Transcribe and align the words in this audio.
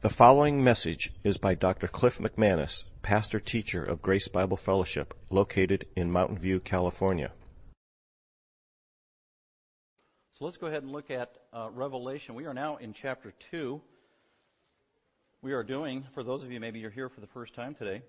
The 0.00 0.08
following 0.08 0.62
message 0.62 1.12
is 1.24 1.38
by 1.38 1.56
Dr. 1.56 1.88
Cliff 1.88 2.18
McManus, 2.18 2.84
pastor 3.02 3.40
teacher 3.40 3.82
of 3.82 4.00
Grace 4.00 4.28
Bible 4.28 4.56
Fellowship, 4.56 5.12
located 5.28 5.86
in 5.96 6.12
Mountain 6.12 6.38
View, 6.38 6.60
California. 6.60 7.32
So 10.38 10.44
let's 10.44 10.56
go 10.56 10.68
ahead 10.68 10.84
and 10.84 10.92
look 10.92 11.10
at 11.10 11.38
uh, 11.52 11.70
Revelation. 11.74 12.36
We 12.36 12.46
are 12.46 12.54
now 12.54 12.76
in 12.76 12.92
chapter 12.92 13.34
2. 13.50 13.80
We 15.42 15.52
are 15.52 15.64
doing, 15.64 16.06
for 16.14 16.22
those 16.22 16.44
of 16.44 16.52
you 16.52 16.60
maybe 16.60 16.78
you're 16.78 16.90
here 16.90 17.08
for 17.08 17.20
the 17.20 17.26
first 17.26 17.54
time 17.54 17.74
today, 17.74 18.02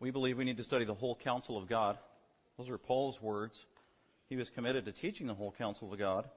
we 0.00 0.10
believe 0.10 0.38
we 0.38 0.44
need 0.44 0.56
to 0.56 0.64
study 0.64 0.84
the 0.84 0.94
whole 0.94 1.14
counsel 1.14 1.56
of 1.56 1.68
God. 1.68 1.98
Those 2.58 2.68
are 2.68 2.78
Paul's 2.78 3.22
words. 3.22 3.64
He 4.28 4.34
was 4.34 4.50
committed 4.50 4.86
to 4.86 4.92
teaching 4.92 5.28
the 5.28 5.34
whole 5.34 5.54
counsel 5.56 5.92
of 5.92 5.98
God. 6.00 6.28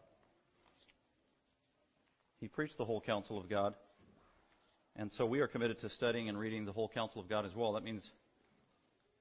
He 2.40 2.48
preached 2.48 2.78
the 2.78 2.86
whole 2.86 3.02
counsel 3.02 3.38
of 3.38 3.50
God. 3.50 3.74
And 4.96 5.12
so 5.12 5.26
we 5.26 5.40
are 5.40 5.48
committed 5.48 5.80
to 5.80 5.90
studying 5.90 6.30
and 6.30 6.38
reading 6.38 6.66
the 6.66 6.72
whole 6.72 6.90
counsel 6.90 7.22
of 7.22 7.30
God 7.30 7.46
as 7.46 7.56
well. 7.56 7.74
That 7.74 7.84
means 7.84 8.10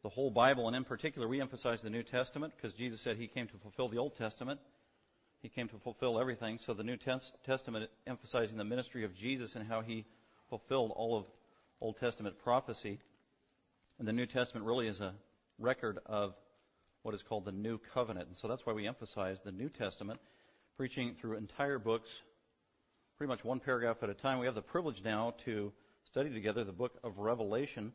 the 0.03 0.09
whole 0.09 0.31
Bible, 0.31 0.69
and 0.69 0.77
in 0.77 0.85
particular, 0.85 1.27
we 1.27 1.41
emphasize 1.41 1.83
the 1.83 1.91
New 1.91 2.03
Testament 2.03 2.53
because 2.57 2.73
Jesus 2.73 3.01
said 3.01 3.17
he 3.17 3.27
came 3.27 3.49
to 3.49 3.59
fulfill 3.59 3.89
the 3.89 3.99
Old 3.99 4.17
Testament. 4.17 4.61
He 5.43 5.49
came 5.49 5.69
to 5.69 5.79
fulfill 5.79 6.21
everything. 6.21 6.59
So 6.65 6.75
the 6.75 6.85
New 6.85 6.97
Testament 7.45 7.91
emphasizing 8.07 8.57
the 8.57 8.65
ministry 8.65 9.05
of 9.05 9.15
Jesus 9.15 9.57
and 9.57 9.67
how 9.67 9.81
he 9.81 10.05
fulfilled 10.51 10.93
all 10.95 11.17
of 11.17 11.27
Old 11.81 11.97
Testament 11.99 12.37
prophecy. 12.43 12.99
And 13.99 14.07
the 14.07 14.13
New 14.13 14.27
Testament 14.27 14.67
really 14.67 14.87
is 14.87 15.01
a 15.01 15.15
record 15.59 15.99
of 16.07 16.35
what 17.03 17.15
is 17.15 17.23
called 17.23 17.45
the 17.45 17.53
New 17.53 17.79
Covenant. 17.95 18.29
And 18.29 18.37
so 18.37 18.49
that's 18.49 18.65
why 18.65 18.73
we 18.73 18.87
emphasize 18.87 19.41
the 19.45 19.53
New 19.53 19.69
Testament, 19.69 20.21
preaching 20.77 21.17
through 21.21 21.37
entire 21.37 21.79
books 21.79 22.11
pretty 23.19 23.29
much 23.29 23.43
one 23.45 23.59
paragraph 23.59 23.97
at 24.03 24.09
a 24.09 24.15
time. 24.15 24.39
We 24.39 24.47
have 24.47 24.55
the 24.55 24.63
privilege 24.63 25.03
now 25.05 25.35
to 25.45 25.73
study 26.05 26.31
together 26.31 26.63
the 26.63 26.71
book 26.71 26.93
of 27.03 27.19
Revelation. 27.19 27.93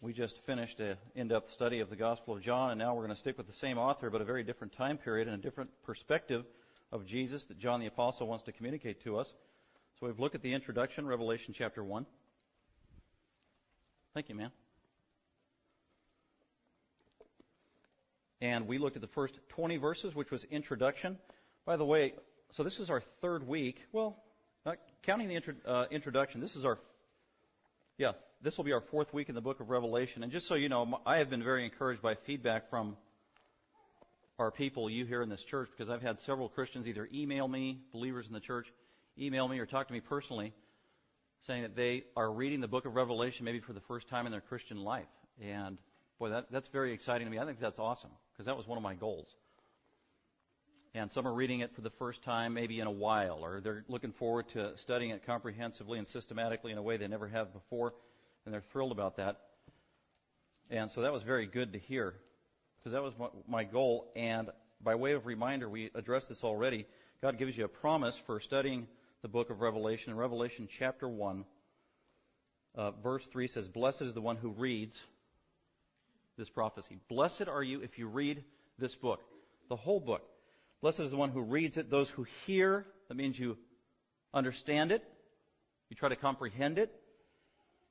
We 0.00 0.12
just 0.12 0.44
finished 0.44 0.80
an 0.80 0.96
in-depth 1.14 1.52
study 1.52 1.78
of 1.78 1.88
the 1.88 1.94
Gospel 1.94 2.34
of 2.34 2.42
John, 2.42 2.72
and 2.72 2.80
now 2.80 2.96
we're 2.96 3.02
going 3.02 3.14
to 3.14 3.20
stick 3.20 3.38
with 3.38 3.46
the 3.46 3.52
same 3.52 3.78
author, 3.78 4.10
but 4.10 4.20
a 4.20 4.24
very 4.24 4.42
different 4.42 4.72
time 4.72 4.98
period 4.98 5.28
and 5.28 5.36
a 5.36 5.40
different 5.40 5.70
perspective 5.84 6.46
of 6.90 7.06
Jesus 7.06 7.44
that 7.44 7.60
John 7.60 7.78
the 7.78 7.86
Apostle 7.86 8.26
wants 8.26 8.42
to 8.46 8.52
communicate 8.52 9.04
to 9.04 9.16
us. 9.18 9.32
So 10.00 10.06
we've 10.08 10.18
looked 10.18 10.34
at 10.34 10.42
the 10.42 10.52
introduction, 10.52 11.06
Revelation 11.06 11.54
chapter 11.56 11.84
1. 11.84 12.06
Thank 14.14 14.28
you, 14.28 14.34
man. 14.34 14.50
And 18.40 18.66
we 18.66 18.78
looked 18.78 18.96
at 18.96 19.02
the 19.02 19.06
first 19.06 19.38
20 19.50 19.76
verses, 19.76 20.12
which 20.12 20.32
was 20.32 20.42
introduction. 20.42 21.18
By 21.64 21.76
the 21.76 21.84
way, 21.84 22.14
so 22.52 22.62
this 22.62 22.78
is 22.78 22.90
our 22.90 23.02
third 23.20 23.46
week. 23.46 23.80
Well, 23.92 24.16
not 24.66 24.78
counting 25.02 25.28
the 25.28 25.36
intro, 25.36 25.54
uh, 25.66 25.84
introduction, 25.90 26.40
this 26.40 26.56
is 26.56 26.64
our, 26.64 26.78
yeah, 27.96 28.12
this 28.42 28.56
will 28.56 28.64
be 28.64 28.72
our 28.72 28.80
fourth 28.80 29.12
week 29.14 29.28
in 29.28 29.34
the 29.34 29.40
book 29.40 29.60
of 29.60 29.70
Revelation. 29.70 30.22
And 30.22 30.32
just 30.32 30.46
so 30.46 30.54
you 30.54 30.68
know, 30.68 31.00
I 31.06 31.18
have 31.18 31.30
been 31.30 31.42
very 31.42 31.64
encouraged 31.64 32.02
by 32.02 32.14
feedback 32.26 32.68
from 32.68 32.96
our 34.38 34.50
people, 34.50 34.88
you 34.88 35.04
here 35.04 35.22
in 35.22 35.28
this 35.28 35.42
church, 35.44 35.68
because 35.70 35.90
I've 35.90 36.02
had 36.02 36.18
several 36.20 36.48
Christians 36.48 36.86
either 36.88 37.08
email 37.12 37.46
me, 37.46 37.80
believers 37.92 38.26
in 38.26 38.32
the 38.32 38.40
church, 38.40 38.66
email 39.18 39.46
me 39.46 39.58
or 39.58 39.66
talk 39.66 39.86
to 39.88 39.92
me 39.92 40.00
personally, 40.00 40.52
saying 41.46 41.62
that 41.62 41.76
they 41.76 42.04
are 42.16 42.32
reading 42.32 42.60
the 42.60 42.68
book 42.68 42.86
of 42.86 42.94
Revelation 42.94 43.44
maybe 43.44 43.60
for 43.60 43.74
the 43.74 43.80
first 43.82 44.08
time 44.08 44.26
in 44.26 44.32
their 44.32 44.40
Christian 44.40 44.82
life. 44.82 45.08
And 45.42 45.78
boy, 46.18 46.30
that, 46.30 46.46
that's 46.50 46.68
very 46.68 46.92
exciting 46.92 47.26
to 47.26 47.30
me. 47.30 47.38
I 47.38 47.44
think 47.44 47.60
that's 47.60 47.78
awesome, 47.78 48.10
because 48.32 48.46
that 48.46 48.56
was 48.56 48.66
one 48.66 48.78
of 48.78 48.82
my 48.82 48.94
goals 48.94 49.28
and 50.94 51.10
some 51.12 51.26
are 51.26 51.32
reading 51.32 51.60
it 51.60 51.74
for 51.74 51.82
the 51.82 51.90
first 51.90 52.22
time 52.22 52.54
maybe 52.54 52.80
in 52.80 52.86
a 52.86 52.90
while, 52.90 53.44
or 53.44 53.60
they're 53.60 53.84
looking 53.88 54.12
forward 54.12 54.48
to 54.50 54.76
studying 54.76 55.10
it 55.10 55.24
comprehensively 55.24 55.98
and 55.98 56.08
systematically 56.08 56.72
in 56.72 56.78
a 56.78 56.82
way 56.82 56.96
they 56.96 57.06
never 57.06 57.28
have 57.28 57.52
before, 57.52 57.94
and 58.44 58.52
they're 58.52 58.64
thrilled 58.72 58.92
about 58.92 59.16
that. 59.16 59.40
And 60.68 60.90
so 60.90 61.02
that 61.02 61.12
was 61.12 61.22
very 61.22 61.46
good 61.46 61.72
to 61.74 61.78
hear, 61.78 62.14
because 62.78 62.92
that 62.92 63.02
was 63.02 63.12
my 63.48 63.64
goal. 63.64 64.10
And 64.16 64.50
by 64.80 64.94
way 64.94 65.12
of 65.12 65.26
reminder, 65.26 65.68
we 65.68 65.90
addressed 65.94 66.28
this 66.28 66.42
already. 66.42 66.86
God 67.22 67.38
gives 67.38 67.56
you 67.56 67.64
a 67.64 67.68
promise 67.68 68.16
for 68.26 68.40
studying 68.40 68.86
the 69.22 69.28
book 69.28 69.50
of 69.50 69.60
Revelation. 69.60 70.12
In 70.12 70.16
Revelation 70.16 70.68
chapter 70.78 71.08
1, 71.08 71.44
uh, 72.74 72.90
verse 73.02 73.26
3 73.26 73.46
says, 73.46 73.68
Blessed 73.68 74.02
is 74.02 74.14
the 74.14 74.20
one 74.20 74.36
who 74.36 74.50
reads 74.50 75.00
this 76.38 76.48
prophecy. 76.48 76.98
Blessed 77.08 77.48
are 77.48 77.62
you 77.62 77.80
if 77.80 77.98
you 77.98 78.08
read 78.08 78.42
this 78.78 78.94
book, 78.94 79.20
the 79.68 79.76
whole 79.76 80.00
book. 80.00 80.22
Blessed 80.82 81.00
is 81.00 81.10
the 81.10 81.16
one 81.16 81.30
who 81.30 81.42
reads 81.42 81.76
it, 81.76 81.90
those 81.90 82.08
who 82.08 82.26
hear. 82.46 82.86
That 83.08 83.16
means 83.16 83.38
you 83.38 83.58
understand 84.32 84.92
it. 84.92 85.02
You 85.90 85.96
try 85.96 86.08
to 86.08 86.16
comprehend 86.16 86.78
it. 86.78 86.90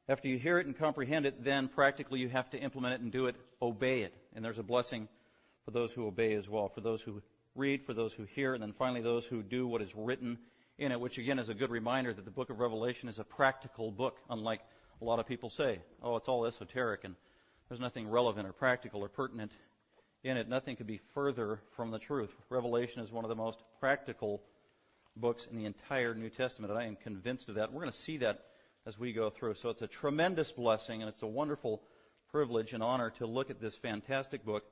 After 0.08 0.28
you 0.28 0.40
hear 0.40 0.58
it 0.58 0.66
and 0.66 0.76
comprehend 0.76 1.28
it, 1.28 1.44
then 1.44 1.68
practically 1.68 2.20
you 2.20 2.30
have 2.30 2.50
to 2.52 2.58
implement 2.58 2.96
it 2.96 3.02
and 3.02 3.12
do 3.12 3.28
it, 3.28 3.36
obey 3.62 4.02
it. 4.02 4.14
And 4.34 4.44
there's 4.44 4.58
a 4.58 4.64
blessing 4.64 5.08
for 5.66 5.72
those 5.72 5.92
who 5.92 6.08
obey 6.08 6.34
as 6.34 6.50
well, 6.50 6.70
for 6.70 6.82
those 6.82 7.02
who 7.02 7.22
read, 7.54 7.86
for 7.86 7.94
those 7.94 8.12
who 8.14 8.24
hear, 8.24 8.56
and 8.56 8.64
then 8.64 8.74
finally 8.74 9.02
those 9.02 9.26
who 9.26 9.44
do 9.44 9.68
what 9.68 9.84
is 9.84 9.94
written 9.96 10.40
in 10.80 10.92
it, 10.92 11.00
which 11.00 11.20
again 11.20 11.38
is 11.38 11.50
a 11.50 11.54
good 11.54 11.70
reminder 11.70 12.12
that 12.12 12.26
the 12.26 12.32
book 12.32 12.50
of 12.50 12.60
Revelation 12.60 13.08
is 13.08 13.20
a 13.20 13.24
practical 13.24 13.92
book, 13.92 14.18
unlike 14.30 14.62
a 15.00 15.06
lot 15.06 15.20
of 15.20 15.28
people 15.28 15.50
say, 15.50 15.80
oh, 16.02 16.16
it's 16.16 16.28
all 16.28 16.46
esoteric 16.46 17.04
and 17.04 17.16
there's 17.68 17.80
nothing 17.80 18.10
relevant 18.10 18.48
or 18.48 18.54
practical 18.54 19.04
or 19.04 19.10
pertinent 19.10 19.52
in 20.24 20.38
it. 20.38 20.50
Nothing 20.50 20.75
could 20.75 20.88
be 20.88 21.02
further 21.13 21.62
from 21.75 21.91
the 21.91 22.00
truth. 22.00 22.31
Revelation 22.50 23.02
is 23.02 23.12
one 23.12 23.25
of 23.25 23.30
the 23.30 23.35
most 23.35 23.59
practical 23.80 24.41
books 25.16 25.47
in 25.50 25.57
the 25.57 25.66
entire 25.66 26.13
New 26.13 26.30
Testament, 26.30 26.72
and 26.72 26.80
I 26.80 26.85
am 26.85 26.96
convinced 26.96 27.50
of 27.50 27.56
that. 27.56 27.72
We're 27.72 27.81
going 27.81 27.91
to 27.91 27.97
see 27.97 28.18
that 28.18 28.46
as 28.85 28.97
we 28.97 29.13
go 29.13 29.29
through. 29.29 29.56
So 29.56 29.69
it's 29.69 29.81
a 29.81 29.88
tremendous 29.88 30.52
blessing, 30.52 31.02
and 31.02 31.09
it's 31.09 31.22
a 31.22 31.28
wonderful 31.28 31.81
privilege 32.31 32.74
and 32.74 32.84
honor 32.84 33.12
to 33.18 33.25
look 33.25 33.50
at 33.50 33.62
this 33.62 33.75
fantastic 33.75 34.46
book, 34.46 34.63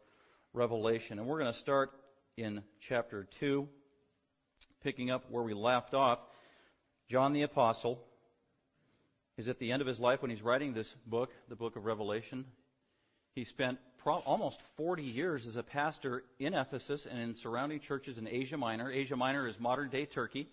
Revelation. 0.54 1.20
And 1.20 1.28
we're 1.28 1.40
going 1.40 1.54
to 1.54 1.60
start 1.60 1.92
in 2.38 2.64
chapter 2.80 3.28
2, 3.40 3.68
picking 4.84 5.12
up 5.12 5.26
where 5.30 5.44
we 5.44 5.54
left 5.54 5.94
off. 5.94 6.20
John 7.10 7.34
the 7.34 7.44
Apostle 7.44 8.00
is 9.38 9.48
at 9.48 9.60
the 9.60 9.72
end 9.72 9.82
of 9.82 9.88
his 9.88 10.00
life 10.00 10.22
when 10.22 10.32
he's 10.32 10.42
writing 10.42 10.74
this 10.74 10.94
book, 11.06 11.32
the 11.50 11.56
book 11.56 11.76
of 11.76 11.86
Revelation. 11.86 12.46
He 13.34 13.44
spent 13.44 13.78
pro- 14.08 14.20
almost 14.20 14.58
40 14.78 15.04
years 15.04 15.46
as 15.46 15.58
a 15.58 15.64
pastor 15.64 16.24
in 16.40 16.54
Ephesus 16.54 17.06
and 17.12 17.20
in 17.20 17.36
surrounding 17.36 17.82
churches 17.82 18.18
in 18.18 18.26
Asia 18.26 18.56
Minor. 18.56 18.90
Asia 18.90 19.18
Minor 19.18 19.50
is 19.50 19.60
modern 19.60 19.90
day 19.90 20.06
Turkey. 20.06 20.48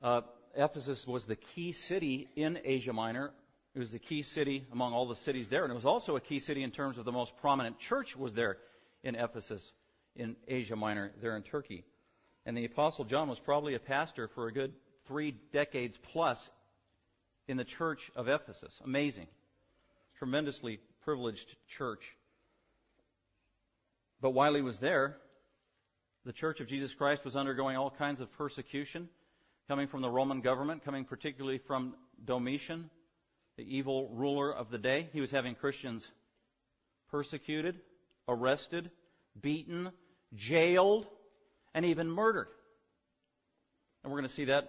Uh, 0.00 0.20
Ephesus 0.54 1.04
was 1.04 1.24
the 1.24 1.34
key 1.34 1.72
city 1.72 2.28
in 2.36 2.60
Asia 2.64 2.92
Minor. 2.92 3.32
It 3.74 3.80
was 3.80 3.90
the 3.90 3.98
key 3.98 4.22
city 4.22 4.68
among 4.70 4.92
all 4.92 5.08
the 5.08 5.16
cities 5.16 5.48
there, 5.50 5.64
and 5.64 5.72
it 5.72 5.74
was 5.74 5.84
also 5.84 6.14
a 6.14 6.20
key 6.20 6.38
city 6.38 6.62
in 6.62 6.70
terms 6.70 6.96
of 6.96 7.04
the 7.04 7.10
most 7.10 7.32
prominent 7.40 7.80
church 7.80 8.14
was 8.16 8.32
there 8.34 8.58
in 9.02 9.16
Ephesus, 9.16 9.72
in 10.14 10.36
Asia 10.46 10.76
Minor, 10.76 11.10
there 11.20 11.36
in 11.36 11.42
Turkey. 11.42 11.82
And 12.46 12.56
the 12.56 12.66
Apostle 12.66 13.04
John 13.04 13.28
was 13.28 13.40
probably 13.40 13.74
a 13.74 13.80
pastor 13.80 14.28
for 14.32 14.46
a 14.46 14.52
good 14.52 14.74
three 15.08 15.34
decades 15.52 15.98
plus 16.12 16.38
in 17.48 17.56
the 17.56 17.64
church 17.64 18.12
of 18.14 18.28
Ephesus. 18.28 18.72
Amazing. 18.84 19.26
Tremendously 20.20 20.78
privileged 21.08 21.56
church. 21.78 22.02
But 24.20 24.32
while 24.32 24.54
he 24.54 24.60
was 24.60 24.78
there, 24.78 25.16
the 26.26 26.34
Church 26.34 26.60
of 26.60 26.66
Jesus 26.66 26.92
Christ 26.92 27.24
was 27.24 27.34
undergoing 27.34 27.78
all 27.78 27.90
kinds 27.90 28.20
of 28.20 28.30
persecution 28.32 29.08
coming 29.68 29.88
from 29.88 30.02
the 30.02 30.10
Roman 30.10 30.42
government, 30.42 30.84
coming 30.84 31.06
particularly 31.06 31.62
from 31.66 31.94
Domitian, 32.22 32.90
the 33.56 33.62
evil 33.62 34.10
ruler 34.12 34.54
of 34.54 34.70
the 34.70 34.76
day. 34.76 35.08
He 35.14 35.22
was 35.22 35.30
having 35.30 35.54
Christians 35.54 36.06
persecuted, 37.10 37.80
arrested, 38.28 38.90
beaten, 39.40 39.90
jailed, 40.34 41.06
and 41.74 41.86
even 41.86 42.10
murdered. 42.10 42.48
And 44.04 44.12
we're 44.12 44.18
going 44.18 44.28
to 44.28 44.36
see 44.36 44.44
that 44.44 44.68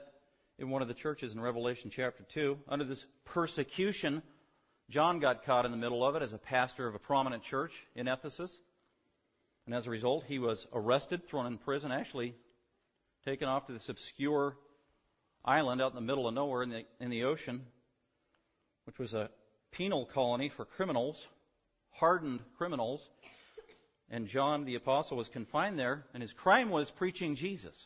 in 0.58 0.70
one 0.70 0.82
of 0.82 0.88
the 0.88 0.94
churches 0.94 1.34
in 1.34 1.42
Revelation 1.42 1.92
chapter 1.94 2.24
2. 2.34 2.58
Under 2.70 2.86
this 2.86 3.04
persecution, 3.26 4.24
John 4.90 5.20
got 5.20 5.46
caught 5.46 5.66
in 5.66 5.72
the 5.72 5.78
middle 5.78 6.04
of 6.04 6.16
it 6.16 6.24
as 6.24 6.34
a 6.34 6.40
pastor 6.40 6.88
of 6.88 6.96
a 6.96 7.00
prominent 7.00 7.44
church 7.44 7.72
in 7.96 8.08
Ephesus. 8.08 8.58
And 9.68 9.76
as 9.76 9.86
a 9.86 9.92
result, 9.92 10.24
he 10.28 10.40
was 10.40 10.66
arrested, 10.74 11.28
thrown 11.28 11.46
in 11.46 11.60
prison, 11.60 11.92
actually 11.92 12.34
taken 13.24 13.48
off 13.48 13.68
to 13.68 13.74
this 13.74 13.88
obscure 13.88 14.58
island 15.46 15.80
out 15.80 15.92
in 15.92 15.96
the 15.96 16.02
middle 16.02 16.28
of 16.28 16.34
nowhere 16.34 16.64
in 16.64 16.70
the, 16.70 16.86
in 17.00 17.12
the 17.12 17.26
ocean, 17.26 17.62
which 18.86 18.98
was 18.98 19.14
a 19.14 19.30
penal 19.72 20.08
colony 20.08 20.50
for 20.50 20.66
criminals, 20.66 21.24
hardened 21.92 22.40
criminals. 22.58 23.08
And 24.10 24.28
John 24.28 24.66
the 24.66 24.74
Apostle 24.74 25.18
was 25.18 25.30
confined 25.30 25.78
there, 25.78 26.04
and 26.16 26.24
his 26.24 26.34
crime 26.34 26.72
was 26.72 26.90
preaching 26.90 27.36
Jesus, 27.36 27.86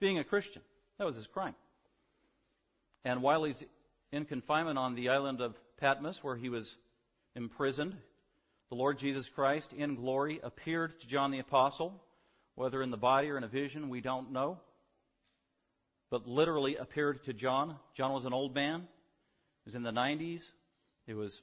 being 0.00 0.18
a 0.18 0.24
Christian. 0.24 0.62
That 0.98 1.04
was 1.04 1.16
his 1.16 1.26
crime. 1.26 1.54
And 3.04 3.20
while 3.20 3.44
he's 3.44 3.62
in 4.12 4.24
confinement 4.24 4.78
on 4.78 4.94
the 4.94 5.10
island 5.10 5.42
of 5.42 5.54
Patmos, 5.82 6.22
where 6.22 6.36
he 6.36 6.48
was 6.48 6.72
imprisoned, 7.34 7.96
the 8.70 8.76
Lord 8.76 9.00
Jesus 9.00 9.28
Christ 9.34 9.72
in 9.72 9.96
glory 9.96 10.38
appeared 10.40 10.98
to 11.00 11.08
John 11.08 11.32
the 11.32 11.40
Apostle, 11.40 12.00
whether 12.54 12.80
in 12.82 12.92
the 12.92 12.96
body 12.96 13.30
or 13.30 13.36
in 13.36 13.42
a 13.42 13.48
vision, 13.48 13.88
we 13.88 14.00
don't 14.00 14.30
know. 14.30 14.60
but 16.08 16.28
literally 16.28 16.76
appeared 16.76 17.24
to 17.24 17.32
John. 17.32 17.74
John 17.96 18.12
was 18.12 18.26
an 18.26 18.32
old 18.32 18.54
man. 18.54 18.80
He 18.80 19.64
was 19.64 19.74
in 19.74 19.82
the 19.82 19.90
90s. 19.90 20.42
It 21.08 21.14
was 21.14 21.40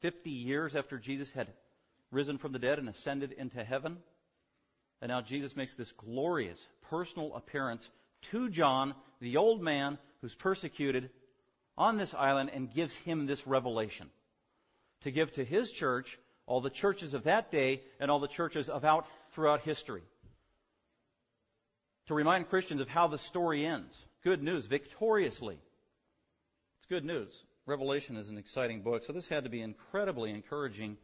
50 0.00 0.30
years 0.30 0.74
after 0.74 0.98
Jesus 0.98 1.30
had 1.32 1.48
risen 2.10 2.38
from 2.38 2.52
the 2.52 2.58
dead 2.58 2.78
and 2.78 2.88
ascended 2.88 3.32
into 3.32 3.62
heaven. 3.62 3.98
And 5.02 5.10
now 5.10 5.20
Jesus 5.20 5.54
makes 5.56 5.74
this 5.74 5.92
glorious 5.98 6.58
personal 6.88 7.34
appearance 7.34 7.86
to 8.30 8.48
John, 8.48 8.94
the 9.20 9.36
old 9.36 9.62
man 9.62 9.98
who's 10.22 10.34
persecuted, 10.36 11.10
on 11.76 11.96
this 11.96 12.14
island 12.14 12.50
and 12.52 12.72
gives 12.72 12.94
him 12.96 13.26
this 13.26 13.46
revelation 13.46 14.10
to 15.02 15.10
give 15.10 15.32
to 15.32 15.44
his 15.44 15.70
church, 15.70 16.18
all 16.46 16.60
the 16.60 16.70
churches 16.70 17.14
of 17.14 17.24
that 17.24 17.50
day, 17.50 17.82
and 18.00 18.10
all 18.10 18.20
the 18.20 18.28
churches 18.28 18.68
of 18.68 18.84
out 18.84 19.06
throughout 19.34 19.60
history. 19.62 20.02
To 22.06 22.14
remind 22.14 22.48
Christians 22.48 22.80
of 22.80 22.88
how 22.88 23.08
the 23.08 23.18
story 23.18 23.64
ends. 23.64 23.94
Good 24.24 24.42
news, 24.42 24.66
victoriously. 24.66 25.54
It's 25.54 26.86
good 26.88 27.04
news. 27.04 27.32
Revelation 27.66 28.16
is 28.16 28.28
an 28.28 28.38
exciting 28.38 28.82
book, 28.82 29.02
so 29.04 29.12
this 29.12 29.28
had 29.28 29.44
to 29.44 29.50
be 29.50 29.62
incredibly 29.62 30.30
encouraging 30.30 30.96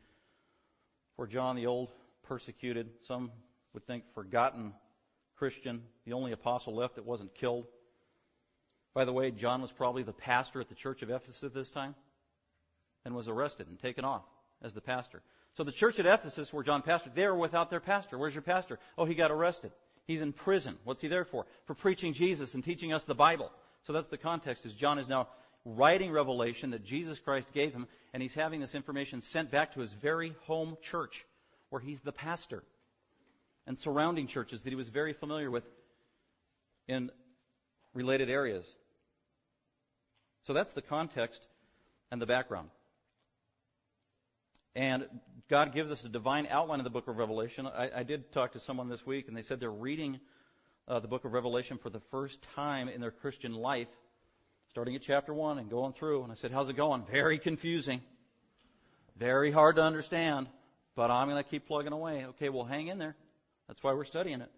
for 1.17 1.27
John, 1.27 1.57
the 1.57 1.67
old 1.67 1.89
persecuted, 2.25 2.91
some 3.07 3.31
would 3.75 3.87
think 3.87 4.05
forgotten 4.15 4.73
Christian, 5.37 5.83
the 6.05 6.13
only 6.13 6.33
apostle 6.33 6.75
left 6.75 6.97
that 6.97 7.07
wasn't 7.07 7.35
killed. 7.35 7.67
By 8.99 9.05
the 9.05 9.13
way, 9.13 9.31
John 9.31 9.63
was 9.63 9.71
probably 9.71 10.03
the 10.03 10.13
pastor 10.13 10.61
at 10.61 10.69
the 10.69 10.75
church 10.75 11.03
of 11.03 11.11
Ephesus 11.11 11.45
at 11.45 11.55
this 11.55 11.71
time 11.71 11.95
and 13.05 13.15
was 13.15 13.29
arrested 13.29 13.69
and 13.69 13.79
taken 13.79 14.05
off 14.05 14.25
as 14.61 14.75
the 14.75 14.81
pastor. 14.81 15.23
So 15.57 15.63
the 15.63 15.71
church 15.71 16.01
at 16.01 16.07
Ephesus, 16.07 16.53
where 16.53 16.65
John 16.65 16.83
pastored, 16.83 17.15
they 17.15 17.25
were 17.25 17.37
without 17.37 17.71
their 17.71 17.79
pastor. 17.79 18.19
Where's 18.19 18.35
your 18.35 18.43
pastor? 18.43 18.81
Oh, 18.99 19.05
he 19.05 19.15
got 19.15 19.31
arrested. 19.31 19.71
He's 20.09 20.21
in 20.21 20.33
prison. 20.33 20.79
What's 20.83 21.01
he 21.01 21.07
there 21.07 21.25
for? 21.25 21.47
For 21.69 21.75
preaching 21.75 22.13
Jesus 22.13 22.55
and 22.55 22.65
teaching 22.65 22.93
us 22.93 23.05
the 23.05 23.15
Bible. 23.15 23.53
So 23.87 23.93
that's 23.93 24.09
the 24.09 24.19
context. 24.19 24.67
Is 24.67 24.73
John 24.73 24.99
is 24.99 25.07
now 25.07 25.29
writing 25.65 26.11
revelation 26.11 26.73
that 26.73 26.85
Jesus 26.85 27.21
Christ 27.21 27.47
gave 27.55 27.73
him, 27.73 27.87
and 28.13 28.21
he's 28.21 28.35
having 28.35 28.59
this 28.59 28.75
information 28.75 29.23
sent 29.31 29.53
back 29.53 29.75
to 29.75 29.81
his 29.81 29.93
very 30.03 30.35
home 30.47 30.77
church, 30.91 31.25
where 31.71 31.81
he's 31.81 32.01
the 32.01 32.11
pastor, 32.11 32.65
and 33.65 33.79
surrounding 33.79 34.27
churches 34.27 34.61
that 34.65 34.71
he 34.71 34.75
was 34.75 34.89
very 34.89 35.13
familiar 35.13 35.53
with 35.53 35.63
in 36.89 37.13
related 37.95 38.29
areas. 38.29 38.67
So 40.49 40.55
that's 40.55 40.73
the 40.73 40.81
context 40.81 41.43
and 42.11 42.23
the 42.23 42.25
background. 42.25 42.71
And 44.75 45.05
God 45.51 45.75
gives 45.75 45.91
us 45.91 46.03
a 46.07 46.09
divine 46.09 46.47
outline 46.47 46.81
of 46.81 46.85
the 46.85 46.91
book 46.91 47.07
of 47.07 47.19
Revelation. 47.19 47.67
I, 47.67 47.91
I 47.97 48.03
did 48.03 48.33
talk 48.33 48.55
to 48.55 48.61
someone 48.61 48.89
this 48.89 49.05
week, 49.05 49.29
and 49.29 49.37
they 49.37 49.43
said 49.43 49.61
they're 49.61 49.71
reading 49.71 50.19
uh, 50.89 51.01
the 51.01 51.07
book 51.07 51.27
of 51.27 51.35
Revelation 51.35 51.79
for 51.83 51.91
the 51.91 52.01
first 52.11 52.39
time 52.55 52.89
in 52.89 53.03
their 53.03 53.11
Christian 53.11 53.53
life, 53.53 53.89
starting 54.71 54.95
at 54.95 55.03
chapter 55.03 55.35
1 55.35 55.59
and 55.59 55.69
going 55.69 55.93
through. 55.93 56.23
And 56.23 56.33
I 56.33 56.35
said, 56.37 56.51
How's 56.51 56.71
it 56.71 56.79
going? 56.79 57.05
Very 57.13 57.39
confusing. 57.39 58.01
Very 59.19 59.53
hard 59.53 59.77
to 59.77 59.83
understand, 59.83 60.49
but 60.97 61.11
I'm 61.11 61.29
going 61.29 61.45
to 61.45 61.51
keep 61.51 61.67
plugging 61.67 61.93
away. 61.93 62.25
Okay, 62.25 62.49
well, 62.49 62.65
hang 62.65 62.89
in 62.89 62.97
there. 62.97 63.17
That's 63.67 63.83
why 63.83 63.93
we're 63.93 64.07
studying 64.07 64.41
it. 64.41 64.51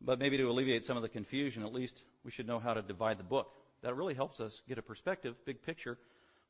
But 0.00 0.18
maybe 0.18 0.38
to 0.38 0.44
alleviate 0.44 0.86
some 0.86 0.96
of 0.96 1.02
the 1.02 1.10
confusion, 1.10 1.64
at 1.64 1.74
least 1.74 2.02
we 2.24 2.30
should 2.30 2.46
know 2.46 2.58
how 2.58 2.72
to 2.72 2.80
divide 2.80 3.18
the 3.18 3.24
book 3.24 3.52
that 3.82 3.96
really 3.96 4.14
helps 4.14 4.40
us 4.40 4.60
get 4.68 4.78
a 4.78 4.82
perspective, 4.82 5.34
big 5.44 5.62
picture, 5.62 5.98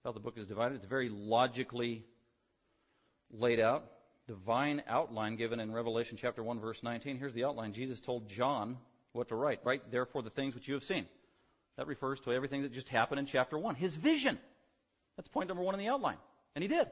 how 0.05 0.13
the 0.13 0.21
book 0.21 0.39
is 0.39 0.47
divided. 0.47 0.77
It's 0.77 0.85
very 0.85 1.09
logically 1.09 2.05
laid 3.31 3.61
out. 3.61 3.85
Divine 4.27 4.83
outline 4.87 5.37
given 5.37 5.59
in 5.59 5.73
Revelation 5.73 6.19
chapter 6.21 6.43
1, 6.43 6.61
verse 6.61 6.83
19. 6.83 7.19
Here's 7.19 7.33
the 7.33 7.45
outline. 7.45 7.73
Jesus 7.73 8.01
told 8.01 8.29
John 8.29 8.77
what 9.13 9.29
to 9.29 9.35
write. 9.35 9.61
Write, 9.65 9.91
therefore, 9.91 10.23
the 10.23 10.31
things 10.31 10.55
which 10.55 10.69
you 10.69 10.75
have 10.75 10.83
seen. 10.83 11.07
That 11.77 11.87
refers 11.87 12.21
to 12.21 12.33
everything 12.33 12.63
that 12.63 12.73
just 12.73 12.89
happened 12.89 13.21
in 13.21 13.27
chapter 13.27 13.57
1. 13.57 13.77
His 13.77 13.95
vision. 13.97 14.39
That's 15.17 15.29
point 15.29 15.49
number 15.49 15.63
one 15.63 15.75
in 15.75 15.81
the 15.81 15.89
outline. 15.89 16.19
And 16.55 16.63
he 16.63 16.69
did. 16.69 16.89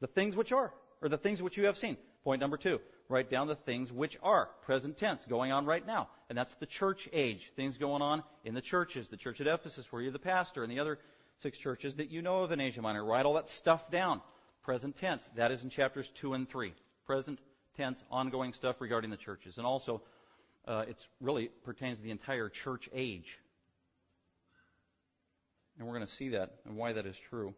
The 0.00 0.06
things 0.06 0.36
which 0.36 0.52
are, 0.52 0.72
or 1.00 1.08
the 1.08 1.18
things 1.18 1.42
which 1.42 1.56
you 1.56 1.66
have 1.66 1.76
seen. 1.76 1.96
Point 2.26 2.40
number 2.40 2.56
two 2.56 2.80
write 3.08 3.30
down 3.30 3.46
the 3.46 3.54
things 3.54 3.92
which 3.92 4.18
are, 4.20 4.48
present 4.62 4.98
tense, 4.98 5.24
going 5.28 5.52
on 5.52 5.64
right 5.64 5.86
now. 5.86 6.08
And 6.28 6.36
that's 6.36 6.52
the 6.56 6.66
church 6.66 7.08
age. 7.12 7.52
Things 7.54 7.78
going 7.78 8.02
on 8.02 8.24
in 8.44 8.52
the 8.52 8.60
churches. 8.60 9.08
The 9.08 9.16
church 9.16 9.40
at 9.40 9.46
Ephesus, 9.46 9.86
where 9.90 10.02
you're 10.02 10.10
the 10.10 10.18
pastor, 10.18 10.64
and 10.64 10.72
the 10.72 10.80
other 10.80 10.98
six 11.38 11.56
churches 11.56 11.94
that 11.98 12.10
you 12.10 12.22
know 12.22 12.42
of 12.42 12.50
in 12.50 12.60
Asia 12.60 12.82
Minor. 12.82 13.04
Write 13.04 13.26
all 13.26 13.34
that 13.34 13.48
stuff 13.50 13.92
down. 13.92 14.20
Present 14.64 14.96
tense. 14.96 15.22
That 15.36 15.52
is 15.52 15.62
in 15.62 15.70
chapters 15.70 16.10
2 16.20 16.34
and 16.34 16.48
3. 16.48 16.74
Present 17.06 17.38
tense, 17.76 18.02
ongoing 18.10 18.52
stuff 18.54 18.74
regarding 18.80 19.10
the 19.10 19.16
churches. 19.16 19.56
And 19.56 19.64
also, 19.64 20.02
uh, 20.66 20.84
it 20.88 20.96
really 21.20 21.48
pertains 21.64 21.98
to 21.98 22.02
the 22.02 22.10
entire 22.10 22.48
church 22.48 22.88
age. 22.92 23.38
And 25.78 25.86
we're 25.86 25.94
going 25.94 26.08
to 26.08 26.12
see 26.14 26.30
that 26.30 26.56
and 26.64 26.76
why 26.76 26.92
that 26.92 27.06
is 27.06 27.16
true. 27.30 27.54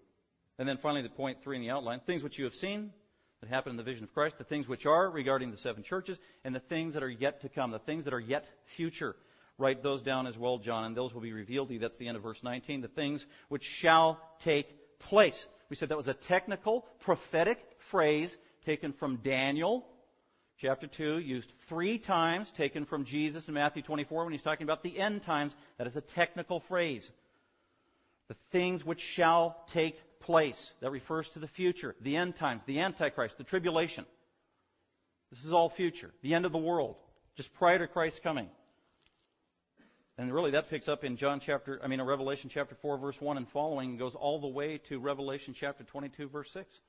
And 0.58 0.68
then 0.68 0.76
finally, 0.76 1.00
the 1.00 1.08
point 1.08 1.38
three 1.42 1.56
in 1.56 1.62
the 1.62 1.70
outline 1.70 2.00
things 2.00 2.22
which 2.22 2.38
you 2.38 2.44
have 2.44 2.54
seen, 2.54 2.92
that 3.40 3.48
happen 3.48 3.70
in 3.70 3.76
the 3.76 3.82
vision 3.82 4.04
of 4.04 4.12
Christ, 4.12 4.36
the 4.38 4.44
things 4.44 4.66
which 4.66 4.86
are 4.86 5.10
regarding 5.10 5.50
the 5.50 5.56
seven 5.56 5.82
churches, 5.82 6.18
and 6.44 6.54
the 6.54 6.60
things 6.60 6.94
that 6.94 7.02
are 7.02 7.10
yet 7.10 7.42
to 7.42 7.48
come, 7.48 7.70
the 7.70 7.78
things 7.78 8.04
that 8.04 8.14
are 8.14 8.20
yet 8.20 8.44
future. 8.76 9.14
Write 9.58 9.82
those 9.82 10.02
down 10.02 10.26
as 10.26 10.36
well, 10.36 10.58
John, 10.58 10.84
and 10.84 10.96
those 10.96 11.12
will 11.12 11.20
be 11.20 11.32
revealed 11.32 11.68
to 11.68 11.74
you. 11.74 11.80
That's 11.80 11.96
the 11.98 12.08
end 12.08 12.16
of 12.16 12.22
verse 12.22 12.40
19. 12.42 12.80
The 12.80 12.88
things 12.88 13.24
which 13.48 13.64
shall 13.64 14.20
take 14.40 14.68
place. 15.00 15.46
We 15.68 15.76
said 15.76 15.88
that 15.90 15.96
was 15.96 16.08
a 16.08 16.14
technical, 16.14 16.86
prophetic 17.00 17.58
phrase 17.90 18.34
taken 18.64 18.92
from 18.92 19.16
Daniel, 19.16 19.86
chapter 20.60 20.86
2, 20.86 21.18
used 21.18 21.52
three 21.68 21.98
times, 21.98 22.52
taken 22.56 22.84
from 22.84 23.04
Jesus 23.04 23.48
in 23.48 23.54
Matthew 23.54 23.82
24 23.82 24.24
when 24.24 24.32
he's 24.32 24.42
talking 24.42 24.64
about 24.64 24.82
the 24.82 24.98
end 24.98 25.22
times. 25.22 25.54
That 25.78 25.86
is 25.86 25.96
a 25.96 26.00
technical 26.00 26.60
phrase. 26.68 27.08
The 28.28 28.36
things 28.52 28.84
which 28.84 29.00
shall 29.00 29.56
take 29.72 29.96
place. 30.20 30.72
That 30.80 30.90
refers 30.90 31.28
to 31.30 31.38
the 31.38 31.48
future, 31.48 31.94
the 32.00 32.16
end 32.16 32.36
times, 32.36 32.62
the 32.66 32.80
Antichrist, 32.80 33.38
the 33.38 33.44
tribulation. 33.44 34.04
This 35.30 35.44
is 35.44 35.52
all 35.52 35.68
future. 35.68 36.10
The 36.22 36.34
end 36.34 36.46
of 36.46 36.52
the 36.52 36.58
world, 36.58 36.96
just 37.36 37.52
prior 37.54 37.78
to 37.78 37.86
Christ's 37.86 38.20
coming. 38.20 38.48
And 40.16 40.34
really 40.34 40.50
that 40.50 40.68
picks 40.68 40.88
up 40.88 41.04
in 41.04 41.16
John 41.16 41.38
chapter, 41.38 41.80
I 41.82 41.86
mean 41.86 42.00
in 42.00 42.06
Revelation 42.06 42.50
chapter 42.52 42.74
4 42.82 42.98
verse 42.98 43.20
1 43.20 43.36
and 43.36 43.48
following 43.50 43.90
and 43.90 43.98
goes 43.98 44.16
all 44.16 44.40
the 44.40 44.48
way 44.48 44.78
to 44.88 44.98
Revelation 44.98 45.54
chapter 45.58 45.84
22 45.84 46.28
verse 46.28 46.50
6. 46.52 46.80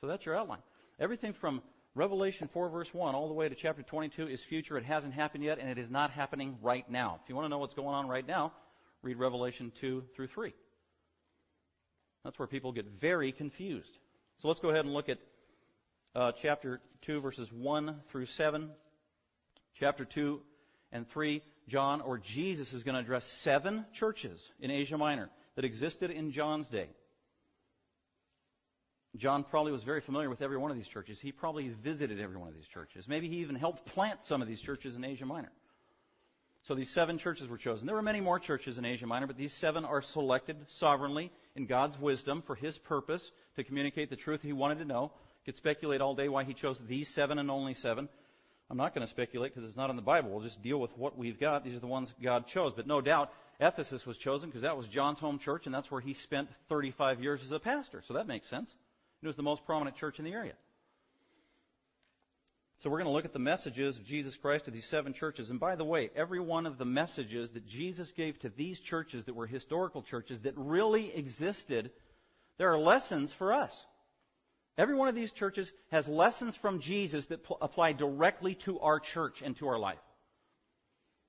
So 0.00 0.06
that's 0.06 0.26
your 0.26 0.36
outline. 0.36 0.60
Everything 1.00 1.32
from 1.32 1.62
Revelation 1.94 2.50
4 2.52 2.68
verse 2.68 2.92
1 2.92 3.14
all 3.14 3.28
the 3.28 3.34
way 3.34 3.48
to 3.48 3.54
chapter 3.54 3.82
22 3.82 4.28
is 4.28 4.44
future. 4.44 4.76
It 4.76 4.84
hasn't 4.84 5.14
happened 5.14 5.44
yet 5.44 5.58
and 5.58 5.70
it 5.70 5.78
is 5.78 5.90
not 5.90 6.10
happening 6.10 6.58
right 6.60 6.88
now. 6.90 7.20
If 7.22 7.30
you 7.30 7.34
want 7.34 7.46
to 7.46 7.48
know 7.48 7.58
what's 7.58 7.74
going 7.74 7.94
on 7.94 8.06
right 8.06 8.26
now, 8.26 8.52
read 9.02 9.16
Revelation 9.16 9.72
2 9.80 10.04
through 10.14 10.26
3. 10.26 10.52
That's 12.24 12.38
where 12.38 12.48
people 12.48 12.72
get 12.72 12.86
very 13.00 13.32
confused. 13.32 13.90
So 14.40 14.48
let's 14.48 14.60
go 14.60 14.70
ahead 14.70 14.84
and 14.84 14.94
look 14.94 15.08
at 15.08 15.18
uh, 16.14 16.32
chapter 16.40 16.80
2, 17.02 17.20
verses 17.20 17.48
1 17.52 18.00
through 18.10 18.26
7. 18.26 18.70
Chapter 19.78 20.04
2 20.04 20.40
and 20.92 21.08
3, 21.10 21.42
John 21.68 22.00
or 22.00 22.18
Jesus 22.18 22.72
is 22.72 22.82
going 22.82 22.94
to 22.94 23.00
address 23.00 23.24
seven 23.42 23.84
churches 23.92 24.42
in 24.60 24.70
Asia 24.70 24.96
Minor 24.96 25.28
that 25.56 25.64
existed 25.64 26.10
in 26.10 26.32
John's 26.32 26.68
day. 26.68 26.88
John 29.16 29.44
probably 29.44 29.72
was 29.72 29.82
very 29.84 30.00
familiar 30.00 30.30
with 30.30 30.42
every 30.42 30.56
one 30.56 30.70
of 30.70 30.76
these 30.76 30.88
churches. 30.88 31.18
He 31.20 31.30
probably 31.30 31.68
visited 31.68 32.20
every 32.20 32.36
one 32.36 32.48
of 32.48 32.54
these 32.54 32.66
churches. 32.72 33.06
Maybe 33.06 33.28
he 33.28 33.36
even 33.36 33.54
helped 33.54 33.86
plant 33.86 34.20
some 34.24 34.42
of 34.42 34.48
these 34.48 34.60
churches 34.60 34.96
in 34.96 35.04
Asia 35.04 35.26
Minor. 35.26 35.52
So 36.66 36.74
these 36.74 36.90
seven 36.90 37.18
churches 37.18 37.48
were 37.48 37.58
chosen. 37.58 37.86
There 37.86 37.94
were 37.94 38.02
many 38.02 38.20
more 38.20 38.38
churches 38.38 38.78
in 38.78 38.84
Asia 38.84 39.06
Minor, 39.06 39.26
but 39.26 39.36
these 39.36 39.52
seven 39.52 39.84
are 39.84 40.02
selected 40.02 40.56
sovereignly 40.78 41.30
in 41.56 41.66
God's 41.66 41.98
wisdom 41.98 42.42
for 42.46 42.54
His 42.54 42.76
purpose 42.78 43.30
to 43.56 43.64
communicate 43.64 44.10
the 44.10 44.16
truth 44.16 44.42
He 44.42 44.52
wanted 44.52 44.78
to 44.78 44.84
know. 44.84 45.12
Could 45.44 45.56
speculate 45.56 46.00
all 46.00 46.14
day 46.14 46.28
why 46.28 46.44
He 46.44 46.54
chose 46.54 46.80
these 46.88 47.08
seven 47.08 47.38
and 47.38 47.50
only 47.50 47.74
seven. 47.74 48.08
I'm 48.70 48.78
not 48.78 48.94
going 48.94 49.06
to 49.06 49.10
speculate 49.10 49.54
because 49.54 49.68
it's 49.68 49.76
not 49.76 49.90
in 49.90 49.96
the 49.96 50.02
Bible. 50.02 50.30
We'll 50.30 50.40
just 50.40 50.62
deal 50.62 50.80
with 50.80 50.96
what 50.96 51.18
we've 51.18 51.38
got. 51.38 51.64
These 51.64 51.76
are 51.76 51.80
the 51.80 51.86
ones 51.86 52.12
God 52.22 52.46
chose. 52.46 52.72
But 52.74 52.86
no 52.86 53.00
doubt, 53.00 53.30
Ephesus 53.60 54.06
was 54.06 54.16
chosen 54.16 54.48
because 54.48 54.62
that 54.62 54.76
was 54.76 54.88
John's 54.88 55.18
home 55.18 55.38
church, 55.38 55.66
and 55.66 55.74
that's 55.74 55.90
where 55.90 56.00
he 56.00 56.14
spent 56.14 56.48
35 56.68 57.22
years 57.22 57.42
as 57.44 57.52
a 57.52 57.60
pastor. 57.60 58.02
So 58.06 58.14
that 58.14 58.26
makes 58.26 58.48
sense. 58.48 58.72
It 59.22 59.26
was 59.26 59.36
the 59.36 59.42
most 59.42 59.64
prominent 59.66 59.96
church 59.96 60.18
in 60.18 60.24
the 60.24 60.32
area. 60.32 60.54
So 62.78 62.90
we're 62.90 62.98
going 62.98 63.06
to 63.06 63.12
look 63.12 63.24
at 63.24 63.32
the 63.32 63.38
messages 63.38 63.96
of 63.96 64.04
Jesus 64.04 64.36
Christ 64.36 64.66
to 64.66 64.70
these 64.70 64.86
seven 64.86 65.14
churches. 65.14 65.50
And 65.50 65.60
by 65.60 65.76
the 65.76 65.84
way, 65.84 66.10
every 66.14 66.40
one 66.40 66.66
of 66.66 66.76
the 66.76 66.84
messages 66.84 67.50
that 67.50 67.66
Jesus 67.66 68.12
gave 68.12 68.38
to 68.40 68.48
these 68.50 68.80
churches 68.80 69.24
that 69.24 69.34
were 69.34 69.46
historical 69.46 70.02
churches 70.02 70.40
that 70.40 70.54
really 70.56 71.14
existed, 71.14 71.90
there 72.58 72.72
are 72.72 72.78
lessons 72.78 73.32
for 73.38 73.52
us. 73.52 73.70
Every 74.76 74.96
one 74.96 75.08
of 75.08 75.14
these 75.14 75.32
churches 75.32 75.70
has 75.92 76.08
lessons 76.08 76.56
from 76.56 76.80
Jesus 76.80 77.26
that 77.26 77.46
apply 77.62 77.92
directly 77.92 78.56
to 78.64 78.80
our 78.80 78.98
church 78.98 79.40
and 79.42 79.56
to 79.58 79.68
our 79.68 79.78
life. 79.78 79.98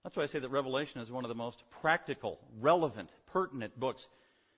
That's 0.03 0.15
why 0.15 0.23
I 0.23 0.27
say 0.27 0.39
that 0.39 0.49
Revelation 0.49 1.01
is 1.01 1.11
one 1.11 1.25
of 1.25 1.29
the 1.29 1.35
most 1.35 1.61
practical, 1.81 2.39
relevant, 2.59 3.09
pertinent 3.27 3.79
books 3.79 4.05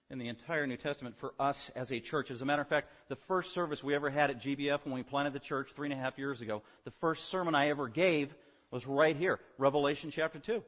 in 0.10 0.20
the 0.20 0.30
entire 0.30 0.66
New 0.66 0.78
Testament 0.78 1.16
for 1.20 1.34
us 1.40 1.70
as 1.76 1.92
a 1.92 2.00
church. 2.00 2.32
As 2.32 2.42
a 2.42 2.46
matter 2.46 2.62
of 2.62 2.68
fact, 2.68 2.88
the 3.10 3.18
first 3.28 3.54
service 3.54 3.84
we 3.84 3.94
ever 3.94 4.10
had 4.10 4.30
at 4.30 4.42
GBF 4.42 4.80
when 4.86 4.94
we 4.94 5.04
planted 5.04 5.34
the 5.34 5.40
church 5.40 5.68
three 5.76 5.90
and 5.90 6.00
a 6.00 6.02
half 6.02 6.18
years 6.18 6.42
ago, 6.42 6.62
the 6.86 6.94
first 7.02 7.30
sermon 7.30 7.56
I 7.56 7.70
ever 7.70 7.88
gave 7.88 8.34
was 8.72 8.86
right 8.86 9.16
here, 9.16 9.40
Revelation 9.58 10.12
chapter 10.14 10.40
2. 10.40 10.64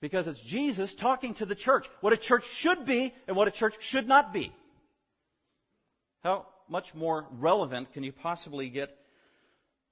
Because 0.00 0.28
it's 0.28 0.40
Jesus 0.40 0.94
talking 0.94 1.34
to 1.34 1.46
the 1.46 1.54
church. 1.54 1.86
What 2.02 2.12
a 2.12 2.16
church 2.16 2.44
should 2.54 2.86
be 2.86 3.14
and 3.26 3.36
what 3.36 3.48
a 3.48 3.50
church 3.50 3.74
should 3.80 4.06
not 4.06 4.32
be. 4.32 4.52
How 6.22 6.46
much 6.68 6.94
more 6.94 7.26
relevant 7.38 7.92
can 7.92 8.04
you 8.04 8.12
possibly 8.12 8.68
get 8.68 8.90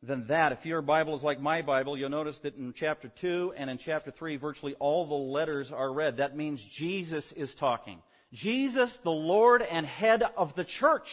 than 0.03 0.27
that? 0.29 0.53
If 0.53 0.65
your 0.67 0.83
Bible 0.83 1.17
is 1.17 1.23
like 1.23 1.41
my 1.41 1.63
Bible, 1.63 1.97
you'll 1.97 2.11
notice 2.11 2.39
that 2.39 2.57
in 2.57 2.73
chapter 2.77 3.11
2 3.21 3.55
and 3.57 3.71
in 3.71 3.79
chapter 3.79 4.11
3, 4.11 4.37
virtually 4.37 4.75
all 4.79 5.07
the 5.07 5.15
letters 5.15 5.73
are 5.73 5.93
red. 5.93 6.19
That 6.19 6.37
means 6.37 6.65
Jesus 6.75 7.33
is 7.37 7.55
talking. 7.55 8.01
Jesus, 8.33 8.97
the 9.05 9.11
Lord 9.11 9.63
and 9.63 9.87
head 9.87 10.23
of 10.37 10.55
the 10.55 10.65
church. 10.65 11.09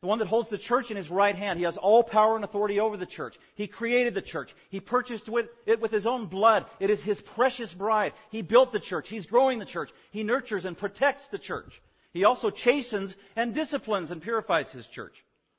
The 0.00 0.08
one 0.08 0.18
that 0.18 0.26
holds 0.26 0.50
the 0.50 0.58
church 0.58 0.90
in 0.90 0.96
his 0.96 1.10
right 1.10 1.36
hand. 1.36 1.60
He 1.60 1.64
has 1.64 1.76
all 1.76 2.02
power 2.02 2.34
and 2.34 2.44
authority 2.44 2.80
over 2.80 2.96
the 2.96 3.06
church. 3.06 3.36
He 3.54 3.68
created 3.68 4.14
the 4.14 4.22
church. 4.22 4.52
He 4.68 4.80
purchased 4.80 5.30
it 5.64 5.80
with 5.80 5.92
his 5.92 6.06
own 6.06 6.26
blood. 6.26 6.66
It 6.80 6.90
is 6.90 7.04
his 7.04 7.20
precious 7.20 7.72
bride. 7.72 8.12
He 8.30 8.42
built 8.42 8.72
the 8.72 8.80
church. 8.80 9.08
He's 9.08 9.26
growing 9.26 9.60
the 9.60 9.64
church. 9.64 9.90
He 10.10 10.24
nurtures 10.24 10.64
and 10.64 10.76
protects 10.76 11.28
the 11.28 11.38
church. 11.38 11.80
He 12.12 12.24
also 12.24 12.50
chastens 12.50 13.14
and 13.36 13.54
disciplines 13.54 14.10
and 14.10 14.20
purifies 14.20 14.68
his 14.72 14.86
church. 14.88 15.14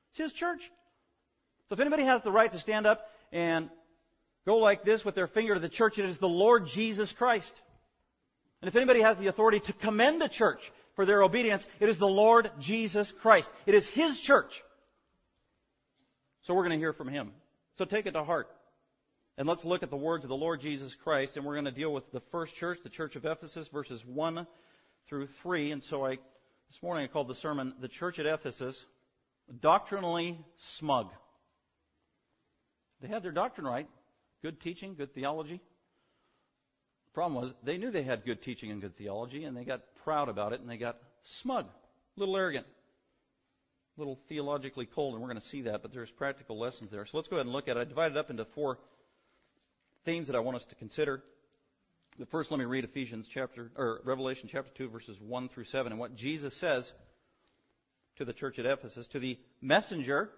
It's 0.10 0.20
his 0.20 0.34
church. 0.34 0.70
So 1.70 1.74
if 1.74 1.79
anybody 1.79 2.03
has 2.03 2.22
the 2.22 2.32
right 2.32 2.51
to 2.51 2.60
stand 2.60 2.86
up 2.86 3.05
and 3.32 3.70
go 4.46 4.58
like 4.58 4.84
this 4.84 5.03
with 5.03 5.15
their 5.15 5.27
finger 5.27 5.53
to 5.53 5.60
the 5.60 5.70
church, 5.70 5.98
it 5.98 6.05
is 6.05 6.17
the 6.17 6.27
Lord 6.27 6.67
Jesus 6.67 7.12
Christ. 7.12 7.62
And 8.62 8.70
if 8.70 8.75
anybody 8.75 9.01
has 9.01 9.17
the 9.17 9.27
authority 9.27 9.60
to 9.62 9.74
commend 9.74 10.22
a 10.22 10.29
church 10.29 10.60
for 10.96 11.05
their 11.05 11.24
obedience, 11.24 11.65
it 11.79 11.89
is 11.89 11.98
the 11.98 12.08
Lord 12.08 12.51
Jesus 12.60 13.12
Christ. 13.22 13.50
It 13.65 13.75
is 13.75 13.88
His 13.89 14.20
church. 14.20 14.51
So 16.43 16.53
we're 16.53 16.63
going 16.63 16.77
to 16.77 16.84
hear 16.84 16.93
from 16.93 17.08
Him. 17.08 17.32
So 17.77 17.86
take 17.86 18.05
it 18.05 18.12
to 18.12 18.24
heart. 18.24 18.48
And 19.38 19.48
let's 19.48 19.65
look 19.65 19.82
at 19.82 19.89
the 19.89 19.98
words 19.98 20.24
of 20.24 20.29
the 20.29 20.36
Lord 20.36 20.62
Jesus 20.62 20.96
Christ, 21.03 21.38
and 21.38 21.46
we're 21.46 21.55
going 21.55 21.65
to 21.65 21.72
deal 21.72 21.91
with 21.91 22.10
the 22.12 22.22
first 22.32 22.55
church, 22.55 22.77
the 22.84 22.89
church 22.89 23.15
of 23.15 23.25
Ephesus, 23.25 23.67
verses 23.74 24.03
1 24.05 24.46
through 25.10 25.27
3. 25.41 25.72
And 25.72 25.84
so 25.84 26.05
I 26.05 26.17
this 26.74 26.82
morning 26.82 27.03
I 27.03 27.08
called 27.08 27.27
the 27.27 27.36
sermon 27.36 27.75
The 27.82 27.88
Church 27.88 28.17
at 28.17 28.25
Ephesus 28.25 28.84
Doctrinally 29.62 30.43
Smug. 30.77 31.10
They 33.04 33.10
had 33.10 33.22
their 33.22 33.34
doctrine 33.34 33.68
right. 33.68 33.88
Good 34.42 34.62
teaching, 34.62 34.96
good 34.96 35.14
theology. 35.14 35.58
The 35.58 37.14
problem 37.14 37.40
was 37.40 37.54
they 37.62 37.78
knew 37.78 37.92
they 37.92 38.04
had 38.04 38.26
good 38.26 38.42
teaching 38.42 38.72
and 38.72 38.82
good 38.82 38.98
theology, 38.98 39.44
and 39.44 39.56
they 39.56 39.66
got 39.66 39.82
proud 40.06 40.30
about 40.30 40.54
it, 40.54 40.62
and 40.62 40.70
they 40.70 40.78
got 40.78 40.98
smug, 41.42 41.66
a 41.66 42.20
little 42.20 42.38
arrogant, 42.38 42.66
a 43.98 44.02
little 44.02 44.18
theologically 44.30 44.86
cold, 44.86 45.14
and 45.14 45.22
we're 45.22 45.28
going 45.28 45.40
to 45.40 45.48
see 45.48 45.64
that, 45.64 45.82
but 45.82 45.92
there's 45.92 46.10
practical 46.12 46.58
lessons 46.58 46.92
there. 46.92 47.06
So 47.06 47.18
let's 47.18 47.28
go 47.28 47.36
ahead 47.36 47.46
and 47.46 47.54
look 47.54 47.68
at 47.68 47.76
it. 47.76 47.82
I 47.82 47.84
divided 47.84 48.16
it 48.16 48.20
up 48.20 48.30
into 48.30 48.46
four 48.56 48.80
themes 50.06 50.28
that 50.28 50.36
I 50.38 50.40
want 50.40 50.56
us 50.56 50.66
to 50.68 50.76
consider. 50.76 51.22
But 52.18 52.30
first, 52.30 52.52
let 52.52 52.60
me 52.60 52.66
read 52.66 52.86
Ephesians 52.86 53.28
chapter, 53.34 53.70
or 53.76 54.00
Revelation 54.06 54.48
chapter 54.50 54.72
2, 54.78 54.88
verses 54.90 55.18
1 55.20 55.50
through 55.50 55.66
7, 55.66 55.92
and 55.92 56.00
what 56.00 56.16
Jesus 56.16 56.56
says 56.56 56.90
to 58.16 58.24
the 58.24 58.34
church 58.34 58.60
at 58.60 58.66
Ephesus, 58.66 59.08
to 59.10 59.20
the 59.20 59.38
messenger. 59.62 60.30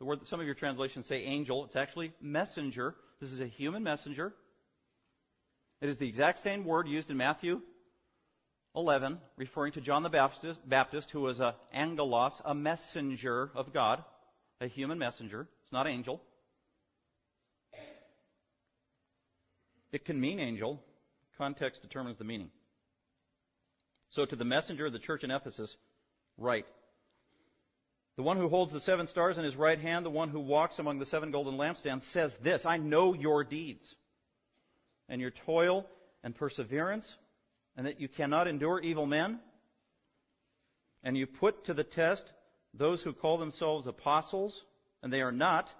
The 0.00 0.06
word 0.06 0.20
that 0.20 0.28
some 0.28 0.40
of 0.40 0.46
your 0.46 0.56
translations 0.56 1.06
say 1.06 1.22
angel, 1.22 1.64
it's 1.64 1.76
actually 1.76 2.12
messenger. 2.20 2.96
This 3.20 3.30
is 3.30 3.40
a 3.40 3.46
human 3.46 3.84
messenger. 3.84 4.32
It 5.80 5.88
is 5.88 5.98
the 5.98 6.08
exact 6.08 6.42
same 6.42 6.64
word 6.64 6.88
used 6.88 7.10
in 7.10 7.16
Matthew 7.16 7.60
11, 8.74 9.18
referring 9.36 9.72
to 9.72 9.80
John 9.80 10.02
the 10.02 10.08
Baptist, 10.08 10.58
Baptist 10.68 11.10
who 11.10 11.20
was 11.20 11.38
a 11.40 11.54
angelos, 11.72 12.40
a 12.44 12.54
messenger 12.54 13.50
of 13.54 13.72
God, 13.72 14.02
a 14.60 14.66
human 14.66 14.98
messenger. 14.98 15.46
It's 15.62 15.72
not 15.72 15.86
angel. 15.86 16.20
It 19.92 20.04
can 20.04 20.20
mean 20.20 20.40
angel, 20.40 20.80
Context 21.40 21.80
determines 21.80 22.18
the 22.18 22.24
meaning. 22.24 22.50
So 24.10 24.26
to 24.26 24.36
the 24.36 24.44
messenger 24.44 24.84
of 24.84 24.92
the 24.92 24.98
church 24.98 25.24
in 25.24 25.30
Ephesus, 25.30 25.74
write. 26.36 26.66
The 28.20 28.26
one 28.26 28.36
who 28.36 28.50
holds 28.50 28.70
the 28.70 28.80
seven 28.80 29.06
stars 29.06 29.38
in 29.38 29.44
his 29.44 29.56
right 29.56 29.80
hand, 29.80 30.04
the 30.04 30.10
one 30.10 30.28
who 30.28 30.40
walks 30.40 30.78
among 30.78 30.98
the 30.98 31.06
seven 31.06 31.30
golden 31.30 31.54
lampstands, 31.54 32.02
says 32.02 32.36
this 32.42 32.66
I 32.66 32.76
know 32.76 33.14
your 33.14 33.44
deeds, 33.44 33.94
and 35.08 35.22
your 35.22 35.30
toil 35.30 35.86
and 36.22 36.36
perseverance, 36.36 37.16
and 37.78 37.86
that 37.86 37.98
you 37.98 38.08
cannot 38.08 38.46
endure 38.46 38.78
evil 38.78 39.06
men, 39.06 39.40
and 41.02 41.16
you 41.16 41.26
put 41.26 41.64
to 41.64 41.72
the 41.72 41.82
test 41.82 42.30
those 42.74 43.02
who 43.02 43.14
call 43.14 43.38
themselves 43.38 43.86
apostles, 43.86 44.62
and 45.02 45.10
they 45.10 45.22
are 45.22 45.32
not, 45.32 45.72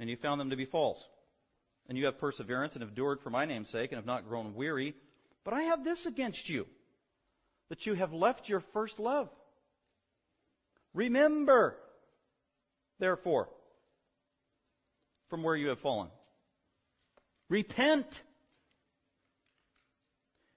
and 0.00 0.10
you 0.10 0.16
found 0.16 0.40
them 0.40 0.50
to 0.50 0.56
be 0.56 0.64
false 0.64 1.00
and 1.88 1.96
you 1.96 2.06
have 2.06 2.18
perseverance 2.18 2.74
and 2.74 2.82
endured 2.82 3.20
for 3.20 3.30
my 3.30 3.44
name's 3.44 3.70
sake 3.70 3.92
and 3.92 3.96
have 3.98 4.06
not 4.06 4.26
grown 4.26 4.56
weary. 4.56 4.96
But 5.44 5.54
I 5.54 5.62
have 5.62 5.84
this 5.84 6.04
against 6.04 6.48
you, 6.48 6.66
that 7.68 7.86
you 7.86 7.94
have 7.94 8.12
left 8.12 8.48
your 8.48 8.64
first 8.72 8.98
love. 8.98 9.28
Remember, 10.94 11.76
therefore, 12.98 13.48
from 15.30 15.42
where 15.42 15.56
you 15.56 15.68
have 15.68 15.80
fallen. 15.80 16.08
Repent 17.48 18.22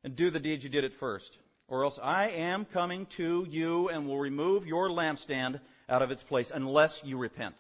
and 0.03 0.15
do 0.15 0.29
the 0.29 0.39
deeds 0.39 0.63
you 0.63 0.69
did 0.69 0.83
at 0.83 0.93
first. 0.99 1.37
Or 1.67 1.83
else 1.83 1.97
I 2.01 2.29
am 2.29 2.65
coming 2.65 3.07
to 3.17 3.45
you 3.49 3.89
and 3.89 4.07
will 4.07 4.19
remove 4.19 4.67
your 4.67 4.89
lampstand 4.89 5.59
out 5.89 6.01
of 6.01 6.11
its 6.11 6.21
place 6.21 6.51
unless 6.53 7.01
you 7.03 7.17
repent. 7.17 7.55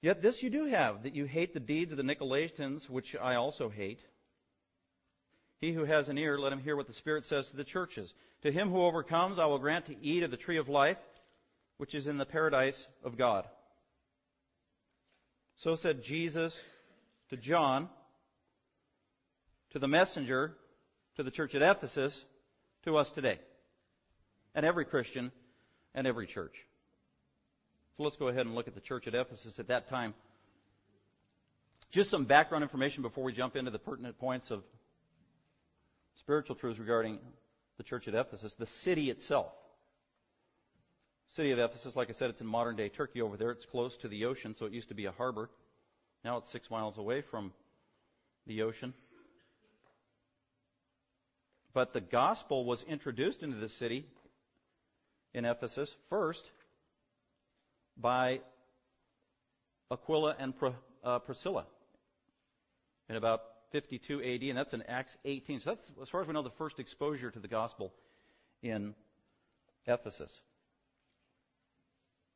Yet 0.00 0.22
this 0.22 0.42
you 0.42 0.50
do 0.50 0.64
have, 0.64 1.02
that 1.02 1.14
you 1.14 1.26
hate 1.26 1.54
the 1.54 1.60
deeds 1.60 1.92
of 1.92 1.98
the 1.98 2.02
Nicolaitans, 2.02 2.88
which 2.88 3.14
I 3.14 3.34
also 3.34 3.68
hate. 3.68 4.00
He 5.62 5.72
who 5.72 5.84
has 5.84 6.08
an 6.08 6.18
ear, 6.18 6.36
let 6.38 6.52
him 6.52 6.58
hear 6.58 6.76
what 6.76 6.88
the 6.88 6.92
Spirit 6.92 7.24
says 7.24 7.46
to 7.46 7.56
the 7.56 7.62
churches. 7.62 8.12
To 8.42 8.50
him 8.50 8.68
who 8.68 8.82
overcomes, 8.82 9.38
I 9.38 9.46
will 9.46 9.60
grant 9.60 9.86
to 9.86 9.96
eat 10.02 10.24
of 10.24 10.32
the 10.32 10.36
tree 10.36 10.58
of 10.58 10.68
life, 10.68 10.98
which 11.76 11.94
is 11.94 12.08
in 12.08 12.18
the 12.18 12.26
paradise 12.26 12.84
of 13.04 13.16
God. 13.16 13.46
So 15.58 15.76
said 15.76 16.02
Jesus 16.02 16.52
to 17.30 17.36
John, 17.36 17.88
to 19.70 19.78
the 19.78 19.86
messenger, 19.86 20.52
to 21.16 21.22
the 21.22 21.30
church 21.30 21.54
at 21.54 21.62
Ephesus, 21.62 22.20
to 22.84 22.96
us 22.96 23.08
today, 23.12 23.38
and 24.56 24.66
every 24.66 24.84
Christian 24.84 25.30
and 25.94 26.08
every 26.08 26.26
church. 26.26 26.54
So 27.96 28.02
let's 28.02 28.16
go 28.16 28.26
ahead 28.26 28.46
and 28.46 28.56
look 28.56 28.66
at 28.66 28.74
the 28.74 28.80
church 28.80 29.06
at 29.06 29.14
Ephesus 29.14 29.60
at 29.60 29.68
that 29.68 29.88
time. 29.88 30.14
Just 31.92 32.10
some 32.10 32.24
background 32.24 32.64
information 32.64 33.02
before 33.02 33.22
we 33.22 33.32
jump 33.32 33.54
into 33.54 33.70
the 33.70 33.78
pertinent 33.78 34.18
points 34.18 34.50
of 34.50 34.64
spiritual 36.16 36.56
truths 36.56 36.78
regarding 36.78 37.18
the 37.78 37.82
church 37.82 38.08
at 38.08 38.14
Ephesus. 38.14 38.54
The 38.58 38.66
city 38.66 39.10
itself. 39.10 39.52
City 41.28 41.50
of 41.52 41.58
Ephesus, 41.58 41.96
like 41.96 42.10
I 42.10 42.12
said, 42.12 42.30
it's 42.30 42.40
in 42.40 42.46
modern 42.46 42.76
day 42.76 42.88
Turkey 42.88 43.22
over 43.22 43.36
there. 43.36 43.50
It's 43.50 43.64
close 43.64 43.96
to 43.98 44.08
the 44.08 44.26
ocean, 44.26 44.54
so 44.58 44.66
it 44.66 44.72
used 44.72 44.88
to 44.88 44.94
be 44.94 45.06
a 45.06 45.12
harbor. 45.12 45.48
Now 46.24 46.38
it's 46.38 46.50
six 46.50 46.70
miles 46.70 46.98
away 46.98 47.22
from 47.22 47.52
the 48.46 48.62
ocean. 48.62 48.92
But 51.74 51.92
the 51.94 52.00
gospel 52.00 52.64
was 52.64 52.82
introduced 52.82 53.42
into 53.42 53.56
the 53.56 53.68
city 53.68 54.06
in 55.32 55.44
Ephesus 55.44 55.94
first 56.10 56.44
by 57.96 58.40
Aquila 59.90 60.36
and 60.38 60.52
uh, 61.02 61.18
Priscilla 61.20 61.64
in 63.08 63.16
about 63.16 63.42
52 63.72 64.20
AD, 64.22 64.42
and 64.42 64.56
that's 64.56 64.72
in 64.72 64.82
Acts 64.82 65.16
18. 65.24 65.60
So 65.60 65.70
that's, 65.70 65.90
as 66.00 66.08
far 66.08 66.20
as 66.20 66.26
we 66.28 66.34
know, 66.34 66.42
the 66.42 66.50
first 66.50 66.78
exposure 66.78 67.30
to 67.30 67.40
the 67.40 67.48
gospel 67.48 67.92
in 68.62 68.94
Ephesus. 69.86 70.38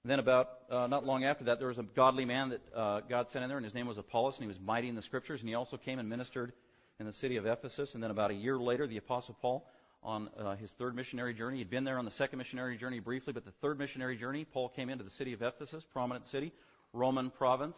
And 0.03 0.11
then, 0.11 0.19
about 0.19 0.49
uh, 0.71 0.87
not 0.87 1.05
long 1.05 1.25
after 1.25 1.45
that, 1.45 1.59
there 1.59 1.69
was 1.69 1.79
a 1.79 1.83
godly 1.83 2.25
man 2.25 2.51
that 2.51 2.61
uh, 2.75 3.01
God 3.09 3.29
sent 3.29 3.43
in 3.43 3.49
there, 3.49 3.59
and 3.59 3.65
his 3.65 3.75
name 3.75 3.87
was 3.87 3.99
Apollos, 3.99 4.37
and 4.37 4.45
he 4.45 4.49
was 4.49 4.61
mighty 4.61 4.89
in 4.89 4.95
the 4.95 5.03
scriptures, 5.03 5.41
and 5.41 5.49
he 5.49 5.55
also 5.55 5.77
came 5.77 5.99
and 5.99 6.09
ministered 6.09 6.53
in 6.99 7.07
the 7.07 7.13
city 7.13 7.37
of 7.37 7.47
Ephesus. 7.47 7.95
And 7.95 8.03
then, 8.03 8.11
about 8.11 8.31
a 8.31 8.35
year 8.35 8.59
later, 8.59 8.87
the 8.87 8.97
Apostle 8.97 9.37
Paul 9.41 9.67
on 10.03 10.31
uh, 10.39 10.55
his 10.55 10.71
third 10.79 10.95
missionary 10.95 11.35
journey. 11.35 11.59
He'd 11.59 11.71
been 11.71 11.83
there 11.83 11.99
on 11.99 12.05
the 12.05 12.13
second 12.13 12.39
missionary 12.39 12.79
journey 12.79 13.01
briefly, 13.01 13.33
but 13.33 13.45
the 13.45 13.51
third 13.61 13.79
missionary 13.79 14.17
journey, 14.17 14.45
Paul 14.45 14.69
came 14.69 14.89
into 14.89 15.03
the 15.03 15.11
city 15.11 15.33
of 15.33 15.43
Ephesus, 15.43 15.85
prominent 15.93 16.29
city, 16.29 16.53
Roman 16.93 17.31
province. 17.31 17.77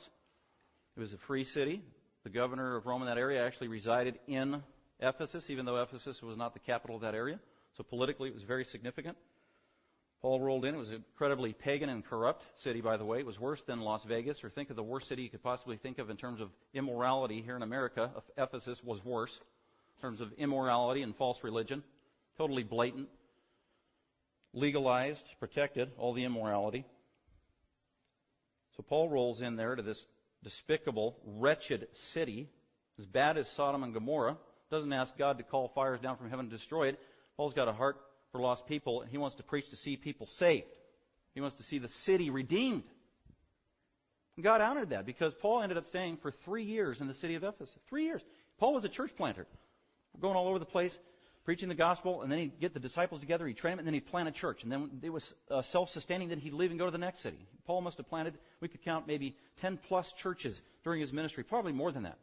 It 0.96 1.00
was 1.00 1.14
a 1.14 1.18
free 1.26 1.44
city. 1.44 1.82
The 2.28 2.34
governor 2.34 2.76
of 2.76 2.84
Rome 2.84 3.00
in 3.00 3.08
that 3.08 3.16
area 3.16 3.42
actually 3.42 3.68
resided 3.68 4.18
in 4.26 4.62
Ephesus, 5.00 5.48
even 5.48 5.64
though 5.64 5.80
Ephesus 5.80 6.20
was 6.20 6.36
not 6.36 6.52
the 6.52 6.60
capital 6.60 6.96
of 6.96 7.00
that 7.00 7.14
area. 7.14 7.40
So 7.78 7.82
politically, 7.82 8.28
it 8.28 8.34
was 8.34 8.42
very 8.42 8.66
significant. 8.66 9.16
Paul 10.20 10.38
rolled 10.38 10.66
in. 10.66 10.74
It 10.74 10.76
was 10.76 10.90
an 10.90 10.96
incredibly 10.96 11.54
pagan 11.54 11.88
and 11.88 12.04
corrupt 12.04 12.44
city, 12.56 12.82
by 12.82 12.98
the 12.98 13.04
way. 13.06 13.20
It 13.20 13.24
was 13.24 13.40
worse 13.40 13.62
than 13.62 13.80
Las 13.80 14.04
Vegas, 14.04 14.44
or 14.44 14.50
think 14.50 14.68
of 14.68 14.76
the 14.76 14.82
worst 14.82 15.08
city 15.08 15.22
you 15.22 15.30
could 15.30 15.42
possibly 15.42 15.78
think 15.78 15.96
of 15.96 16.10
in 16.10 16.18
terms 16.18 16.42
of 16.42 16.50
immorality 16.74 17.40
here 17.40 17.56
in 17.56 17.62
America. 17.62 18.10
Ephesus 18.36 18.84
was 18.84 19.02
worse 19.02 19.40
in 19.96 20.02
terms 20.02 20.20
of 20.20 20.30
immorality 20.34 21.00
and 21.00 21.16
false 21.16 21.42
religion 21.42 21.82
totally 22.36 22.62
blatant, 22.62 23.08
legalized, 24.52 25.24
protected, 25.40 25.90
all 25.96 26.12
the 26.12 26.24
immorality. 26.24 26.84
So 28.76 28.82
Paul 28.82 29.08
rolls 29.08 29.40
in 29.40 29.56
there 29.56 29.74
to 29.74 29.82
this 29.82 30.04
despicable, 30.42 31.16
wretched 31.24 31.88
city, 32.12 32.48
as 32.98 33.06
bad 33.06 33.36
as 33.36 33.48
Sodom 33.50 33.82
and 33.82 33.94
Gomorrah. 33.94 34.36
Doesn't 34.70 34.92
ask 34.92 35.16
God 35.16 35.38
to 35.38 35.44
call 35.44 35.68
fires 35.74 36.00
down 36.00 36.16
from 36.16 36.30
heaven 36.30 36.50
to 36.50 36.56
destroy 36.56 36.88
it. 36.88 37.00
Paul's 37.36 37.54
got 37.54 37.68
a 37.68 37.72
heart 37.72 37.96
for 38.32 38.40
lost 38.40 38.66
people, 38.66 39.00
and 39.00 39.10
he 39.10 39.18
wants 39.18 39.36
to 39.36 39.42
preach 39.42 39.68
to 39.70 39.76
see 39.76 39.96
people 39.96 40.26
saved. 40.26 40.66
He 41.34 41.40
wants 41.40 41.56
to 41.56 41.62
see 41.62 41.78
the 41.78 41.88
city 41.88 42.30
redeemed. 42.30 42.84
And 44.36 44.44
God 44.44 44.60
honored 44.60 44.90
that 44.90 45.06
because 45.06 45.32
Paul 45.34 45.62
ended 45.62 45.78
up 45.78 45.86
staying 45.86 46.18
for 46.18 46.32
three 46.44 46.64
years 46.64 47.00
in 47.00 47.08
the 47.08 47.14
city 47.14 47.34
of 47.34 47.44
Ephesus. 47.44 47.74
Three 47.88 48.04
years. 48.04 48.22
Paul 48.58 48.74
was 48.74 48.84
a 48.84 48.88
church 48.88 49.10
planter, 49.16 49.46
going 50.20 50.36
all 50.36 50.48
over 50.48 50.58
the 50.58 50.64
place, 50.64 50.96
preaching 51.48 51.70
the 51.70 51.74
gospel, 51.74 52.20
and 52.20 52.30
then 52.30 52.38
he'd 52.40 52.60
get 52.60 52.74
the 52.74 52.78
disciples 52.78 53.22
together, 53.22 53.46
he'd 53.46 53.56
train 53.56 53.72
them, 53.72 53.78
and 53.78 53.86
then 53.86 53.94
he'd 53.94 54.06
plant 54.06 54.28
a 54.28 54.32
church. 54.32 54.62
And 54.64 54.70
then 54.70 55.00
it 55.02 55.08
was 55.08 55.32
uh, 55.50 55.62
self-sustaining, 55.62 56.28
then 56.28 56.40
he'd 56.40 56.52
leave 56.52 56.68
and 56.68 56.78
go 56.78 56.84
to 56.84 56.90
the 56.90 56.98
next 56.98 57.22
city. 57.22 57.38
Paul 57.66 57.80
must 57.80 57.96
have 57.96 58.06
planted, 58.06 58.34
we 58.60 58.68
could 58.68 58.84
count 58.84 59.06
maybe 59.06 59.34
10 59.62 59.78
plus 59.88 60.12
churches 60.22 60.60
during 60.84 61.00
his 61.00 61.10
ministry, 61.10 61.44
probably 61.44 61.72
more 61.72 61.90
than 61.90 62.02
that. 62.02 62.18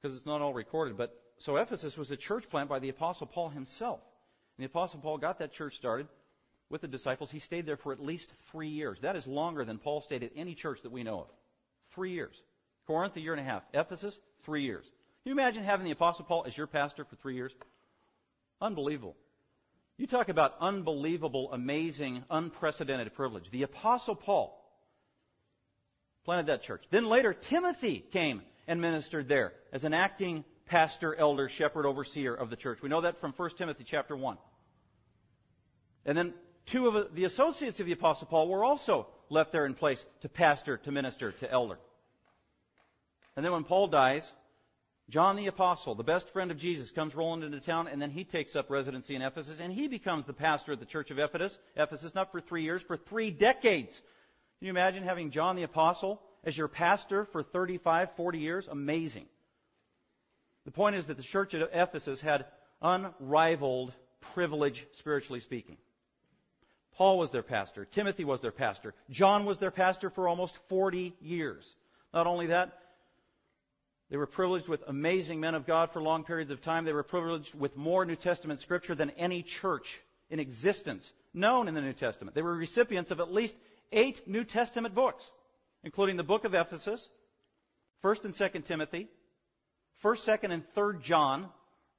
Because 0.00 0.16
it's 0.16 0.24
not 0.24 0.40
all 0.40 0.54
recorded. 0.54 0.96
But 0.96 1.20
so 1.38 1.56
Ephesus 1.56 1.96
was 1.96 2.12
a 2.12 2.16
church 2.16 2.48
plant 2.48 2.68
by 2.68 2.78
the 2.78 2.90
apostle 2.90 3.26
Paul 3.26 3.48
himself. 3.48 3.98
And 4.56 4.62
the 4.62 4.70
apostle 4.70 5.00
Paul 5.00 5.18
got 5.18 5.40
that 5.40 5.52
church 5.52 5.74
started 5.74 6.06
with 6.70 6.80
the 6.80 6.86
disciples. 6.86 7.32
He 7.32 7.40
stayed 7.40 7.66
there 7.66 7.76
for 7.76 7.92
at 7.92 7.98
least 7.98 8.30
three 8.52 8.68
years. 8.68 9.00
That 9.02 9.16
is 9.16 9.26
longer 9.26 9.64
than 9.64 9.78
Paul 9.78 10.00
stayed 10.00 10.22
at 10.22 10.30
any 10.36 10.54
church 10.54 10.78
that 10.84 10.92
we 10.92 11.02
know 11.02 11.22
of. 11.22 11.26
Three 11.96 12.12
years. 12.12 12.40
Corinth, 12.86 13.16
a 13.16 13.20
year 13.20 13.32
and 13.32 13.40
a 13.40 13.44
half. 13.44 13.64
Ephesus, 13.72 14.16
three 14.44 14.62
years. 14.62 14.84
You 15.24 15.32
imagine 15.32 15.64
having 15.64 15.84
the 15.86 15.92
Apostle 15.92 16.26
Paul 16.26 16.44
as 16.46 16.56
your 16.56 16.66
pastor 16.66 17.04
for 17.04 17.16
three 17.16 17.34
years? 17.34 17.52
Unbelievable. 18.60 19.16
You 19.96 20.06
talk 20.06 20.28
about 20.28 20.54
unbelievable, 20.60 21.50
amazing, 21.52 22.24
unprecedented 22.28 23.14
privilege. 23.14 23.44
The 23.50 23.62
Apostle 23.62 24.16
Paul 24.16 24.60
planted 26.24 26.46
that 26.46 26.62
church. 26.62 26.82
Then 26.90 27.06
later, 27.06 27.32
Timothy 27.32 28.04
came 28.12 28.42
and 28.66 28.80
ministered 28.80 29.28
there 29.28 29.52
as 29.72 29.84
an 29.84 29.94
acting 29.94 30.44
pastor, 30.66 31.14
elder, 31.14 31.48
shepherd, 31.48 31.86
overseer 31.86 32.34
of 32.34 32.50
the 32.50 32.56
church. 32.56 32.80
We 32.82 32.88
know 32.88 33.02
that 33.02 33.20
from 33.20 33.32
1 33.32 33.50
Timothy 33.56 33.84
chapter 33.86 34.16
1. 34.16 34.36
And 36.06 36.18
then 36.18 36.34
two 36.66 36.88
of 36.88 37.14
the 37.14 37.24
associates 37.24 37.80
of 37.80 37.86
the 37.86 37.92
Apostle 37.92 38.26
Paul 38.26 38.48
were 38.48 38.64
also 38.64 39.06
left 39.30 39.52
there 39.52 39.64
in 39.64 39.74
place 39.74 40.04
to 40.22 40.28
pastor, 40.28 40.76
to 40.78 40.90
minister, 40.90 41.32
to 41.32 41.50
elder. 41.50 41.78
And 43.36 43.44
then 43.44 43.52
when 43.52 43.64
Paul 43.64 43.88
dies, 43.88 44.28
John 45.10 45.36
the 45.36 45.48
Apostle, 45.48 45.94
the 45.94 46.02
best 46.02 46.30
friend 46.32 46.50
of 46.50 46.56
Jesus, 46.56 46.90
comes 46.90 47.14
rolling 47.14 47.42
into 47.42 47.60
town, 47.60 47.88
and 47.88 48.00
then 48.00 48.10
he 48.10 48.24
takes 48.24 48.56
up 48.56 48.70
residency 48.70 49.14
in 49.14 49.22
Ephesus, 49.22 49.60
and 49.60 49.72
he 49.72 49.86
becomes 49.86 50.24
the 50.24 50.32
pastor 50.32 50.72
of 50.72 50.80
the 50.80 50.86
church 50.86 51.10
of 51.10 51.18
Ephesus. 51.18 51.56
Ephesus, 51.76 52.14
not 52.14 52.32
for 52.32 52.40
three 52.40 52.62
years, 52.62 52.82
for 52.82 52.96
three 52.96 53.30
decades. 53.30 53.92
Can 54.58 54.66
you 54.66 54.70
imagine 54.70 55.02
having 55.02 55.30
John 55.30 55.56
the 55.56 55.62
Apostle 55.62 56.22
as 56.42 56.56
your 56.56 56.68
pastor 56.68 57.26
for 57.32 57.42
35, 57.42 58.16
40 58.16 58.38
years? 58.38 58.66
Amazing. 58.70 59.26
The 60.64 60.70
point 60.70 60.96
is 60.96 61.06
that 61.08 61.18
the 61.18 61.22
church 61.22 61.52
at 61.52 61.68
Ephesus 61.72 62.22
had 62.22 62.46
unrivaled 62.80 63.92
privilege, 64.34 64.86
spiritually 64.92 65.40
speaking. 65.40 65.76
Paul 66.96 67.18
was 67.18 67.30
their 67.30 67.42
pastor. 67.42 67.84
Timothy 67.84 68.24
was 68.24 68.40
their 68.40 68.52
pastor. 68.52 68.94
John 69.10 69.44
was 69.44 69.58
their 69.58 69.70
pastor 69.70 70.08
for 70.08 70.28
almost 70.28 70.58
40 70.68 71.14
years. 71.20 71.74
Not 72.14 72.26
only 72.26 72.46
that, 72.46 72.78
they 74.10 74.16
were 74.16 74.26
privileged 74.26 74.68
with 74.68 74.82
amazing 74.86 75.40
men 75.40 75.54
of 75.54 75.66
God 75.66 75.90
for 75.92 76.02
long 76.02 76.24
periods 76.24 76.50
of 76.50 76.60
time. 76.60 76.84
They 76.84 76.92
were 76.92 77.02
privileged 77.02 77.54
with 77.54 77.76
more 77.76 78.04
New 78.04 78.16
Testament 78.16 78.60
scripture 78.60 78.94
than 78.94 79.10
any 79.10 79.42
church 79.42 80.00
in 80.30 80.40
existence 80.40 81.10
known 81.32 81.68
in 81.68 81.74
the 81.74 81.80
New 81.80 81.92
Testament. 81.92 82.34
They 82.34 82.42
were 82.42 82.54
recipients 82.54 83.10
of 83.10 83.20
at 83.20 83.32
least 83.32 83.54
eight 83.92 84.26
New 84.26 84.44
Testament 84.44 84.94
books, 84.94 85.24
including 85.82 86.16
the 86.16 86.22
book 86.22 86.44
of 86.44 86.54
Ephesus, 86.54 87.08
1st 88.04 88.24
and 88.24 88.34
2nd 88.34 88.64
Timothy, 88.66 89.08
1st, 90.02 90.40
2nd, 90.40 90.52
and 90.52 90.62
3rd 90.76 91.02
John, 91.02 91.48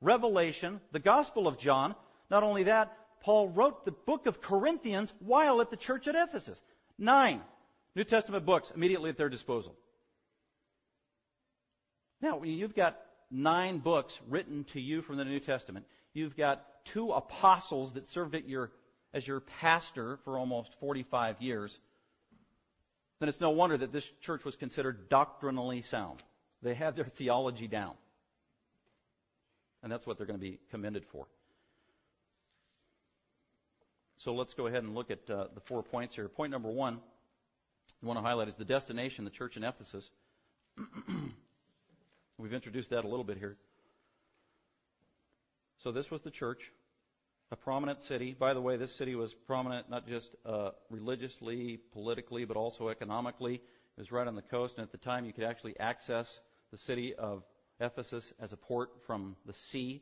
Revelation, 0.02 0.80
the 0.92 1.00
Gospel 1.00 1.48
of 1.48 1.60
John. 1.60 1.96
Not 2.30 2.44
only 2.44 2.64
that, 2.64 2.96
Paul 3.22 3.50
wrote 3.50 3.86
the 3.86 3.92
book 3.92 4.28
of 4.28 4.42
Corinthians 4.42 5.12
while 5.20 5.62
at 5.62 5.70
the 5.70 5.78
church 5.78 6.08
at 6.08 6.16
Ephesus. 6.16 6.62
Nine 6.98 7.42
New 7.96 8.04
Testament 8.04 8.46
books 8.46 8.72
immediately 8.74 9.10
at 9.10 9.18
their 9.18 9.30
disposal. 9.30 9.76
Now, 12.26 12.42
you've 12.42 12.74
got 12.74 13.00
nine 13.30 13.78
books 13.78 14.20
written 14.28 14.66
to 14.74 14.82
you 14.82 15.04
from 15.04 15.18
the 15.18 15.26
New 15.26 15.40
Testament. 15.40 15.86
You've 16.12 16.36
got 16.36 16.66
two 16.86 17.12
apostles 17.12 17.94
that 17.94 18.08
served 18.08 18.34
your, 18.48 18.72
as 19.14 19.28
your 19.28 19.42
pastor 19.42 20.18
for 20.26 20.40
almost 20.40 20.72
45 20.80 21.40
years. 21.40 21.78
Then 23.20 23.30
it's 23.30 23.40
no 23.40 23.52
wonder 23.52 23.78
that 23.78 23.94
this 23.94 24.04
church 24.22 24.44
was 24.44 24.56
considered 24.56 25.08
doctrinally 25.08 25.84
sound. 25.84 26.24
They 26.64 26.74
had 26.74 26.96
their 26.96 27.06
theology 27.06 27.68
down. 27.68 27.94
And 29.84 29.92
that's 29.92 30.08
what 30.08 30.18
they're 30.18 30.26
going 30.26 30.40
to 30.40 30.44
be 30.44 30.60
commended 30.72 31.06
for. 31.12 31.28
So 34.18 34.34
let's 34.34 34.56
go 34.56 34.66
ahead 34.66 34.82
and 34.82 34.96
look 34.96 35.12
at 35.12 35.30
uh, 35.30 35.50
the 35.54 35.62
four 35.68 35.84
points 35.84 36.16
here. 36.16 36.28
Point 36.28 36.52
number 36.52 36.72
one, 36.72 37.00
I 38.02 38.06
want 38.08 38.18
to 38.18 38.24
highlight 38.24 38.48
is 38.48 38.56
the 38.56 38.66
destination, 38.66 39.26
the 39.26 39.30
church 39.30 39.58
in 39.58 39.64
Ephesus. 39.64 40.10
We've 42.38 42.54
introduced 42.54 42.90
that 42.90 43.06
a 43.06 43.08
little 43.08 43.24
bit 43.24 43.38
here. 43.38 43.56
So 45.84 45.94
this 45.94 46.12
was 46.12 46.22
the 46.22 46.32
church, 46.32 46.60
a 47.52 47.56
prominent 47.56 48.02
city. 48.02 48.36
By 48.38 48.54
the 48.54 48.62
way, 48.62 48.76
this 48.76 48.94
city 48.98 49.16
was 49.16 49.34
prominent 49.34 49.90
not 49.90 50.06
just 50.06 50.36
uh, 50.46 50.72
religiously, 50.90 51.80
politically, 51.94 52.44
but 52.44 52.58
also 52.58 52.90
economically. 52.90 53.56
It 53.56 53.62
was 54.00 54.12
right 54.12 54.28
on 54.28 54.36
the 54.36 54.42
coast, 54.42 54.76
and 54.78 54.84
at 54.84 54.92
the 54.92 54.98
time 54.98 55.26
you 55.26 55.32
could 55.32 55.46
actually 55.46 55.80
access 55.80 56.28
the 56.72 56.78
city 56.78 57.16
of 57.16 57.44
Ephesus 57.80 58.34
as 58.40 58.52
a 58.52 58.58
port 58.58 58.90
from 59.08 59.38
the 59.46 59.54
sea, 59.54 60.02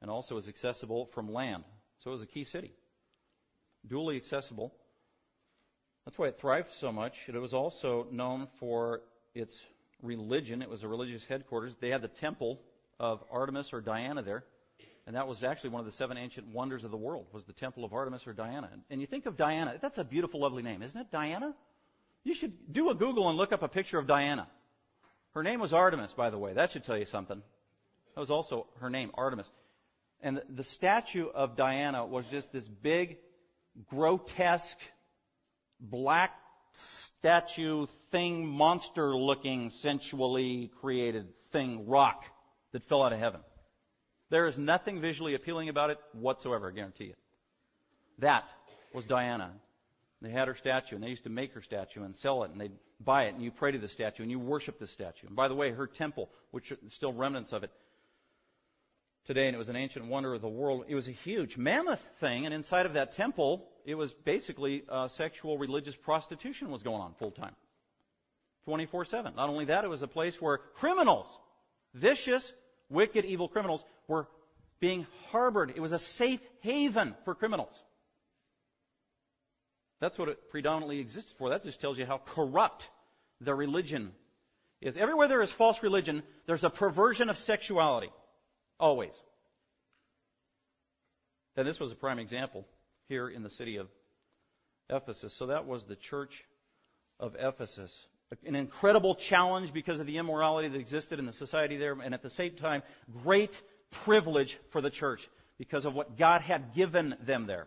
and 0.00 0.10
also 0.10 0.36
was 0.36 0.48
accessible 0.48 1.10
from 1.12 1.30
land. 1.30 1.64
So 1.98 2.10
it 2.10 2.14
was 2.14 2.22
a 2.22 2.26
key 2.26 2.44
city, 2.44 2.72
duly 3.86 4.16
accessible. 4.16 4.72
That's 6.06 6.16
why 6.16 6.28
it 6.28 6.38
thrived 6.40 6.70
so 6.80 6.92
much. 6.92 7.28
It 7.28 7.34
was 7.34 7.52
also 7.52 8.06
known 8.10 8.48
for 8.58 9.02
its 9.34 9.60
religion. 10.02 10.62
It 10.62 10.70
was 10.70 10.82
a 10.82 10.88
religious 10.88 11.24
headquarters. 11.24 11.74
They 11.80 11.90
had 11.90 12.02
the 12.02 12.08
temple 12.08 12.60
of 12.98 13.22
Artemis 13.30 13.72
or 13.72 13.80
Diana 13.80 14.22
there. 14.22 14.44
And 15.06 15.16
that 15.16 15.26
was 15.26 15.42
actually 15.42 15.70
one 15.70 15.80
of 15.80 15.86
the 15.86 15.92
seven 15.92 16.18
ancient 16.18 16.48
wonders 16.48 16.84
of 16.84 16.90
the 16.90 16.96
world, 16.96 17.28
was 17.32 17.44
the 17.44 17.54
temple 17.54 17.84
of 17.84 17.94
Artemis 17.94 18.26
or 18.26 18.34
Diana. 18.34 18.68
And 18.90 19.00
you 19.00 19.06
think 19.06 19.24
of 19.24 19.38
Diana, 19.38 19.78
that's 19.80 19.96
a 19.96 20.04
beautiful, 20.04 20.40
lovely 20.40 20.62
name, 20.62 20.82
isn't 20.82 21.00
it? 21.00 21.10
Diana? 21.10 21.54
You 22.24 22.34
should 22.34 22.72
do 22.72 22.90
a 22.90 22.94
Google 22.94 23.28
and 23.30 23.38
look 23.38 23.52
up 23.52 23.62
a 23.62 23.68
picture 23.68 23.98
of 23.98 24.06
Diana. 24.06 24.46
Her 25.32 25.42
name 25.42 25.60
was 25.60 25.72
Artemis, 25.72 26.12
by 26.12 26.28
the 26.28 26.36
way. 26.36 26.52
That 26.52 26.72
should 26.72 26.84
tell 26.84 26.98
you 26.98 27.06
something. 27.06 27.42
That 28.14 28.20
was 28.20 28.30
also 28.30 28.66
her 28.80 28.90
name, 28.90 29.10
Artemis. 29.14 29.46
And 30.20 30.42
the 30.54 30.64
statue 30.64 31.28
of 31.28 31.56
Diana 31.56 32.04
was 32.04 32.26
just 32.26 32.52
this 32.52 32.66
big, 32.66 33.16
grotesque, 33.88 34.76
black 35.80 36.32
statue 37.18 37.86
thing, 38.10 38.46
monster 38.46 39.16
looking, 39.16 39.70
sensually 39.70 40.70
created 40.80 41.26
thing, 41.52 41.88
rock 41.88 42.22
that 42.72 42.84
fell 42.84 43.02
out 43.02 43.12
of 43.12 43.18
heaven. 43.18 43.40
There 44.30 44.46
is 44.46 44.58
nothing 44.58 45.00
visually 45.00 45.34
appealing 45.34 45.68
about 45.68 45.90
it 45.90 45.98
whatsoever, 46.12 46.68
I 46.68 46.74
guarantee 46.74 47.04
you. 47.04 47.14
That 48.18 48.44
was 48.94 49.04
Diana. 49.04 49.52
They 50.20 50.30
had 50.30 50.48
her 50.48 50.56
statue, 50.56 50.96
and 50.96 51.04
they 51.04 51.08
used 51.08 51.24
to 51.24 51.30
make 51.30 51.52
her 51.54 51.62
statue 51.62 52.02
and 52.02 52.14
sell 52.16 52.42
it, 52.42 52.50
and 52.50 52.60
they'd 52.60 52.72
buy 53.00 53.24
it, 53.24 53.34
and 53.34 53.42
you 53.42 53.50
pray 53.50 53.72
to 53.72 53.78
the 53.78 53.88
statue, 53.88 54.22
and 54.22 54.30
you 54.30 54.38
worship 54.38 54.78
the 54.78 54.86
statue. 54.86 55.28
And 55.28 55.36
by 55.36 55.48
the 55.48 55.54
way, 55.54 55.70
her 55.70 55.86
temple, 55.86 56.28
which 56.50 56.72
are 56.72 56.78
still 56.88 57.12
remnants 57.12 57.52
of 57.52 57.62
it 57.62 57.70
today, 59.28 59.46
and 59.46 59.54
it 59.54 59.58
was 59.58 59.68
an 59.68 59.76
ancient 59.76 60.06
wonder 60.06 60.32
of 60.34 60.40
the 60.40 60.48
world, 60.48 60.86
it 60.88 60.94
was 60.94 61.06
a 61.06 61.12
huge, 61.12 61.58
mammoth 61.58 62.00
thing, 62.18 62.46
and 62.46 62.54
inside 62.54 62.86
of 62.86 62.94
that 62.94 63.12
temple, 63.12 63.68
it 63.84 63.94
was 63.94 64.10
basically 64.24 64.82
uh, 64.88 65.08
sexual 65.08 65.58
religious 65.58 65.94
prostitution 65.94 66.70
was 66.70 66.82
going 66.82 67.00
on 67.00 67.14
full 67.18 67.30
time. 67.30 67.54
24 68.64 69.04
7. 69.04 69.36
Not 69.36 69.50
only 69.50 69.66
that, 69.66 69.84
it 69.84 69.88
was 69.88 70.00
a 70.00 70.08
place 70.08 70.34
where 70.40 70.58
criminals, 70.80 71.26
vicious, 71.94 72.52
wicked, 72.88 73.26
evil 73.26 73.48
criminals, 73.48 73.84
were 74.08 74.26
being 74.80 75.06
harbored. 75.30 75.74
It 75.76 75.80
was 75.80 75.92
a 75.92 75.98
safe 75.98 76.40
haven 76.60 77.14
for 77.26 77.34
criminals. 77.34 77.72
That's 80.00 80.18
what 80.18 80.30
it 80.30 80.50
predominantly 80.50 81.00
existed 81.00 81.34
for. 81.38 81.50
That 81.50 81.64
just 81.64 81.82
tells 81.82 81.98
you 81.98 82.06
how 82.06 82.22
corrupt 82.34 82.88
the 83.42 83.54
religion 83.54 84.12
is. 84.80 84.96
Everywhere 84.96 85.28
there 85.28 85.42
is 85.42 85.52
false 85.52 85.82
religion, 85.82 86.22
there's 86.46 86.64
a 86.64 86.70
perversion 86.70 87.28
of 87.28 87.36
sexuality. 87.36 88.08
Always. 88.80 89.14
And 91.56 91.66
this 91.66 91.80
was 91.80 91.90
a 91.90 91.96
prime 91.96 92.18
example 92.18 92.64
here 93.08 93.28
in 93.28 93.42
the 93.42 93.50
city 93.50 93.76
of 93.76 93.88
Ephesus. 94.88 95.34
So 95.38 95.46
that 95.46 95.66
was 95.66 95.84
the 95.84 95.96
church 95.96 96.44
of 97.18 97.34
Ephesus. 97.38 97.92
An 98.44 98.54
incredible 98.54 99.14
challenge 99.14 99.72
because 99.72 100.00
of 100.00 100.06
the 100.06 100.18
immorality 100.18 100.68
that 100.68 100.78
existed 100.78 101.18
in 101.18 101.26
the 101.26 101.32
society 101.32 101.76
there, 101.76 101.92
and 101.92 102.14
at 102.14 102.22
the 102.22 102.30
same 102.30 102.54
time, 102.56 102.82
great 103.24 103.50
privilege 104.04 104.58
for 104.70 104.80
the 104.80 104.90
church 104.90 105.20
because 105.58 105.84
of 105.84 105.94
what 105.94 106.18
God 106.18 106.42
had 106.42 106.74
given 106.74 107.16
them 107.26 107.46
there. 107.46 107.66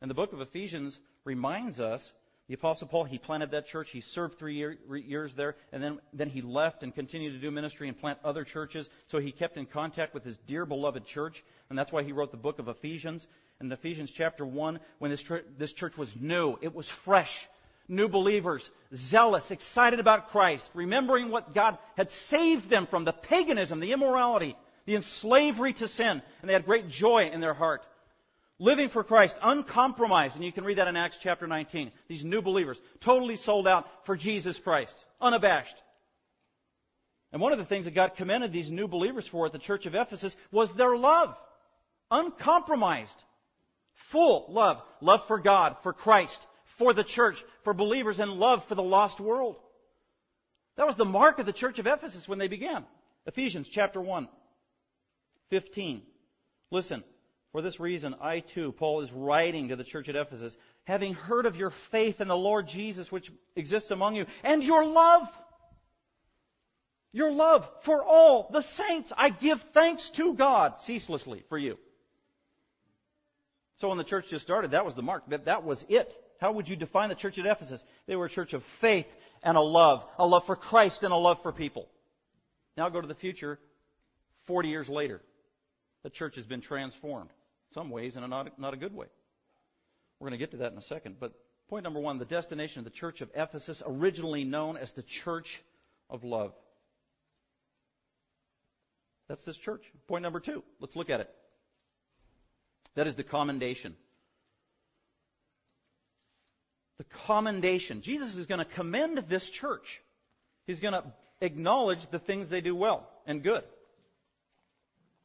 And 0.00 0.10
the 0.10 0.14
book 0.14 0.32
of 0.32 0.40
Ephesians 0.40 0.98
reminds 1.24 1.80
us 1.80 2.12
The 2.48 2.54
Apostle 2.54 2.88
Paul, 2.88 3.04
he 3.04 3.18
planted 3.18 3.50
that 3.50 3.66
church. 3.66 3.90
He 3.90 4.00
served 4.00 4.38
three 4.38 4.54
year, 4.54 4.78
years 4.90 5.34
there, 5.36 5.54
and 5.70 5.82
then, 5.82 6.00
then 6.14 6.30
he 6.30 6.40
left 6.40 6.82
and 6.82 6.94
continued 6.94 7.32
to 7.32 7.38
do 7.38 7.50
ministry 7.50 7.88
and 7.88 8.00
plant 8.00 8.18
other 8.24 8.42
churches. 8.42 8.88
So 9.08 9.18
he 9.18 9.32
kept 9.32 9.58
in 9.58 9.66
contact 9.66 10.14
with 10.14 10.24
his 10.24 10.38
dear 10.46 10.64
beloved 10.64 11.04
church, 11.04 11.44
and 11.68 11.78
that's 11.78 11.92
why 11.92 12.04
he 12.04 12.12
wrote 12.12 12.30
the 12.30 12.38
book 12.38 12.58
of 12.58 12.68
Ephesians. 12.68 13.26
In 13.60 13.70
Ephesians 13.70 14.10
chapter 14.10 14.46
1, 14.46 14.80
when 14.98 15.10
this, 15.10 15.22
this 15.58 15.74
church 15.74 15.98
was 15.98 16.10
new, 16.18 16.56
it 16.62 16.74
was 16.74 16.88
fresh. 17.04 17.46
New 17.86 18.08
believers, 18.08 18.70
zealous, 18.94 19.50
excited 19.50 20.00
about 20.00 20.28
Christ, 20.28 20.70
remembering 20.72 21.30
what 21.30 21.54
God 21.54 21.76
had 21.96 22.10
saved 22.30 22.70
them 22.70 22.86
from 22.86 23.04
the 23.04 23.12
paganism, 23.12 23.80
the 23.80 23.92
immorality, 23.92 24.56
the 24.86 24.96
enslavery 24.96 25.74
to 25.74 25.88
sin, 25.88 26.22
and 26.40 26.48
they 26.48 26.54
had 26.54 26.64
great 26.64 26.88
joy 26.88 27.28
in 27.30 27.40
their 27.40 27.54
heart. 27.54 27.82
Living 28.60 28.88
for 28.88 29.04
Christ, 29.04 29.36
uncompromised, 29.40 30.34
and 30.34 30.44
you 30.44 30.52
can 30.52 30.64
read 30.64 30.78
that 30.78 30.88
in 30.88 30.96
Acts 30.96 31.18
chapter 31.22 31.46
19. 31.46 31.92
These 32.08 32.24
new 32.24 32.42
believers, 32.42 32.78
totally 33.00 33.36
sold 33.36 33.68
out 33.68 33.86
for 34.04 34.16
Jesus 34.16 34.58
Christ, 34.58 34.94
unabashed. 35.20 35.76
And 37.30 37.40
one 37.40 37.52
of 37.52 37.58
the 37.58 37.66
things 37.66 37.84
that 37.84 37.94
God 37.94 38.16
commended 38.16 38.52
these 38.52 38.70
new 38.70 38.88
believers 38.88 39.28
for 39.28 39.46
at 39.46 39.52
the 39.52 39.58
church 39.58 39.86
of 39.86 39.94
Ephesus 39.94 40.34
was 40.50 40.74
their 40.74 40.96
love. 40.96 41.36
Uncompromised. 42.10 43.14
Full 44.10 44.46
love. 44.48 44.78
Love 45.00 45.20
for 45.28 45.38
God, 45.38 45.76
for 45.82 45.92
Christ, 45.92 46.38
for 46.78 46.92
the 46.92 47.04
church, 47.04 47.36
for 47.62 47.74
believers, 47.74 48.18
and 48.18 48.32
love 48.32 48.64
for 48.68 48.74
the 48.74 48.82
lost 48.82 49.20
world. 49.20 49.56
That 50.76 50.86
was 50.86 50.96
the 50.96 51.04
mark 51.04 51.38
of 51.38 51.46
the 51.46 51.52
church 51.52 51.78
of 51.78 51.86
Ephesus 51.86 52.26
when 52.26 52.38
they 52.38 52.48
began. 52.48 52.84
Ephesians 53.26 53.68
chapter 53.70 54.00
1, 54.00 54.28
15. 55.50 56.02
Listen. 56.70 57.04
For 57.52 57.62
this 57.62 57.80
reason, 57.80 58.14
I 58.20 58.40
too, 58.40 58.72
Paul 58.72 59.00
is 59.00 59.10
writing 59.10 59.68
to 59.68 59.76
the 59.76 59.84
church 59.84 60.08
at 60.08 60.16
Ephesus, 60.16 60.56
having 60.84 61.14
heard 61.14 61.46
of 61.46 61.56
your 61.56 61.72
faith 61.90 62.20
in 62.20 62.28
the 62.28 62.36
Lord 62.36 62.68
Jesus 62.68 63.10
which 63.10 63.30
exists 63.56 63.90
among 63.90 64.16
you, 64.16 64.26
and 64.42 64.62
your 64.62 64.84
love. 64.84 65.28
Your 67.12 67.32
love 67.32 67.66
for 67.84 68.04
all 68.04 68.50
the 68.52 68.62
saints. 68.62 69.12
I 69.16 69.30
give 69.30 69.64
thanks 69.72 70.10
to 70.16 70.34
God 70.34 70.74
ceaselessly 70.80 71.42
for 71.48 71.56
you. 71.56 71.78
So 73.76 73.88
when 73.88 73.96
the 73.96 74.04
church 74.04 74.26
just 74.28 74.44
started, 74.44 74.72
that 74.72 74.84
was 74.84 74.94
the 74.94 75.02
mark. 75.02 75.22
That, 75.28 75.46
that 75.46 75.64
was 75.64 75.84
it. 75.88 76.12
How 76.40 76.52
would 76.52 76.68
you 76.68 76.76
define 76.76 77.08
the 77.08 77.14
church 77.14 77.38
at 77.38 77.46
Ephesus? 77.46 77.82
They 78.06 78.14
were 78.14 78.26
a 78.26 78.30
church 78.30 78.52
of 78.52 78.62
faith 78.80 79.06
and 79.42 79.56
a 79.56 79.62
love. 79.62 80.04
A 80.18 80.26
love 80.26 80.44
for 80.44 80.56
Christ 80.56 81.02
and 81.02 81.12
a 81.12 81.16
love 81.16 81.38
for 81.42 81.52
people. 81.52 81.88
Now 82.76 82.90
go 82.90 83.00
to 83.00 83.08
the 83.08 83.14
future, 83.14 83.58
40 84.46 84.68
years 84.68 84.88
later. 84.88 85.22
The 86.02 86.10
church 86.10 86.36
has 86.36 86.44
been 86.44 86.60
transformed 86.60 87.30
some 87.72 87.90
ways 87.90 88.16
in 88.16 88.22
a 88.22 88.28
not, 88.28 88.58
not 88.58 88.74
a 88.74 88.76
good 88.76 88.94
way. 88.94 89.06
We're 90.18 90.28
going 90.28 90.38
to 90.38 90.42
get 90.42 90.52
to 90.52 90.58
that 90.58 90.72
in 90.72 90.78
a 90.78 90.82
second. 90.82 91.16
But 91.20 91.32
point 91.68 91.84
number 91.84 92.00
one 92.00 92.18
the 92.18 92.24
destination 92.24 92.80
of 92.80 92.84
the 92.84 92.90
church 92.90 93.20
of 93.20 93.30
Ephesus, 93.34 93.82
originally 93.86 94.44
known 94.44 94.76
as 94.76 94.92
the 94.92 95.02
church 95.02 95.62
of 96.10 96.24
love. 96.24 96.52
That's 99.28 99.44
this 99.44 99.56
church. 99.56 99.82
Point 100.06 100.22
number 100.22 100.40
two. 100.40 100.64
Let's 100.80 100.96
look 100.96 101.10
at 101.10 101.20
it. 101.20 101.30
That 102.94 103.06
is 103.06 103.14
the 103.14 103.22
commendation. 103.22 103.94
The 106.96 107.04
commendation. 107.26 108.00
Jesus 108.00 108.34
is 108.34 108.46
going 108.46 108.58
to 108.58 108.64
commend 108.64 109.24
this 109.28 109.48
church. 109.48 110.00
He's 110.66 110.80
going 110.80 110.94
to 110.94 111.04
acknowledge 111.40 112.00
the 112.10 112.18
things 112.18 112.48
they 112.48 112.62
do 112.62 112.74
well 112.74 113.08
and 113.26 113.42
good. 113.42 113.62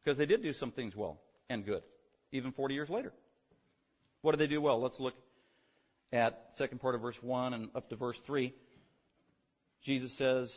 Because 0.03 0.17
they 0.17 0.25
did 0.25 0.43
do 0.43 0.53
some 0.53 0.71
things 0.71 0.95
well 0.95 1.19
and 1.49 1.65
good 1.65 1.81
even 2.33 2.51
40 2.51 2.73
years 2.73 2.89
later. 2.89 3.13
What 4.21 4.31
do 4.31 4.37
they 4.37 4.47
do 4.47 4.61
well? 4.61 4.81
Let's 4.81 4.99
look 4.99 5.13
at 6.11 6.47
second 6.55 6.79
part 6.79 6.95
of 6.95 7.01
verse 7.01 7.17
1 7.21 7.53
and 7.53 7.69
up 7.75 7.89
to 7.89 7.95
verse 7.95 8.19
3. 8.25 8.53
Jesus 9.83 10.15
says, 10.17 10.53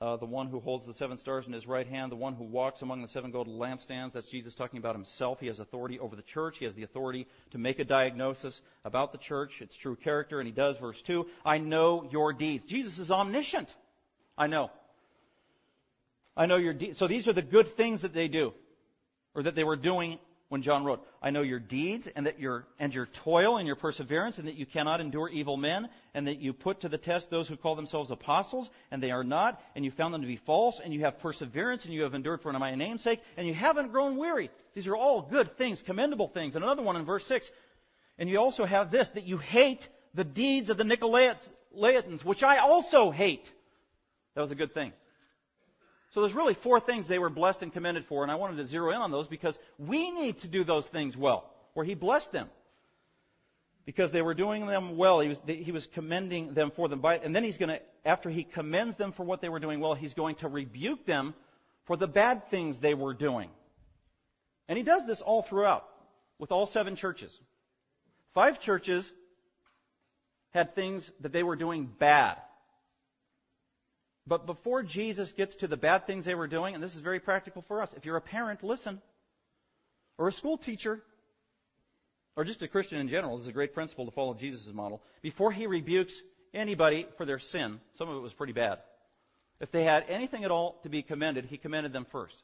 uh, 0.00 0.16
the 0.16 0.26
one 0.26 0.48
who 0.48 0.60
holds 0.60 0.86
the 0.86 0.94
seven 0.94 1.18
stars 1.18 1.46
in 1.46 1.52
his 1.52 1.66
right 1.66 1.86
hand, 1.86 2.10
the 2.10 2.16
one 2.16 2.34
who 2.34 2.44
walks 2.44 2.80
among 2.80 3.02
the 3.02 3.08
seven 3.08 3.30
golden 3.30 3.54
lampstands. 3.54 4.14
That's 4.14 4.28
Jesus 4.30 4.54
talking 4.54 4.78
about 4.78 4.94
himself. 4.94 5.38
He 5.40 5.46
has 5.48 5.58
authority 5.58 5.98
over 5.98 6.16
the 6.16 6.22
church. 6.22 6.56
He 6.58 6.64
has 6.64 6.74
the 6.74 6.84
authority 6.84 7.26
to 7.50 7.58
make 7.58 7.78
a 7.78 7.84
diagnosis 7.84 8.58
about 8.84 9.12
the 9.12 9.18
church, 9.18 9.50
its 9.60 9.76
true 9.76 9.96
character, 9.96 10.40
and 10.40 10.46
he 10.46 10.54
does. 10.54 10.78
Verse 10.78 11.00
2 11.06 11.26
I 11.44 11.58
know 11.58 12.08
your 12.10 12.32
deeds. 12.32 12.64
Jesus 12.64 12.98
is 12.98 13.10
omniscient. 13.10 13.68
I 14.38 14.46
know. 14.46 14.70
I 16.34 16.46
know 16.46 16.56
your 16.56 16.72
deeds. 16.72 16.98
So 16.98 17.06
these 17.06 17.28
are 17.28 17.34
the 17.34 17.42
good 17.42 17.76
things 17.76 18.00
that 18.00 18.14
they 18.14 18.28
do, 18.28 18.54
or 19.34 19.42
that 19.42 19.54
they 19.54 19.64
were 19.64 19.76
doing 19.76 20.18
when 20.50 20.62
John 20.62 20.84
wrote, 20.84 21.06
I 21.22 21.30
know 21.30 21.42
your 21.42 21.60
deeds 21.60 22.08
and 22.14 22.26
that 22.26 22.40
your, 22.40 22.66
and 22.80 22.92
your 22.92 23.06
toil 23.06 23.58
and 23.58 23.68
your 23.68 23.76
perseverance 23.76 24.38
and 24.38 24.48
that 24.48 24.56
you 24.56 24.66
cannot 24.66 25.00
endure 25.00 25.28
evil 25.28 25.56
men 25.56 25.88
and 26.12 26.26
that 26.26 26.40
you 26.40 26.52
put 26.52 26.80
to 26.80 26.88
the 26.88 26.98
test 26.98 27.30
those 27.30 27.46
who 27.46 27.56
call 27.56 27.76
themselves 27.76 28.10
apostles 28.10 28.68
and 28.90 29.00
they 29.00 29.12
are 29.12 29.22
not 29.22 29.62
and 29.76 29.84
you 29.84 29.92
found 29.92 30.12
them 30.12 30.22
to 30.22 30.26
be 30.26 30.40
false 30.44 30.80
and 30.82 30.92
you 30.92 31.02
have 31.02 31.20
perseverance 31.20 31.84
and 31.84 31.94
you 31.94 32.02
have 32.02 32.14
endured 32.14 32.42
for 32.42 32.52
my 32.52 32.74
name's 32.74 33.04
sake 33.04 33.20
and 33.36 33.46
you 33.46 33.54
haven't 33.54 33.92
grown 33.92 34.16
weary. 34.16 34.50
These 34.74 34.88
are 34.88 34.96
all 34.96 35.22
good 35.22 35.56
things, 35.56 35.80
commendable 35.82 36.26
things. 36.26 36.56
And 36.56 36.64
another 36.64 36.82
one 36.82 36.96
in 36.96 37.04
verse 37.04 37.24
6. 37.26 37.48
And 38.18 38.28
you 38.28 38.38
also 38.38 38.64
have 38.64 38.90
this, 38.90 39.08
that 39.10 39.22
you 39.22 39.38
hate 39.38 39.88
the 40.14 40.24
deeds 40.24 40.68
of 40.68 40.78
the 40.78 40.84
Nicolaitans, 40.84 42.24
which 42.24 42.42
I 42.42 42.58
also 42.58 43.12
hate. 43.12 43.48
That 44.34 44.40
was 44.40 44.50
a 44.50 44.56
good 44.56 44.74
thing. 44.74 44.92
So 46.10 46.20
there's 46.20 46.34
really 46.34 46.54
four 46.54 46.80
things 46.80 47.06
they 47.06 47.20
were 47.20 47.30
blessed 47.30 47.62
and 47.62 47.72
commended 47.72 48.04
for, 48.06 48.22
and 48.22 48.32
I 48.32 48.34
wanted 48.34 48.56
to 48.56 48.66
zero 48.66 48.90
in 48.90 48.96
on 48.96 49.10
those 49.12 49.28
because 49.28 49.56
we 49.78 50.10
need 50.10 50.40
to 50.40 50.48
do 50.48 50.64
those 50.64 50.86
things 50.86 51.16
well, 51.16 51.48
where 51.74 51.86
He 51.86 51.94
blessed 51.94 52.32
them. 52.32 52.48
Because 53.86 54.12
they 54.12 54.22
were 54.22 54.34
doing 54.34 54.66
them 54.66 54.96
well, 54.96 55.20
He 55.20 55.28
was, 55.28 55.40
he 55.46 55.70
was 55.70 55.86
commending 55.94 56.54
them 56.54 56.72
for 56.74 56.88
them. 56.88 57.00
By, 57.00 57.18
and 57.18 57.34
then 57.34 57.44
He's 57.44 57.58
going 57.58 57.68
to, 57.68 57.80
after 58.04 58.28
He 58.28 58.42
commends 58.42 58.96
them 58.96 59.12
for 59.12 59.22
what 59.22 59.40
they 59.40 59.48
were 59.48 59.60
doing 59.60 59.78
well, 59.78 59.94
He's 59.94 60.14
going 60.14 60.34
to 60.36 60.48
rebuke 60.48 61.06
them 61.06 61.34
for 61.86 61.96
the 61.96 62.08
bad 62.08 62.50
things 62.50 62.80
they 62.80 62.94
were 62.94 63.14
doing. 63.14 63.48
And 64.68 64.76
He 64.76 64.82
does 64.82 65.06
this 65.06 65.20
all 65.20 65.42
throughout, 65.42 65.86
with 66.40 66.50
all 66.50 66.66
seven 66.66 66.96
churches. 66.96 67.32
Five 68.34 68.60
churches 68.60 69.08
had 70.50 70.74
things 70.74 71.08
that 71.20 71.32
they 71.32 71.44
were 71.44 71.56
doing 71.56 71.88
bad. 71.98 72.36
But 74.30 74.46
before 74.46 74.84
Jesus 74.84 75.32
gets 75.32 75.56
to 75.56 75.66
the 75.66 75.76
bad 75.76 76.06
things 76.06 76.24
they 76.24 76.36
were 76.36 76.46
doing, 76.46 76.76
and 76.76 76.82
this 76.82 76.94
is 76.94 77.00
very 77.00 77.18
practical 77.18 77.64
for 77.66 77.82
us, 77.82 77.92
if 77.96 78.04
you're 78.04 78.16
a 78.16 78.20
parent, 78.20 78.62
listen. 78.62 79.02
Or 80.18 80.28
a 80.28 80.32
school 80.32 80.56
teacher, 80.56 81.02
or 82.36 82.44
just 82.44 82.62
a 82.62 82.68
Christian 82.68 83.00
in 83.00 83.08
general, 83.08 83.36
this 83.36 83.42
is 83.42 83.48
a 83.48 83.52
great 83.52 83.74
principle 83.74 84.04
to 84.06 84.12
follow 84.12 84.34
Jesus' 84.34 84.70
model. 84.72 85.02
Before 85.20 85.50
he 85.50 85.66
rebukes 85.66 86.14
anybody 86.54 87.08
for 87.16 87.26
their 87.26 87.40
sin, 87.40 87.80
some 87.94 88.08
of 88.08 88.16
it 88.16 88.20
was 88.20 88.32
pretty 88.32 88.52
bad. 88.52 88.78
If 89.60 89.72
they 89.72 89.82
had 89.82 90.04
anything 90.08 90.44
at 90.44 90.52
all 90.52 90.78
to 90.84 90.88
be 90.88 91.02
commended, 91.02 91.46
he 91.46 91.58
commended 91.58 91.92
them 91.92 92.06
first. 92.12 92.36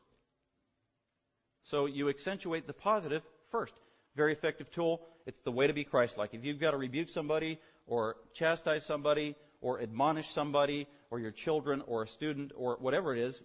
So 1.70 1.86
you 1.86 2.08
accentuate 2.08 2.66
the 2.66 2.72
positive 2.72 3.22
first. 3.52 3.74
Very 4.16 4.32
effective 4.32 4.72
tool. 4.72 5.02
It's 5.24 5.40
the 5.44 5.52
way 5.52 5.68
to 5.68 5.72
be 5.72 5.84
Christ 5.84 6.18
like. 6.18 6.34
If 6.34 6.44
you've 6.44 6.58
got 6.58 6.72
to 6.72 6.78
rebuke 6.78 7.10
somebody 7.10 7.60
or 7.86 8.16
chastise 8.34 8.84
somebody 8.84 9.36
or 9.60 9.80
admonish 9.80 10.28
somebody 10.30 10.88
or 11.10 11.18
your 11.20 11.30
children 11.30 11.82
or 11.86 12.02
a 12.02 12.08
student 12.08 12.52
or 12.56 12.76
whatever 12.80 13.14
it 13.14 13.20
is, 13.20 13.38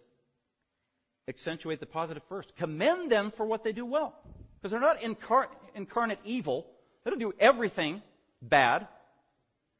accentuate 1.28 1.80
the 1.80 1.86
positive 1.86 2.24
first. 2.30 2.56
Commend 2.58 3.12
them 3.12 3.32
for 3.38 3.45
what 3.45 3.63
they 3.63 3.71
do 3.71 3.86
well. 3.86 4.13
Because 4.56 4.71
they're 4.71 4.80
not 4.80 5.00
incar- 5.00 5.47
incarnate 5.76 6.19
evil. 6.26 6.67
They 7.04 7.12
don't 7.12 7.19
do 7.19 7.34
everything 7.39 8.02
bad. 8.41 8.88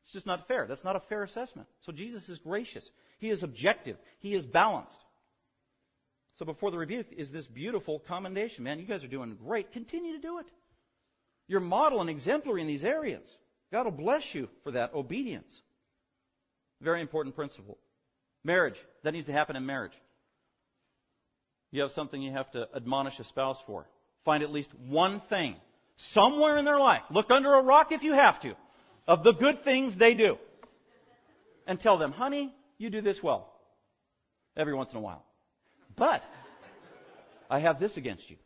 It's 0.04 0.14
just 0.14 0.26
not 0.26 0.48
fair. 0.48 0.66
That's 0.68 0.84
not 0.84 0.96
a 0.96 1.02
fair 1.02 1.24
assessment. 1.24 1.68
So 1.82 1.92
Jesus 1.92 2.28
is 2.30 2.40
gracious. 2.40 2.90
He 3.20 3.30
is 3.30 3.44
objective. 3.44 3.98
He 4.20 4.34
is 4.34 4.46
balanced. 4.46 4.98
So 6.40 6.46
before 6.46 6.72
the 6.72 6.78
rebuke 6.78 7.08
is 7.16 7.32
this 7.32 7.46
beautiful 7.46 8.00
commendation. 8.00 8.64
Man, 8.64 8.80
you 8.80 8.86
guys 8.86 9.04
are 9.04 9.08
doing 9.08 9.38
great. 9.46 9.72
Continue 9.74 10.14
to 10.14 10.22
do 10.22 10.40
it. 10.40 10.48
You're 11.48 11.60
model 11.60 12.02
and 12.02 12.10
exemplary 12.10 12.62
in 12.62 12.68
these 12.68 12.84
areas. 12.84 13.28
God 13.72 13.86
will 13.86 13.92
bless 13.92 14.34
you 14.34 14.50
for 14.64 14.72
that 14.72 14.94
obedience. 14.94 15.62
Very 16.82 17.02
important 17.02 17.36
principle. 17.36 17.78
Marriage. 18.44 18.76
That 19.04 19.14
needs 19.14 19.28
to 19.28 19.34
happen 19.34 19.56
in 19.56 19.66
marriage. 19.66 19.94
You 21.72 21.84
have 21.84 21.92
something 21.92 22.22
you 22.22 22.32
have 22.32 22.52
to 22.52 22.68
admonish 22.76 23.20
a 23.20 23.24
spouse 23.24 23.58
for. 23.66 23.88
Find 24.26 24.44
at 24.44 24.52
least 24.52 24.70
one 24.88 25.22
thing 25.30 25.56
somewhere 25.98 26.58
in 26.58 26.66
their 26.66 26.80
life. 26.80 27.04
Look 27.10 27.30
under 27.30 27.54
a 27.54 27.64
rock 27.64 27.92
if 27.92 28.04
you 28.04 28.14
have 28.14 28.40
to 28.42 28.56
of 29.08 29.24
the 29.24 29.34
good 29.34 29.64
things 29.64 29.98
they 29.98 30.14
do. 30.14 30.38
And 31.68 31.80
tell 31.80 31.98
them, 31.98 32.12
honey, 32.12 32.54
you 32.78 32.90
do 32.90 33.02
this 33.02 33.22
well. 33.22 33.54
Every 34.58 34.74
once 34.74 34.92
in 34.92 34.98
a 34.98 35.02
while. 35.02 35.24
But 35.96 36.24
I 37.50 37.60
have 37.60 37.80
this 37.80 37.98
against 37.98 38.30
you. 38.30 38.38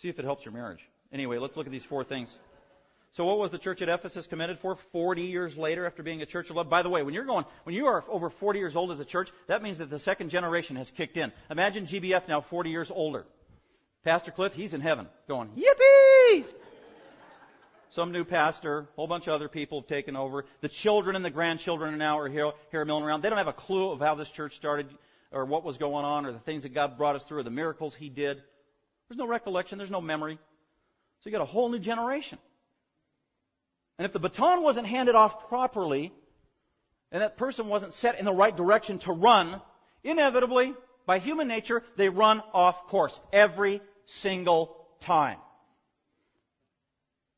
See 0.00 0.08
if 0.08 0.18
it 0.18 0.24
helps 0.24 0.44
your 0.44 0.52
marriage. 0.52 0.80
Anyway, 1.12 1.38
let's 1.38 1.56
look 1.56 1.66
at 1.66 1.72
these 1.72 1.84
four 1.84 2.04
things. 2.04 2.34
So 3.12 3.26
what 3.26 3.38
was 3.38 3.50
the 3.50 3.58
church 3.58 3.82
at 3.82 3.90
Ephesus 3.90 4.26
commended 4.26 4.58
for 4.60 4.78
40 4.90 5.22
years 5.22 5.54
later 5.56 5.86
after 5.86 6.02
being 6.02 6.22
a 6.22 6.26
church 6.26 6.48
of 6.48 6.56
love? 6.56 6.70
By 6.70 6.82
the 6.82 6.88
way, 6.88 7.02
when 7.02 7.12
you're 7.12 7.26
going, 7.26 7.44
when 7.64 7.74
you 7.74 7.86
are 7.86 8.02
over 8.08 8.30
40 8.30 8.58
years 8.58 8.74
old 8.74 8.90
as 8.90 9.00
a 9.00 9.04
church, 9.04 9.28
that 9.48 9.62
means 9.62 9.78
that 9.78 9.90
the 9.90 9.98
second 9.98 10.30
generation 10.30 10.76
has 10.76 10.90
kicked 10.90 11.18
in. 11.18 11.30
Imagine 11.50 11.86
GBF 11.86 12.26
now 12.26 12.40
40 12.40 12.70
years 12.70 12.90
older. 12.90 13.26
Pastor 14.02 14.30
Cliff, 14.30 14.54
he's 14.54 14.72
in 14.72 14.80
heaven 14.80 15.08
going, 15.28 15.50
yippee! 15.50 16.44
some 17.90 18.12
new 18.12 18.24
pastor, 18.24 18.78
a 18.78 18.86
whole 18.96 19.06
bunch 19.06 19.26
of 19.26 19.34
other 19.34 19.48
people 19.48 19.80
have 19.80 19.88
taken 19.88 20.16
over. 20.16 20.46
The 20.62 20.70
children 20.70 21.14
and 21.14 21.24
the 21.24 21.30
grandchildren 21.30 21.98
now 21.98 22.18
are 22.18 22.28
here, 22.28 22.52
here 22.70 22.84
milling 22.86 23.04
around. 23.04 23.20
They 23.20 23.28
don't 23.28 23.38
have 23.38 23.46
a 23.46 23.52
clue 23.52 23.90
of 23.90 24.00
how 24.00 24.14
this 24.14 24.30
church 24.30 24.56
started 24.56 24.86
or 25.30 25.44
what 25.44 25.64
was 25.64 25.76
going 25.76 26.04
on 26.04 26.24
or 26.24 26.32
the 26.32 26.38
things 26.40 26.62
that 26.62 26.74
God 26.74 26.96
brought 26.96 27.16
us 27.16 27.22
through 27.24 27.40
or 27.40 27.42
the 27.42 27.50
miracles 27.50 27.94
He 27.94 28.08
did. 28.08 28.42
There's 29.08 29.18
no 29.18 29.26
recollection. 29.26 29.76
There's 29.76 29.90
no 29.90 30.00
memory. 30.00 30.38
So 31.20 31.30
you 31.30 31.32
got 31.32 31.42
a 31.42 31.46
whole 31.46 31.68
new 31.68 31.78
generation. 31.78 32.38
And 33.98 34.06
if 34.06 34.12
the 34.12 34.18
baton 34.18 34.62
wasn't 34.62 34.86
handed 34.86 35.14
off 35.14 35.48
properly, 35.48 36.12
and 37.10 37.22
that 37.22 37.36
person 37.36 37.68
wasn't 37.68 37.94
set 37.94 38.18
in 38.18 38.24
the 38.24 38.32
right 38.32 38.56
direction 38.56 38.98
to 39.00 39.12
run, 39.12 39.60
inevitably, 40.02 40.74
by 41.06 41.18
human 41.18 41.48
nature, 41.48 41.82
they 41.96 42.08
run 42.08 42.40
off 42.52 42.86
course 42.88 43.18
every 43.32 43.80
single 44.06 44.76
time. 45.00 45.38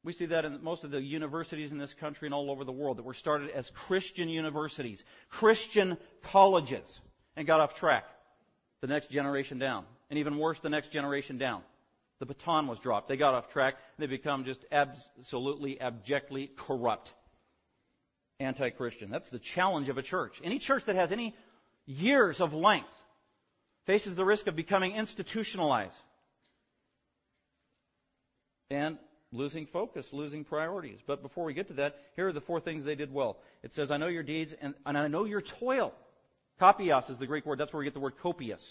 We 0.05 0.13
see 0.13 0.27
that 0.27 0.45
in 0.45 0.63
most 0.63 0.85
of 0.85 0.91
the 0.91 1.01
universities 1.01 1.73
in 1.73 1.79
this 1.79 1.95
country 1.95 2.29
and 2.29 2.35
all 2.35 2.51
over 2.51 2.65
the 2.65 2.73
world 2.73 2.99
that 2.99 3.05
were 3.05 3.15
started 3.15 3.51
as 3.51 3.71
Christian 3.87 4.29
universities, 4.29 5.03
Christian 5.31 5.97
colleges, 6.25 7.01
and 7.37 7.47
got 7.47 7.61
off 7.61 7.75
track. 7.77 8.05
The 8.83 8.87
next 8.87 9.11
generation 9.11 9.59
down. 9.59 9.87
And 10.11 10.19
even 10.19 10.39
worse, 10.39 10.61
the 10.61 10.69
next 10.69 10.93
generation 10.93 11.39
down. 11.39 11.63
The 12.21 12.27
baton 12.27 12.67
was 12.67 12.79
dropped. 12.79 13.09
They 13.09 13.17
got 13.17 13.35
off 13.35 13.51
track. 13.51 13.75
They 13.99 14.07
become 14.07 14.45
just 14.45 14.65
absolutely, 14.71 15.81
abjectly 15.81 16.51
corrupt. 16.57 17.13
Anti 18.41 18.71
Christian. 18.71 19.11
That's 19.11 19.31
the 19.31 19.39
challenge 19.39 19.89
of 19.89 19.99
a 19.99 20.03
church. 20.03 20.41
Any 20.43 20.59
church 20.59 20.85
that 20.87 20.97
has 20.97 21.13
any 21.13 21.35
years 21.87 22.41
of 22.41 22.53
length 22.53 22.89
faces 23.87 24.17
the 24.17 24.25
risk 24.25 24.47
of 24.47 24.57
becoming 24.57 24.93
institutionalized 24.93 25.97
and 28.71 28.99
losing 29.31 29.67
focus, 29.67 30.09
losing 30.13 30.45
priorities. 30.45 30.99
But 31.07 31.23
before 31.23 31.45
we 31.45 31.55
get 31.55 31.69
to 31.69 31.75
that, 31.75 31.97
here 32.17 32.29
are 32.29 32.33
the 32.33 32.41
four 32.41 32.61
things 32.61 32.85
they 32.85 32.95
did 32.95 33.13
well. 33.13 33.39
It 33.63 33.75
says, 33.75 33.91
I 33.91 33.97
know 33.97 34.09
your 34.09 34.23
deeds 34.23 34.55
and, 34.61 34.75
and 34.87 34.97
I 34.97 35.09
know 35.09 35.25
your 35.25 35.43
toil. 35.43 35.93
Kopios 36.61 37.11
is 37.11 37.19
the 37.19 37.27
Greek 37.27 37.45
word. 37.45 37.59
That's 37.59 37.73
where 37.73 37.79
we 37.79 37.85
get 37.85 37.95
the 37.95 38.01
word 38.01 38.15
copious. 38.23 38.63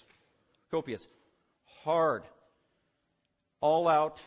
Copious. 0.71 1.05
Hard. 1.83 2.23
All 3.63 3.87
out, 3.87 4.19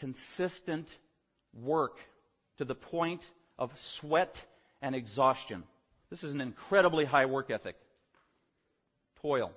consistent 0.00 0.88
work 1.52 1.96
to 2.58 2.64
the 2.64 2.74
point 2.74 3.24
of 3.56 3.70
sweat 4.00 4.34
and 4.82 4.96
exhaustion. 4.96 5.62
This 6.10 6.24
is 6.24 6.34
an 6.34 6.40
incredibly 6.40 7.04
high 7.04 7.26
work 7.26 7.52
ethic. 7.52 7.76
Toil. 9.22 9.52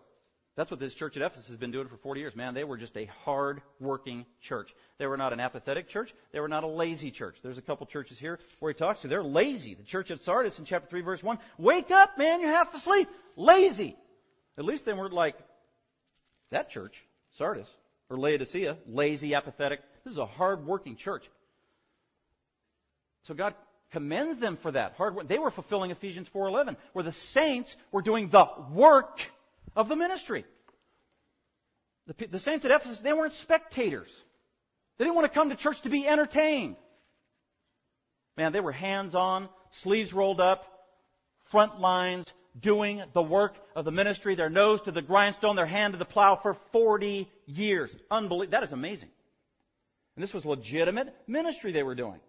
That's 0.56 0.69
what 0.69 0.80
this 0.80 0.93
church 0.93 1.17
at 1.17 1.23
Ephesus 1.23 1.47
has 1.47 1.58
been 1.58 1.71
doing 1.71 1.88
for 1.88 1.97
40 1.97 2.19
years. 2.19 2.36
Man, 2.36 2.53
they 2.53 2.63
were 2.63 2.77
just 2.77 2.95
a 2.95 3.06
hard 3.25 3.63
working 3.80 4.23
church. 4.39 4.69
They 4.99 5.08
were 5.08 5.17
not 5.17 5.34
an 5.34 5.39
apathetic 5.39 5.89
church. 5.89 6.13
They 6.32 6.39
were 6.39 6.47
not 6.47 6.63
a 6.63 6.67
lazy 6.67 7.10
church. 7.10 7.38
There's 7.41 7.58
a 7.58 7.63
couple 7.63 7.88
churches 7.88 8.19
here 8.19 8.38
where 8.60 8.71
he 8.71 8.77
talks 8.77 9.01
to. 9.01 9.08
They're 9.08 9.23
lazy. 9.23 9.73
The 9.73 9.84
church 9.84 10.12
at 10.12 10.21
Sardis 10.21 10.60
in 10.60 10.65
chapter 10.65 10.88
3 10.91 11.01
verse 11.01 11.23
1. 11.23 11.39
Wake 11.58 11.89
up, 11.89 12.19
man, 12.19 12.39
you're 12.39 12.51
half 12.51 12.71
asleep. 12.71 13.10
Lazy. 13.36 13.95
At 14.60 14.65
least 14.65 14.86
they 14.86 14.93
weren't 14.93 15.13
like 15.13 15.36
that 16.51 16.69
church, 16.69 16.93
Sardis, 17.36 17.67
or 18.10 18.17
Laodicea, 18.17 18.78
lazy, 18.88 19.34
apathetic. 19.36 19.82
This 20.04 20.13
is 20.13 20.20
a 20.20 20.26
hard 20.26 20.65
working 20.65 20.96
church. 20.96 21.24
So 23.24 23.34
God 23.34 23.56
commends 23.91 24.39
them 24.39 24.58
for 24.62 24.72
that 24.72 24.93
hard 24.93 25.15
work. 25.15 25.28
They 25.28 25.39
were 25.39 25.52
fulfilling 25.52 25.91
Ephesians 25.91 26.30
4:11, 26.30 26.78
where 26.93 27.04
the 27.04 27.12
saints 27.12 27.76
were 27.91 28.02
doing 28.02 28.30
the 28.30 28.48
work 28.72 29.20
of 29.76 29.89
the 29.89 29.96
ministry. 29.96 30.46
The, 32.08 32.28
the 32.28 32.39
saints 32.39 32.63
at 32.65 32.72
Ephesus, 32.72 33.02
they 33.02 33.13
weren't 33.13 33.34
spectators. 33.34 34.24
They 34.98 35.06
didn't 35.06 35.15
want 35.15 35.32
to 35.32 35.38
come 35.38 35.50
to 35.50 35.56
church 35.56 35.82
to 35.82 35.89
be 35.89 36.08
entertained. 36.08 36.78
Man, 38.38 38.54
they 38.54 38.62
were 38.62 38.72
hands 38.72 39.13
on, 39.13 39.50
sleeves 39.72 40.13
rolled 40.13 40.39
up, 40.39 40.63
front 41.52 41.80
lines, 41.80 42.26
doing 42.60 43.04
the 43.13 43.22
work 43.22 43.56
of 43.76 43.86
the 43.86 43.91
ministry, 43.91 44.36
their 44.36 44.50
nose 44.50 44.82
to 44.84 44.91
the 44.91 45.02
grindstone, 45.02 45.56
their 45.56 45.65
hand 45.65 45.93
to 45.93 46.00
the 46.00 46.06
plow 46.06 46.39
for 46.41 46.58
40 46.72 47.30
years. 47.46 47.96
Unbelievable. 48.10 48.52
That 48.52 48.63
is 48.63 48.72
amazing. 48.72 49.10
And 50.15 50.24
this 50.24 50.34
was 50.34 50.46
legitimate 50.46 51.13
ministry 51.28 51.72
they 51.72 51.84
were 51.84 51.96
doing. 51.96 52.20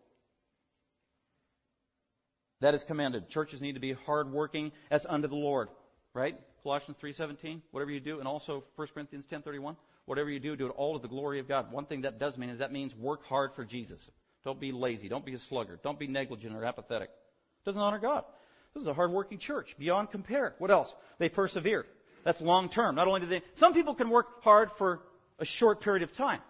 That 2.60 2.74
is 2.74 2.84
commanded. 2.84 3.30
Churches 3.30 3.60
need 3.60 3.74
to 3.74 3.80
be 3.80 3.92
hardworking 3.92 4.72
as 4.90 5.06
unto 5.08 5.28
the 5.28 5.36
Lord. 5.36 5.68
Right? 6.14 6.38
Colossians 6.62 6.98
3:17, 6.98 7.62
whatever 7.70 7.90
you 7.90 8.00
do, 8.00 8.18
and 8.18 8.26
also 8.26 8.64
1 8.76 8.88
Corinthians 8.92 9.26
10:31, 9.26 9.76
whatever 10.06 10.30
you 10.30 10.40
do, 10.40 10.56
do 10.56 10.66
it 10.66 10.70
all 10.70 10.98
to 10.98 11.02
the 11.02 11.08
glory 11.08 11.38
of 11.38 11.46
God. 11.46 11.70
One 11.70 11.86
thing 11.86 12.02
that 12.02 12.18
does 12.18 12.36
mean 12.36 12.50
is 12.50 12.58
that 12.58 12.72
means 12.72 12.94
work 12.94 13.24
hard 13.24 13.54
for 13.54 13.64
Jesus. 13.64 14.10
Don't 14.44 14.58
be 14.58 14.72
lazy. 14.72 15.08
Don't 15.08 15.24
be 15.24 15.34
a 15.34 15.38
sluggard. 15.38 15.82
Don't 15.82 15.98
be 15.98 16.06
negligent 16.06 16.54
or 16.54 16.64
apathetic. 16.64 17.10
It 17.10 17.64
doesn't 17.64 17.80
honor 17.80 17.98
God. 17.98 18.24
This 18.74 18.82
is 18.82 18.86
a 18.86 18.94
hardworking 18.94 19.38
church 19.38 19.74
beyond 19.78 20.10
compare. 20.10 20.54
What 20.58 20.70
else? 20.70 20.92
They 21.18 21.28
persevered. 21.28 21.86
That's 22.24 22.40
long 22.40 22.68
term. 22.68 22.94
Not 22.94 23.08
only 23.08 23.20
do 23.20 23.26
they, 23.26 23.42
some 23.56 23.74
people 23.74 23.94
can 23.94 24.10
work 24.10 24.42
hard 24.42 24.70
for 24.78 25.00
a 25.38 25.44
short 25.44 25.80
period 25.80 26.02
of 26.02 26.12
time. 26.12 26.40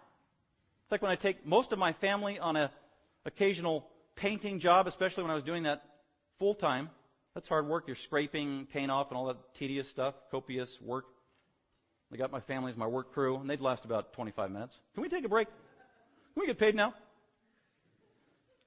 It's 0.85 0.93
like 0.93 1.03
when 1.03 1.11
I 1.11 1.17
take 1.17 1.47
most 1.47 1.73
of 1.73 1.79
my 1.79 1.93
family 1.95 2.39
on 2.39 2.57
an 2.57 2.71
occasional 3.25 3.87
painting 4.17 4.59
job, 4.59 4.87
especially 4.87 5.23
when 5.23 5.31
I 5.31 5.35
was 5.35 5.45
doing 5.45 5.65
that 5.65 5.83
full 6.39 6.55
time. 6.55 6.91
That's 7.35 7.49
hard 7.49 7.69
work. 7.69 7.85
You're 7.87 7.97
scraping 7.97 8.67
paint 8.73 8.91
off 8.91 9.09
and 9.11 9.17
all 9.17 9.27
that 9.27 9.37
tedious 9.55 9.89
stuff, 9.89 10.15
copious 10.31 10.77
work. 10.81 11.05
I 12.13 12.17
got 12.17 12.33
my 12.33 12.41
family 12.41 12.73
as 12.73 12.79
my 12.79 12.87
work 12.87 13.13
crew, 13.13 13.37
and 13.37 13.49
they'd 13.49 13.61
last 13.61 13.85
about 13.85 14.15
25 14.15 14.51
minutes. 14.51 14.75
Can 14.95 15.03
we 15.03 15.09
take 15.09 15.25
a 15.25 15.29
break? 15.29 15.47
Can 15.47 16.41
we 16.41 16.47
get 16.47 16.59
paid 16.59 16.75
now? 16.75 16.95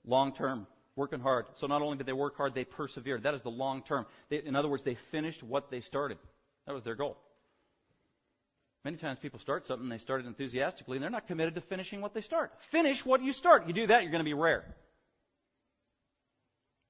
Long 0.06 0.34
term, 0.34 0.68
working 0.96 1.20
hard. 1.20 1.46
So 1.58 1.68
not 1.68 1.82
only 1.82 1.98
did 1.98 2.06
they 2.06 2.14
work 2.14 2.36
hard, 2.36 2.54
they 2.54 2.66
persevered. 2.66 3.24
That 3.24 3.34
is 3.34 3.42
the 3.42 3.50
long 3.50 3.84
term. 3.84 4.06
They, 4.30 4.38
in 4.38 4.56
other 4.56 4.70
words, 4.70 4.84
they 4.84 4.98
finished 5.12 5.44
what 5.44 5.72
they 5.72 5.82
started. 5.82 6.18
That 6.68 6.74
was 6.74 6.84
their 6.84 6.96
goal. 6.96 7.18
Many 8.84 8.98
times 8.98 9.20
people 9.22 9.40
start 9.40 9.68
something, 9.68 9.90
they 9.90 10.00
start 10.00 10.22
it 10.22 10.28
enthusiastically, 10.28 10.98
and 10.98 11.04
they're 11.04 11.12
not 11.12 11.28
committed 11.28 11.54
to 11.56 11.62
finishing 11.62 12.02
what 12.02 12.16
they 12.16 12.22
start. 12.22 12.52
Finish 12.72 13.06
what 13.06 13.22
you 13.22 13.32
start. 13.32 13.68
You 13.68 13.74
do 13.74 13.88
that, 13.88 14.02
you're 14.02 14.12
going 14.12 14.24
to 14.24 14.30
be 14.30 14.34
rare. 14.34 14.66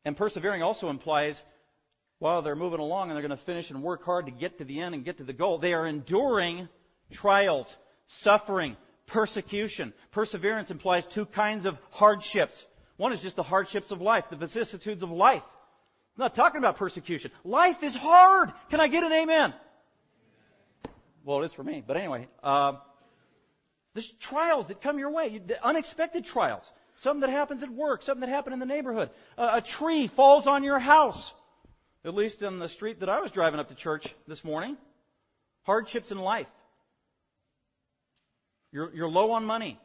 And 0.05 0.15
persevering 0.15 0.63
also 0.63 0.89
implies 0.89 1.41
while 2.19 2.43
they're 2.43 2.55
moving 2.55 2.79
along 2.79 3.09
and 3.09 3.15
they're 3.15 3.27
going 3.27 3.37
to 3.37 3.45
finish 3.45 3.69
and 3.71 3.83
work 3.83 4.03
hard 4.05 4.27
to 4.27 4.31
get 4.31 4.59
to 4.59 4.63
the 4.63 4.79
end 4.79 4.95
and 4.95 5.03
get 5.03 5.17
to 5.17 5.23
the 5.23 5.33
goal, 5.33 5.57
they 5.57 5.73
are 5.73 5.85
enduring 5.85 6.69
trials, 7.11 7.75
suffering, 8.07 8.77
persecution. 9.07 9.93
Perseverance 10.11 10.71
implies 10.71 11.05
two 11.07 11.25
kinds 11.25 11.65
of 11.65 11.75
hardships. 11.89 12.53
One 13.01 13.13
is 13.13 13.19
just 13.19 13.35
the 13.35 13.41
hardships 13.41 13.89
of 13.89 13.99
life, 13.99 14.25
the 14.29 14.35
vicissitudes 14.35 15.01
of 15.01 15.09
life. 15.09 15.41
I'm 15.41 16.21
not 16.21 16.35
talking 16.35 16.59
about 16.59 16.77
persecution. 16.77 17.31
Life 17.43 17.81
is 17.81 17.95
hard. 17.95 18.53
Can 18.69 18.79
I 18.79 18.89
get 18.89 19.03
an 19.03 19.11
amen? 19.11 19.55
Well, 21.25 21.41
it 21.41 21.47
is 21.47 21.53
for 21.53 21.63
me. 21.63 21.83
But 21.85 21.97
anyway, 21.97 22.27
uh, 22.43 22.73
there's 23.95 24.13
trials 24.21 24.67
that 24.67 24.83
come 24.83 24.99
your 24.99 25.09
way, 25.09 25.41
unexpected 25.63 26.25
trials. 26.25 26.61
Something 26.97 27.21
that 27.21 27.31
happens 27.31 27.63
at 27.63 27.71
work, 27.71 28.03
something 28.03 28.21
that 28.21 28.29
happened 28.29 28.53
in 28.53 28.59
the 28.59 28.67
neighborhood. 28.67 29.09
Uh, 29.35 29.49
a 29.53 29.61
tree 29.63 30.07
falls 30.07 30.45
on 30.45 30.63
your 30.63 30.77
house 30.77 31.33
at 32.05 32.13
least 32.13 32.43
in 32.43 32.59
the 32.59 32.69
street 32.69 32.99
that 32.99 33.09
I 33.09 33.19
was 33.19 33.31
driving 33.31 33.59
up 33.59 33.69
to 33.69 33.75
church 33.75 34.05
this 34.27 34.43
morning. 34.43 34.77
Hardships 35.63 36.11
in 36.11 36.19
life. 36.19 36.45
You're, 38.71 38.93
you're 38.93 39.09
low 39.09 39.31
on 39.31 39.43
money. 39.43 39.79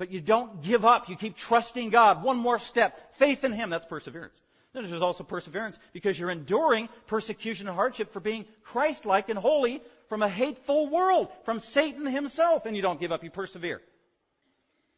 But 0.00 0.10
you 0.10 0.22
don't 0.22 0.64
give 0.64 0.86
up. 0.86 1.10
You 1.10 1.16
keep 1.16 1.36
trusting 1.36 1.90
God. 1.90 2.24
One 2.24 2.38
more 2.38 2.58
step. 2.58 2.98
Faith 3.18 3.44
in 3.44 3.52
Him. 3.52 3.68
That's 3.68 3.84
perseverance. 3.84 4.34
Then 4.72 4.88
there's 4.88 5.02
also 5.02 5.24
perseverance 5.24 5.78
because 5.92 6.18
you're 6.18 6.30
enduring 6.30 6.88
persecution 7.06 7.68
and 7.68 7.76
hardship 7.76 8.10
for 8.14 8.20
being 8.20 8.46
Christ-like 8.62 9.28
and 9.28 9.38
holy 9.38 9.82
from 10.08 10.22
a 10.22 10.28
hateful 10.28 10.88
world, 10.90 11.28
from 11.44 11.60
Satan 11.60 12.06
himself, 12.06 12.64
and 12.64 12.74
you 12.74 12.80
don't 12.80 12.98
give 12.98 13.12
up. 13.12 13.22
You 13.22 13.30
persevere. 13.30 13.82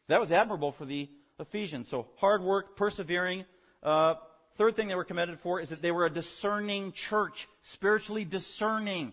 That 0.07 0.21
was 0.21 0.31
admirable 0.31 0.71
for 0.71 0.85
the 0.85 1.09
Ephesians. 1.37 1.89
So 1.89 2.07
hard 2.15 2.41
work, 2.41 2.77
persevering, 2.77 3.43
uh, 3.83 4.15
Third 4.57 4.75
thing 4.75 4.87
they 4.87 4.95
were 4.95 5.03
commended 5.03 5.39
for 5.41 5.59
is 5.59 5.69
that 5.69 5.81
they 5.81 5.91
were 5.91 6.05
a 6.05 6.13
discerning 6.13 6.93
church, 7.09 7.47
spiritually 7.73 8.23
discerning. 8.23 9.11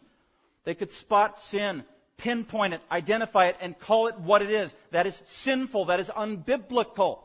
They 0.64 0.74
could 0.74 0.90
spot 0.92 1.38
sin, 1.50 1.82
pinpoint 2.22 2.74
it, 2.74 2.80
identify 2.90 3.48
it, 3.48 3.56
and 3.60 3.78
call 3.78 4.08
it 4.08 4.18
what 4.18 4.42
it 4.42 4.50
is. 4.50 4.72
That 4.92 5.06
is 5.06 5.20
sinful, 5.42 5.86
that 5.86 6.00
is 6.00 6.08
unbiblical. 6.08 7.20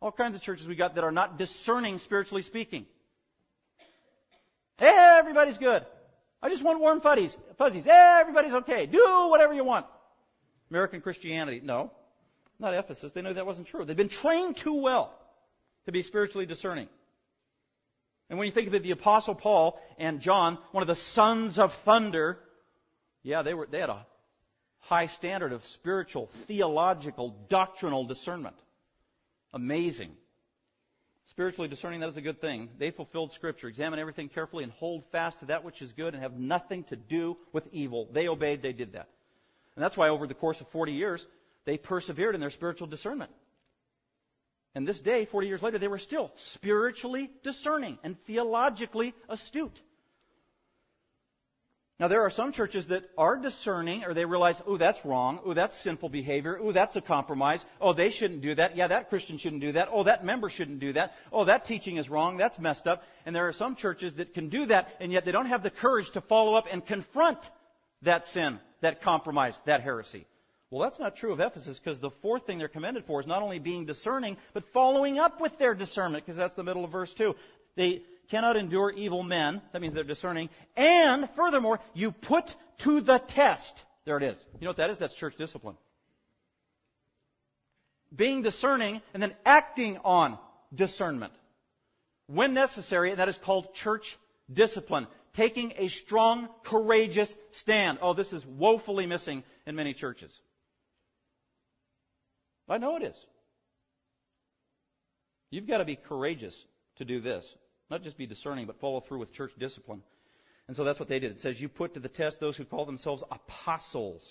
All 0.00 0.12
kinds 0.12 0.36
of 0.36 0.42
churches 0.42 0.66
we 0.66 0.76
got 0.76 0.94
that 0.94 1.04
are 1.04 1.12
not 1.12 1.38
discerning, 1.38 1.98
spiritually 1.98 2.42
speaking. 2.42 2.86
Everybody's 4.78 5.58
good. 5.58 5.84
I 6.42 6.50
just 6.50 6.62
want 6.62 6.80
warm 6.80 7.00
fuzzies. 7.00 7.34
Fuzzies. 7.56 7.84
Everybody's 7.86 8.52
okay. 8.52 8.86
Do 8.86 9.28
whatever 9.30 9.54
you 9.54 9.64
want. 9.64 9.86
American 10.70 11.00
Christianity. 11.00 11.60
No. 11.62 11.90
Not 12.58 12.74
Ephesus. 12.74 13.12
They 13.12 13.22
knew 13.22 13.32
that 13.32 13.46
wasn't 13.46 13.68
true. 13.68 13.84
They've 13.84 13.96
been 13.96 14.08
trained 14.08 14.56
too 14.56 14.74
well 14.74 15.18
to 15.86 15.92
be 15.92 16.02
spiritually 16.02 16.46
discerning. 16.46 16.88
And 18.28 18.38
when 18.38 18.46
you 18.46 18.52
think 18.52 18.68
of 18.68 18.74
it, 18.74 18.82
the 18.82 18.90
Apostle 18.90 19.34
Paul 19.34 19.80
and 19.98 20.20
John, 20.20 20.58
one 20.72 20.82
of 20.82 20.88
the 20.88 20.96
sons 20.96 21.58
of 21.58 21.72
thunder, 21.84 22.38
yeah, 23.24 23.42
they, 23.42 23.54
were, 23.54 23.66
they 23.66 23.80
had 23.80 23.90
a 23.90 24.06
high 24.80 25.08
standard 25.08 25.52
of 25.52 25.64
spiritual, 25.72 26.30
theological, 26.46 27.34
doctrinal 27.48 28.04
discernment. 28.04 28.54
Amazing. 29.52 30.12
Spiritually 31.30 31.68
discerning, 31.68 32.00
that 32.00 32.10
is 32.10 32.18
a 32.18 32.22
good 32.22 32.40
thing. 32.40 32.68
They 32.78 32.90
fulfilled 32.90 33.32
Scripture. 33.32 33.66
Examine 33.66 33.98
everything 33.98 34.28
carefully 34.28 34.62
and 34.62 34.72
hold 34.74 35.04
fast 35.10 35.40
to 35.40 35.46
that 35.46 35.64
which 35.64 35.80
is 35.80 35.90
good 35.92 36.12
and 36.12 36.22
have 36.22 36.34
nothing 36.34 36.84
to 36.84 36.96
do 36.96 37.38
with 37.52 37.66
evil. 37.72 38.08
They 38.12 38.28
obeyed, 38.28 38.62
they 38.62 38.74
did 38.74 38.92
that. 38.92 39.08
And 39.74 39.82
that's 39.82 39.96
why 39.96 40.10
over 40.10 40.26
the 40.26 40.34
course 40.34 40.60
of 40.60 40.68
40 40.68 40.92
years, 40.92 41.26
they 41.64 41.78
persevered 41.78 42.34
in 42.34 42.42
their 42.42 42.50
spiritual 42.50 42.86
discernment. 42.86 43.30
And 44.74 44.86
this 44.86 45.00
day, 45.00 45.24
40 45.24 45.46
years 45.46 45.62
later, 45.62 45.78
they 45.78 45.88
were 45.88 45.98
still 45.98 46.30
spiritually 46.36 47.30
discerning 47.42 47.98
and 48.04 48.16
theologically 48.26 49.14
astute. 49.30 49.80
Now, 52.00 52.08
there 52.08 52.22
are 52.22 52.30
some 52.30 52.50
churches 52.50 52.88
that 52.88 53.04
are 53.16 53.36
discerning, 53.36 54.02
or 54.02 54.14
they 54.14 54.24
realize, 54.24 54.60
oh, 54.66 54.76
that's 54.76 55.04
wrong. 55.04 55.38
Oh, 55.44 55.54
that's 55.54 55.80
sinful 55.82 56.08
behavior. 56.08 56.58
Oh, 56.60 56.72
that's 56.72 56.96
a 56.96 57.00
compromise. 57.00 57.64
Oh, 57.80 57.92
they 57.92 58.10
shouldn't 58.10 58.42
do 58.42 58.52
that. 58.56 58.76
Yeah, 58.76 58.88
that 58.88 59.08
Christian 59.08 59.38
shouldn't 59.38 59.62
do 59.62 59.72
that. 59.72 59.88
Oh, 59.92 60.02
that 60.02 60.24
member 60.24 60.48
shouldn't 60.48 60.80
do 60.80 60.92
that. 60.94 61.12
Oh, 61.32 61.44
that 61.44 61.64
teaching 61.64 61.96
is 61.96 62.10
wrong. 62.10 62.36
That's 62.36 62.58
messed 62.58 62.88
up. 62.88 63.04
And 63.24 63.34
there 63.34 63.46
are 63.46 63.52
some 63.52 63.76
churches 63.76 64.12
that 64.14 64.34
can 64.34 64.48
do 64.48 64.66
that, 64.66 64.88
and 64.98 65.12
yet 65.12 65.24
they 65.24 65.30
don't 65.30 65.46
have 65.46 65.62
the 65.62 65.70
courage 65.70 66.10
to 66.14 66.20
follow 66.20 66.54
up 66.54 66.66
and 66.68 66.84
confront 66.84 67.38
that 68.02 68.26
sin, 68.26 68.58
that 68.80 69.00
compromise, 69.00 69.56
that 69.66 69.80
heresy. 69.80 70.26
Well, 70.70 70.88
that's 70.88 70.98
not 70.98 71.14
true 71.14 71.32
of 71.32 71.38
Ephesus 71.38 71.78
because 71.78 72.00
the 72.00 72.10
fourth 72.22 72.44
thing 72.44 72.58
they're 72.58 72.66
commended 72.66 73.04
for 73.06 73.20
is 73.20 73.26
not 73.28 73.42
only 73.42 73.60
being 73.60 73.86
discerning, 73.86 74.36
but 74.52 74.64
following 74.72 75.20
up 75.20 75.40
with 75.40 75.56
their 75.60 75.74
discernment 75.74 76.26
because 76.26 76.38
that's 76.38 76.54
the 76.54 76.64
middle 76.64 76.84
of 76.84 76.90
verse 76.90 77.14
2. 77.14 77.34
They 77.76 78.02
cannot 78.30 78.56
endure 78.56 78.90
evil 78.90 79.22
men. 79.22 79.62
That 79.72 79.82
means 79.82 79.94
they're 79.94 80.04
discerning. 80.04 80.48
And 80.76 81.28
furthermore, 81.36 81.80
you 81.92 82.12
put 82.12 82.54
to 82.78 83.00
the 83.00 83.18
test. 83.18 83.80
There 84.04 84.16
it 84.16 84.22
is. 84.22 84.36
You 84.60 84.66
know 84.66 84.70
what 84.70 84.76
that 84.78 84.90
is? 84.90 84.98
That's 84.98 85.14
church 85.14 85.34
discipline. 85.36 85.76
Being 88.14 88.42
discerning 88.42 89.02
and 89.12 89.22
then 89.22 89.34
acting 89.44 89.98
on 90.04 90.38
discernment. 90.74 91.32
When 92.26 92.54
necessary, 92.54 93.10
and 93.10 93.18
that 93.18 93.28
is 93.28 93.38
called 93.38 93.74
church 93.74 94.16
discipline. 94.52 95.06
Taking 95.34 95.72
a 95.76 95.88
strong, 95.88 96.48
courageous 96.64 97.34
stand. 97.52 97.98
Oh, 98.00 98.14
this 98.14 98.32
is 98.32 98.44
woefully 98.46 99.06
missing 99.06 99.42
in 99.66 99.74
many 99.74 99.94
churches. 99.94 100.38
I 102.68 102.78
know 102.78 102.96
it 102.96 103.02
is. 103.02 103.16
You've 105.50 105.66
got 105.66 105.78
to 105.78 105.84
be 105.84 105.96
courageous 105.96 106.58
to 106.96 107.04
do 107.04 107.20
this. 107.20 107.46
Not 107.90 108.02
just 108.02 108.16
be 108.16 108.26
discerning, 108.26 108.66
but 108.66 108.80
follow 108.80 109.00
through 109.00 109.18
with 109.18 109.32
church 109.32 109.52
discipline. 109.58 110.02
And 110.66 110.76
so 110.76 110.84
that's 110.84 110.98
what 110.98 111.08
they 111.08 111.18
did. 111.18 111.32
It 111.32 111.40
says, 111.40 111.60
You 111.60 111.68
put 111.68 111.94
to 111.94 112.00
the 112.00 112.08
test 112.08 112.40
those 112.40 112.56
who 112.56 112.64
call 112.64 112.86
themselves 112.86 113.22
apostles, 113.30 114.22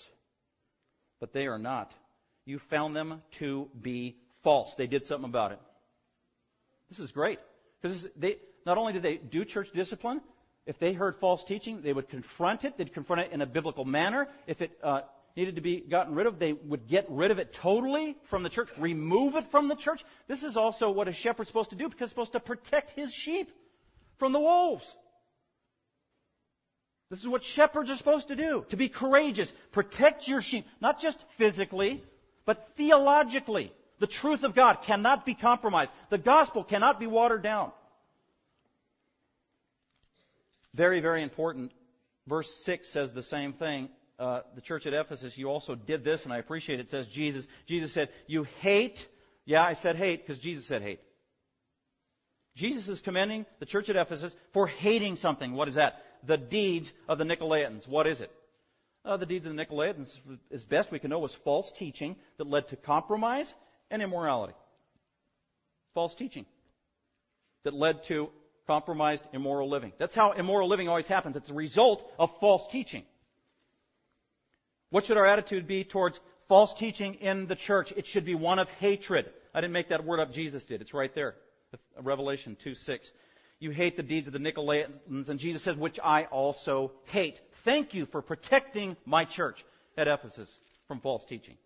but 1.20 1.32
they 1.32 1.46
are 1.46 1.58
not. 1.58 1.92
You 2.44 2.58
found 2.70 2.94
them 2.94 3.22
to 3.38 3.68
be 3.80 4.16
false. 4.42 4.74
They 4.76 4.86
did 4.86 5.06
something 5.06 5.28
about 5.28 5.52
it. 5.52 5.60
This 6.90 6.98
is 6.98 7.12
great. 7.12 7.38
Because 7.80 8.06
they, 8.16 8.38
not 8.66 8.78
only 8.78 8.92
did 8.92 9.02
they 9.02 9.16
do 9.16 9.44
church 9.44 9.68
discipline, 9.72 10.20
if 10.66 10.78
they 10.78 10.92
heard 10.92 11.16
false 11.20 11.44
teaching, 11.44 11.82
they 11.82 11.92
would 11.92 12.08
confront 12.08 12.64
it. 12.64 12.76
They'd 12.76 12.92
confront 12.92 13.22
it 13.22 13.32
in 13.32 13.42
a 13.42 13.46
biblical 13.46 13.84
manner. 13.84 14.28
If 14.46 14.60
it 14.62 14.72
uh, 14.82 15.02
needed 15.36 15.56
to 15.56 15.60
be 15.60 15.80
gotten 15.80 16.14
rid 16.14 16.26
of, 16.26 16.38
they 16.38 16.52
would 16.52 16.86
get 16.86 17.06
rid 17.08 17.30
of 17.30 17.38
it 17.38 17.52
totally 17.52 18.16
from 18.30 18.42
the 18.42 18.48
church, 18.48 18.68
remove 18.78 19.34
it 19.34 19.44
from 19.50 19.68
the 19.68 19.74
church. 19.74 20.04
This 20.28 20.42
is 20.42 20.56
also 20.56 20.90
what 20.90 21.08
a 21.08 21.12
shepherd's 21.12 21.48
supposed 21.48 21.70
to 21.70 21.76
do 21.76 21.88
because 21.88 22.08
he's 22.08 22.10
supposed 22.10 22.32
to 22.32 22.40
protect 22.40 22.90
his 22.90 23.12
sheep 23.12 23.50
from 24.18 24.32
the 24.32 24.40
wolves. 24.40 24.84
This 27.10 27.20
is 27.20 27.26
what 27.26 27.44
shepherds 27.44 27.90
are 27.90 27.96
supposed 27.96 28.28
to 28.28 28.36
do. 28.36 28.64
To 28.70 28.76
be 28.76 28.88
courageous. 28.88 29.52
Protect 29.72 30.26
your 30.26 30.40
sheep. 30.40 30.66
Not 30.80 31.00
just 31.00 31.18
physically, 31.36 32.02
but 32.44 32.68
theologically. 32.76 33.72
The 34.00 34.06
truth 34.06 34.42
of 34.42 34.54
God 34.54 34.78
cannot 34.84 35.26
be 35.26 35.34
compromised. 35.34 35.90
The 36.10 36.18
gospel 36.18 36.64
cannot 36.64 36.98
be 36.98 37.06
watered 37.06 37.42
down. 37.42 37.72
Very, 40.74 41.00
very 41.00 41.22
important. 41.22 41.72
Verse 42.26 42.50
6 42.64 42.88
says 42.88 43.12
the 43.12 43.22
same 43.22 43.52
thing 43.52 43.88
uh, 44.18 44.40
the 44.54 44.60
church 44.60 44.86
at 44.86 44.94
Ephesus, 44.94 45.36
you 45.36 45.48
also 45.48 45.74
did 45.74 46.04
this, 46.04 46.24
and 46.24 46.32
I 46.32 46.38
appreciate 46.38 46.78
it. 46.78 46.86
It 46.86 46.90
says 46.90 47.06
Jesus. 47.08 47.46
Jesus 47.66 47.92
said, 47.92 48.08
You 48.26 48.44
hate. 48.60 48.98
Yeah, 49.44 49.62
I 49.62 49.74
said 49.74 49.96
hate 49.96 50.26
because 50.26 50.40
Jesus 50.40 50.66
said 50.66 50.82
hate. 50.82 51.00
Jesus 52.56 52.88
is 52.88 53.00
commending 53.00 53.44
the 53.58 53.66
church 53.66 53.88
at 53.88 53.96
Ephesus 53.96 54.32
for 54.52 54.66
hating 54.66 55.16
something. 55.16 55.52
What 55.52 55.68
is 55.68 55.74
that? 55.74 55.94
The 56.26 56.36
deeds 56.36 56.92
of 57.08 57.18
the 57.18 57.24
Nicolaitans. 57.24 57.88
What 57.88 58.06
is 58.06 58.20
it? 58.20 58.30
Uh, 59.04 59.16
the 59.16 59.26
deeds 59.26 59.44
of 59.44 59.54
the 59.54 59.62
Nicolaitans, 59.64 60.10
as 60.52 60.64
best 60.64 60.90
we 60.90 60.98
can 60.98 61.10
know, 61.10 61.18
was 61.18 61.36
false 61.44 61.70
teaching 61.78 62.16
that 62.38 62.46
led 62.46 62.68
to 62.68 62.76
compromise 62.76 63.52
and 63.90 64.00
immorality. 64.00 64.54
False 65.92 66.14
teaching 66.14 66.46
that 67.64 67.74
led 67.74 68.04
to 68.04 68.30
compromised, 68.66 69.22
immoral 69.32 69.68
living. 69.68 69.92
That's 69.98 70.14
how 70.14 70.32
immoral 70.32 70.68
living 70.68 70.88
always 70.88 71.06
happens. 71.06 71.36
It's 71.36 71.50
a 71.50 71.54
result 71.54 72.02
of 72.18 72.30
false 72.40 72.66
teaching. 72.70 73.04
What 74.94 75.06
should 75.06 75.16
our 75.16 75.26
attitude 75.26 75.66
be 75.66 75.82
towards 75.82 76.20
false 76.46 76.72
teaching 76.72 77.14
in 77.14 77.48
the 77.48 77.56
church? 77.56 77.92
It 77.96 78.06
should 78.06 78.24
be 78.24 78.36
one 78.36 78.60
of 78.60 78.68
hatred. 78.68 79.28
I 79.52 79.60
didn't 79.60 79.72
make 79.72 79.88
that 79.88 80.04
word 80.04 80.20
up, 80.20 80.32
Jesus 80.32 80.62
did. 80.62 80.80
It's 80.80 80.94
right 80.94 81.12
there. 81.16 81.34
Revelation 82.00 82.56
2 82.62 82.76
6. 82.76 83.10
You 83.58 83.72
hate 83.72 83.96
the 83.96 84.04
deeds 84.04 84.28
of 84.28 84.32
the 84.32 84.38
Nicolaitans, 84.38 85.28
and 85.30 85.40
Jesus 85.40 85.64
says, 85.64 85.76
which 85.76 85.98
I 85.98 86.26
also 86.26 86.92
hate. 87.06 87.40
Thank 87.64 87.92
you 87.92 88.06
for 88.06 88.22
protecting 88.22 88.96
my 89.04 89.24
church 89.24 89.64
at 89.98 90.06
Ephesus 90.06 90.48
from 90.86 91.00
false 91.00 91.24
teaching. 91.24 91.56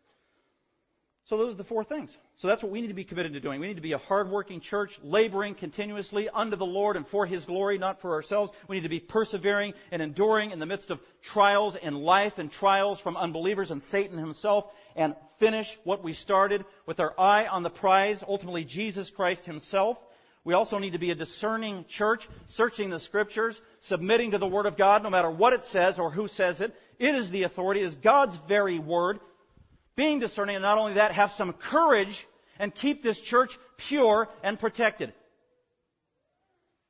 So 1.29 1.37
those 1.37 1.53
are 1.53 1.59
the 1.59 1.65
four 1.65 1.85
things. 1.85 2.17
So 2.37 2.49
that's 2.49 2.63
what 2.63 2.73
we 2.73 2.81
need 2.81 2.87
to 2.87 2.95
be 2.95 3.05
committed 3.05 3.35
to 3.35 3.41
doing. 3.41 3.61
We 3.61 3.67
need 3.67 3.77
to 3.77 3.83
be 3.83 3.93
a 3.93 3.99
hardworking 3.99 4.61
church, 4.63 4.99
laboring 5.03 5.55
continuously 5.55 6.27
unto 6.31 6.57
the 6.57 6.65
Lord 6.65 6.97
and 6.97 7.07
for 7.07 7.27
His 7.27 7.45
glory, 7.45 7.77
not 7.77 8.01
for 8.01 8.15
ourselves. 8.15 8.51
We 8.67 8.77
need 8.77 8.85
to 8.85 8.89
be 8.89 9.01
persevering 9.01 9.75
and 9.93 10.01
enduring 10.01 10.53
in 10.53 10.59
the 10.59 10.65
midst 10.65 10.91
of 10.91 11.01
trials 11.21 11.77
in 11.77 11.95
life 11.97 12.39
and 12.39 12.51
trials 12.51 12.99
from 12.99 13.19
unbelievers 13.19 13.71
and 13.71 13.83
Satan 13.83 14.17
himself 14.17 14.65
and 14.97 15.15
finish 15.39 15.79
what 15.85 16.03
we 16.03 16.15
started 16.15 16.65
with 16.87 16.99
our 16.99 17.13
eye 17.21 17.47
on 17.47 17.63
the 17.63 17.69
prize, 17.69 18.25
ultimately 18.27 18.65
Jesus 18.65 19.11
Christ 19.11 19.45
Himself. 19.45 19.99
We 20.45 20.55
also 20.55 20.79
need 20.79 20.95
to 20.95 20.99
be 20.99 21.11
a 21.11 21.15
discerning 21.15 21.85
church, 21.91 22.27
searching 22.47 22.89
the 22.89 23.01
scriptures, 23.01 23.61
submitting 23.81 24.31
to 24.31 24.39
the 24.39 24.47
Word 24.47 24.65
of 24.65 24.79
God 24.79 25.03
no 25.03 25.11
matter 25.11 25.31
what 25.31 25.53
it 25.53 25.67
says 25.67 25.99
or 25.99 26.11
who 26.11 26.27
says 26.27 26.63
it. 26.63 26.75
It 26.99 27.15
is 27.15 27.31
the 27.31 27.43
authority, 27.43 27.83
it 27.83 27.87
is 27.89 27.97
God's 27.97 28.39
very 28.49 28.79
Word 28.79 29.21
being 29.99 30.21
discerning, 30.21 30.55
and 30.55 30.63
not 30.63 30.79
only 30.79 30.95
that, 30.95 31.11
have 31.11 31.33
some 31.33 31.53
courage 31.53 32.25
and 32.61 32.73
keep 32.73 33.03
this 33.03 33.21
church 33.21 33.59
pure 33.77 34.29
and 34.45 34.57
protected. 34.59 35.13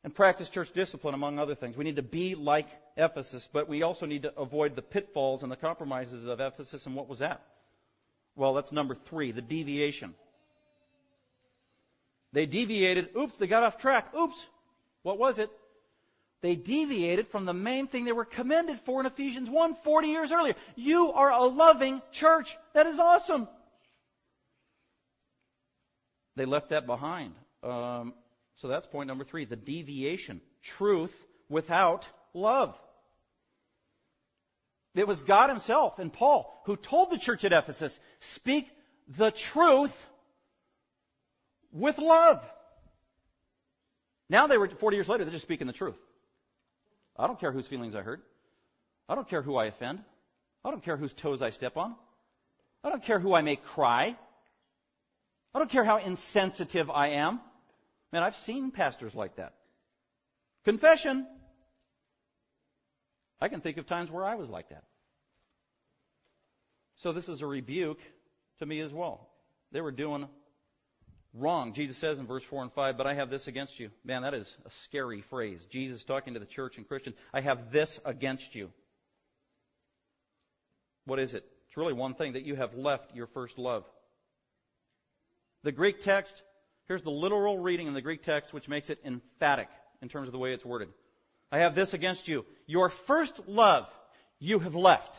And 0.04 0.14
practice 0.14 0.50
church 0.50 0.70
discipline, 0.74 1.14
among 1.14 1.38
other 1.38 1.54
things. 1.54 1.74
We 1.74 1.84
need 1.84 1.96
to 1.96 2.02
be 2.02 2.34
like 2.34 2.66
Ephesus, 2.98 3.48
but 3.50 3.66
we 3.66 3.82
also 3.82 4.04
need 4.04 4.22
to 4.22 4.38
avoid 4.38 4.76
the 4.76 4.82
pitfalls 4.82 5.42
and 5.42 5.50
the 5.50 5.56
compromises 5.56 6.26
of 6.26 6.38
Ephesus. 6.38 6.84
And 6.84 6.94
what 6.94 7.08
was 7.08 7.20
that? 7.20 7.40
Well, 8.36 8.52
that's 8.52 8.72
number 8.72 8.94
three, 9.08 9.32
the 9.32 9.40
deviation. 9.40 10.14
They 12.34 12.44
deviated. 12.44 13.16
Oops, 13.16 13.36
they 13.38 13.46
got 13.46 13.64
off 13.64 13.78
track. 13.78 14.14
Oops. 14.14 14.38
What 15.02 15.18
was 15.18 15.38
it? 15.38 15.50
They 16.40 16.54
deviated 16.54 17.28
from 17.28 17.44
the 17.44 17.52
main 17.52 17.88
thing 17.88 18.04
they 18.04 18.12
were 18.12 18.24
commended 18.24 18.78
for 18.86 19.00
in 19.00 19.06
Ephesians 19.06 19.50
1 19.50 19.76
40 19.82 20.08
years 20.08 20.30
earlier. 20.30 20.54
You 20.76 21.12
are 21.12 21.30
a 21.30 21.44
loving 21.44 22.00
church. 22.12 22.56
That 22.74 22.86
is 22.86 22.98
awesome. 22.98 23.48
They 26.36 26.44
left 26.44 26.70
that 26.70 26.86
behind. 26.86 27.34
Um, 27.64 28.14
so 28.56 28.68
that's 28.68 28.86
point 28.86 29.08
number 29.08 29.24
three 29.24 29.44
the 29.44 29.56
deviation. 29.56 30.40
Truth 30.62 31.12
without 31.48 32.06
love. 32.34 32.74
It 34.94 35.06
was 35.06 35.20
God 35.20 35.50
Himself 35.50 35.98
and 35.98 36.12
Paul 36.12 36.62
who 36.66 36.76
told 36.76 37.10
the 37.10 37.18
church 37.18 37.44
at 37.44 37.52
Ephesus, 37.52 37.98
speak 38.34 38.66
the 39.16 39.32
truth 39.32 39.94
with 41.72 41.98
love. 41.98 42.42
Now 44.28 44.46
they 44.46 44.58
were, 44.58 44.68
40 44.68 44.96
years 44.96 45.08
later, 45.08 45.24
they're 45.24 45.32
just 45.32 45.44
speaking 45.44 45.66
the 45.66 45.72
truth. 45.72 45.96
I 47.18 47.26
don't 47.26 47.40
care 47.40 47.52
whose 47.52 47.66
feelings 47.66 47.94
I 47.94 48.02
hurt. 48.02 48.22
I 49.08 49.14
don't 49.14 49.28
care 49.28 49.42
who 49.42 49.56
I 49.56 49.66
offend. 49.66 50.00
I 50.64 50.70
don't 50.70 50.84
care 50.84 50.96
whose 50.96 51.12
toes 51.12 51.42
I 51.42 51.50
step 51.50 51.76
on. 51.76 51.94
I 52.84 52.90
don't 52.90 53.02
care 53.02 53.18
who 53.18 53.34
I 53.34 53.42
make 53.42 53.64
cry. 53.64 54.16
I 55.54 55.58
don't 55.58 55.70
care 55.70 55.84
how 55.84 55.98
insensitive 55.98 56.90
I 56.90 57.08
am. 57.08 57.40
Man, 58.12 58.22
I've 58.22 58.36
seen 58.36 58.70
pastors 58.70 59.14
like 59.14 59.36
that. 59.36 59.54
Confession. 60.64 61.26
I 63.40 63.48
can 63.48 63.60
think 63.60 63.78
of 63.78 63.86
times 63.86 64.10
where 64.10 64.24
I 64.24 64.34
was 64.34 64.48
like 64.48 64.68
that. 64.70 64.84
So 66.96 67.12
this 67.12 67.28
is 67.28 67.42
a 67.42 67.46
rebuke 67.46 68.00
to 68.58 68.66
me 68.66 68.80
as 68.80 68.92
well. 68.92 69.28
They 69.72 69.80
were 69.80 69.92
doing 69.92 70.28
wrong. 71.34 71.74
Jesus 71.74 71.96
says 71.98 72.18
in 72.18 72.26
verse 72.26 72.42
4 72.50 72.62
and 72.62 72.72
5, 72.72 72.96
but 72.96 73.06
I 73.06 73.14
have 73.14 73.30
this 73.30 73.46
against 73.46 73.78
you. 73.78 73.90
Man, 74.04 74.22
that 74.22 74.34
is 74.34 74.52
a 74.64 74.70
scary 74.84 75.22
phrase. 75.30 75.64
Jesus 75.70 76.04
talking 76.04 76.34
to 76.34 76.40
the 76.40 76.46
church 76.46 76.76
and 76.76 76.86
Christians. 76.86 77.16
I 77.32 77.40
have 77.40 77.72
this 77.72 77.98
against 78.04 78.54
you. 78.54 78.70
What 81.04 81.18
is 81.18 81.34
it? 81.34 81.44
It's 81.68 81.76
really 81.76 81.92
one 81.92 82.14
thing 82.14 82.34
that 82.34 82.44
you 82.44 82.54
have 82.54 82.74
left 82.74 83.14
your 83.14 83.26
first 83.28 83.58
love. 83.58 83.84
The 85.64 85.72
Greek 85.72 86.00
text 86.02 86.42
Here's 86.88 87.02
the 87.02 87.10
literal 87.10 87.58
reading 87.58 87.86
in 87.86 87.92
the 87.92 88.00
Greek 88.00 88.22
text, 88.22 88.52
which 88.54 88.66
makes 88.66 88.88
it 88.88 88.98
emphatic 89.04 89.68
in 90.00 90.08
terms 90.08 90.26
of 90.26 90.32
the 90.32 90.38
way 90.38 90.54
it's 90.54 90.64
worded. 90.64 90.88
I 91.52 91.58
have 91.58 91.74
this 91.74 91.92
against 91.92 92.26
you. 92.26 92.46
Your 92.66 92.90
first 93.06 93.38
love 93.46 93.84
you 94.38 94.58
have 94.58 94.74
left. 94.74 95.14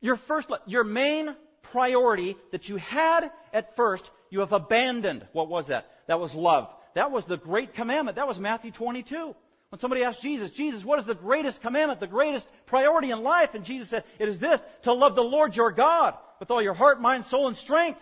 Your 0.00 0.16
first 0.16 0.48
love, 0.48 0.60
your 0.66 0.84
main 0.84 1.34
priority 1.62 2.36
that 2.52 2.68
you 2.68 2.76
had 2.76 3.30
at 3.52 3.76
first, 3.76 4.08
you 4.30 4.40
have 4.40 4.52
abandoned. 4.52 5.26
What 5.32 5.48
was 5.48 5.68
that? 5.68 5.86
That 6.06 6.20
was 6.20 6.34
love. 6.34 6.68
That 6.94 7.10
was 7.10 7.24
the 7.24 7.36
great 7.36 7.74
commandment. 7.74 8.16
That 8.16 8.28
was 8.28 8.38
Matthew 8.38 8.72
22. 8.72 9.34
When 9.70 9.78
somebody 9.78 10.02
asked 10.02 10.20
Jesus, 10.20 10.50
Jesus, 10.50 10.84
what 10.84 10.98
is 10.98 11.06
the 11.06 11.14
greatest 11.14 11.62
commandment, 11.62 12.00
the 12.00 12.08
greatest 12.08 12.48
priority 12.66 13.12
in 13.12 13.22
life? 13.22 13.50
And 13.54 13.64
Jesus 13.64 13.88
said, 13.88 14.04
it 14.18 14.28
is 14.28 14.40
this, 14.40 14.60
to 14.82 14.92
love 14.92 15.14
the 15.14 15.22
Lord 15.22 15.54
your 15.54 15.70
God 15.70 16.14
with 16.40 16.50
all 16.50 16.60
your 16.60 16.74
heart, 16.74 17.00
mind, 17.00 17.26
soul, 17.26 17.46
and 17.46 17.56
strength. 17.56 18.00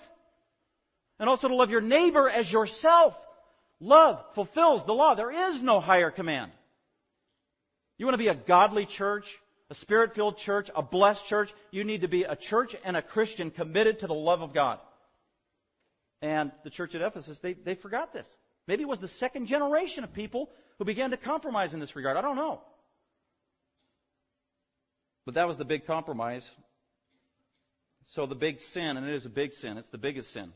And 1.19 1.29
also 1.29 1.49
to 1.49 1.55
love 1.55 1.71
your 1.71 1.83
neighbor 1.83 2.29
as 2.31 2.51
yourself. 2.51 3.15
Love 3.81 4.25
fulfills 4.35 4.87
the 4.87 4.95
law. 4.95 5.15
There 5.15 5.51
is 5.51 5.63
no 5.63 5.81
higher 5.81 6.11
command. 6.11 6.53
You 7.99 8.07
want 8.07 8.15
to 8.15 8.19
be 8.19 8.29
a 8.29 8.35
godly 8.35 8.87
church, 8.87 9.25
a 9.71 9.75
spirit 9.75 10.15
filled 10.15 10.39
church, 10.39 10.71
a 10.75 10.83
blessed 10.83 11.25
church, 11.27 11.53
you 11.71 11.85
need 11.85 12.01
to 12.01 12.09
be 12.09 12.23
a 12.23 12.37
church 12.37 12.75
and 12.85 12.97
a 12.97 13.03
Christian 13.03 13.51
committed 13.51 14.01
to 14.01 14.07
the 14.07 14.15
love 14.15 14.41
of 14.41 14.55
God. 14.55 14.79
And 16.23 16.53
the 16.65 16.71
church 16.71 16.95
at 16.95 17.03
Ephesus, 17.03 17.39
they, 17.43 17.53
they 17.53 17.75
forgot 17.75 18.13
this. 18.13 18.27
Maybe 18.67 18.83
it 18.83 18.89
was 18.89 18.99
the 18.99 19.09
second 19.09 19.47
generation 19.47 20.05
of 20.05 20.13
people 20.13 20.51
who 20.79 20.85
began 20.85 21.11
to 21.11 21.17
compromise 21.17 21.75
in 21.75 21.81
this 21.81 21.95
regard. 21.95 22.17
I 22.17 22.23
don't 22.23 22.37
know. 22.37 22.61
But 25.25 25.35
that 25.35 25.47
was 25.47 25.59
the 25.59 25.65
big 25.65 25.87
compromise. 25.87 26.49
So 28.15 28.27
the 28.27 28.35
big 28.35 28.61
sin, 28.61 28.97
and 28.97 29.07
it 29.07 29.15
is 29.15 29.27
a 29.27 29.31
big 29.31 29.53
sin, 29.53 29.77
it's 29.77 29.89
the 29.91 29.99
biggest 29.99 30.33
sin. 30.33 30.53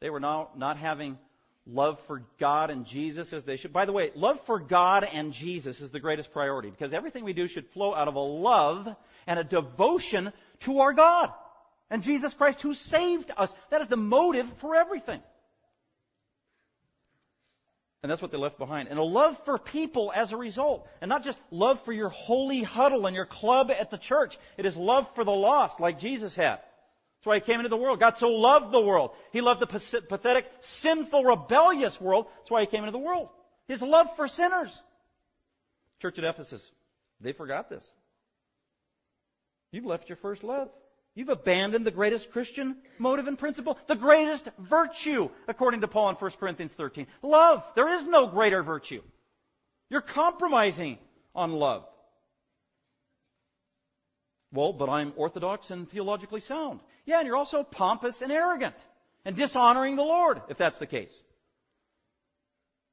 They 0.00 0.08
were 0.08 0.20
now 0.20 0.50
not 0.56 0.78
having 0.78 1.18
love 1.66 1.98
for 2.06 2.24
God 2.40 2.70
and 2.70 2.84
Jesus 2.86 3.32
as 3.32 3.44
they 3.44 3.56
should. 3.56 3.72
By 3.72 3.84
the 3.86 3.92
way, 3.92 4.10
love 4.14 4.38
for 4.46 4.58
God 4.58 5.04
and 5.04 5.32
Jesus 5.32 5.80
is 5.80 5.90
the 5.90 6.00
greatest 6.00 6.32
priority 6.32 6.70
because 6.70 6.92
everything 6.92 7.24
we 7.24 7.32
do 7.32 7.48
should 7.48 7.68
flow 7.70 7.94
out 7.94 8.08
of 8.08 8.16
a 8.16 8.20
love 8.20 8.88
and 9.26 9.38
a 9.38 9.44
devotion 9.44 10.32
to 10.60 10.80
our 10.80 10.92
God 10.92 11.32
and 11.90 12.02
Jesus 12.02 12.34
Christ 12.34 12.60
who 12.62 12.74
saved 12.74 13.30
us. 13.36 13.50
That 13.70 13.82
is 13.82 13.88
the 13.88 13.96
motive 13.96 14.46
for 14.60 14.74
everything. 14.74 15.20
And 18.02 18.10
that's 18.10 18.20
what 18.20 18.32
they 18.32 18.38
left 18.38 18.58
behind. 18.58 18.88
And 18.88 18.98
a 18.98 19.04
love 19.04 19.36
for 19.44 19.58
people 19.58 20.12
as 20.14 20.32
a 20.32 20.36
result. 20.36 20.88
And 21.00 21.08
not 21.08 21.22
just 21.22 21.38
love 21.52 21.78
for 21.84 21.92
your 21.92 22.08
holy 22.08 22.62
huddle 22.62 23.06
and 23.06 23.14
your 23.14 23.26
club 23.26 23.70
at 23.70 23.90
the 23.90 23.98
church. 23.98 24.36
It 24.58 24.66
is 24.66 24.74
love 24.74 25.06
for 25.14 25.22
the 25.22 25.30
lost 25.30 25.78
like 25.78 26.00
Jesus 26.00 26.34
had. 26.34 26.58
That's 27.22 27.28
why 27.28 27.34
he 27.36 27.40
came 27.40 27.60
into 27.60 27.68
the 27.68 27.76
world. 27.76 28.00
God 28.00 28.16
so 28.18 28.30
loved 28.30 28.72
the 28.72 28.80
world. 28.80 29.12
He 29.30 29.40
loved 29.40 29.60
the 29.60 29.68
pathetic, 30.08 30.44
sinful, 30.80 31.22
rebellious 31.22 32.00
world. 32.00 32.26
That's 32.38 32.50
why 32.50 32.62
he 32.62 32.66
came 32.66 32.80
into 32.80 32.90
the 32.90 32.98
world. 32.98 33.28
His 33.68 33.80
love 33.80 34.08
for 34.16 34.26
sinners. 34.26 34.76
Church 36.00 36.18
at 36.18 36.24
Ephesus, 36.24 36.68
they 37.20 37.32
forgot 37.32 37.70
this. 37.70 37.88
You've 39.70 39.86
left 39.86 40.08
your 40.08 40.16
first 40.16 40.42
love. 40.42 40.68
You've 41.14 41.28
abandoned 41.28 41.86
the 41.86 41.92
greatest 41.92 42.32
Christian 42.32 42.78
motive 42.98 43.28
and 43.28 43.38
principle, 43.38 43.78
the 43.86 43.94
greatest 43.94 44.48
virtue, 44.58 45.28
according 45.46 45.82
to 45.82 45.88
Paul 45.88 46.08
in 46.08 46.16
1 46.16 46.30
Corinthians 46.40 46.72
13. 46.76 47.06
Love. 47.22 47.62
There 47.76 48.00
is 48.00 48.04
no 48.04 48.26
greater 48.26 48.64
virtue. 48.64 49.00
You're 49.90 50.00
compromising 50.00 50.98
on 51.36 51.52
love. 51.52 51.84
Well, 54.52 54.72
but 54.72 54.90
I'm 54.90 55.14
orthodox 55.16 55.70
and 55.70 55.90
theologically 55.90 56.40
sound. 56.40 56.80
Yeah, 57.06 57.18
and 57.18 57.26
you're 57.26 57.36
also 57.36 57.62
pompous 57.62 58.20
and 58.20 58.30
arrogant 58.30 58.74
and 59.24 59.34
dishonoring 59.34 59.96
the 59.96 60.02
Lord, 60.02 60.42
if 60.48 60.58
that's 60.58 60.78
the 60.78 60.86
case. 60.86 61.14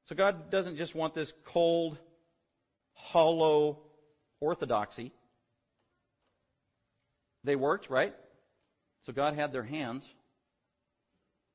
So 0.06 0.14
God 0.14 0.50
doesn't 0.50 0.76
just 0.76 0.94
want 0.94 1.14
this 1.14 1.32
cold, 1.52 1.98
hollow 2.94 3.78
orthodoxy. 4.40 5.12
They 7.44 7.56
worked, 7.56 7.90
right? 7.90 8.14
So 9.04 9.12
God 9.12 9.34
had 9.34 9.52
their 9.52 9.62
hands. 9.62 10.06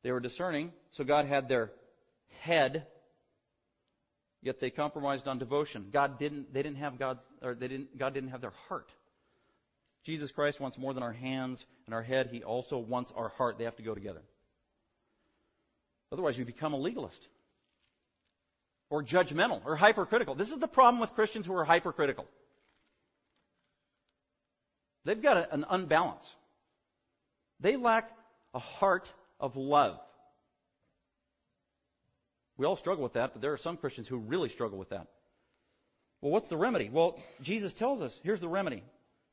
They 0.04 0.12
were 0.12 0.20
discerning, 0.20 0.72
so 0.92 1.04
God 1.04 1.26
had 1.26 1.50
their 1.50 1.72
head. 2.42 2.86
Yet 4.42 4.60
they 4.60 4.70
compromised 4.70 5.28
on 5.28 5.40
devotion. 5.40 5.90
God 5.92 6.20
didn't. 6.20 6.54
They 6.54 6.62
didn't 6.62 6.78
have 6.78 7.00
God's, 7.00 7.22
or 7.42 7.56
they 7.56 7.68
didn't. 7.68 7.98
God 7.98 8.14
didn't 8.14 8.30
have 8.30 8.42
their 8.42 8.54
heart. 8.68 8.88
Jesus 10.06 10.32
Christ 10.32 10.60
wants 10.60 10.78
more 10.78 10.94
than 10.94 11.04
our 11.04 11.14
hands 11.14 11.66
and 11.86 11.96
our 11.96 12.04
head. 12.04 12.30
He 12.32 12.44
also 12.44 12.78
wants 12.78 13.12
our 13.16 13.30
heart. 13.30 13.58
They 13.58 13.64
have 13.64 13.76
to 13.78 13.84
go 13.84 13.96
together. 13.96 14.22
Otherwise, 16.12 16.38
you 16.38 16.46
become 16.46 16.74
a 16.74 16.78
legalist 16.78 17.20
or 18.90 19.04
judgmental 19.04 19.66
or 19.66 19.76
hypercritical. 19.76 20.36
This 20.36 20.52
is 20.52 20.60
the 20.60 20.68
problem 20.68 21.02
with 21.02 21.12
Christians 21.14 21.48
who 21.48 21.54
are 21.56 21.66
hypercritical. 21.66 22.26
They've 25.06 25.22
got 25.22 25.52
an 25.52 25.66
unbalance. 25.68 26.26
They 27.60 27.76
lack 27.76 28.10
a 28.54 28.60
heart 28.60 29.10
of 29.40 29.56
love. 29.56 30.00
We 32.58 32.66
all 32.66 32.78
struggle 32.78 33.04
with 33.04 33.14
that, 33.14 33.34
but 33.34 33.42
there 33.42 33.54
are 33.54 33.58
some 33.58 33.78
Christians 33.78 34.08
who 34.08 34.18
really 34.18 34.50
struggle 34.50 34.78
with 34.78 34.90
that. 34.90 35.08
Well, 36.22 36.32
what's 36.32 36.48
the 36.48 36.58
remedy? 36.58 36.90
Well, 36.92 37.20
Jesus 37.42 37.74
tells 37.74 38.02
us 38.02 38.18
here's 38.24 38.40
the 38.40 38.48
remedy. 38.48 38.84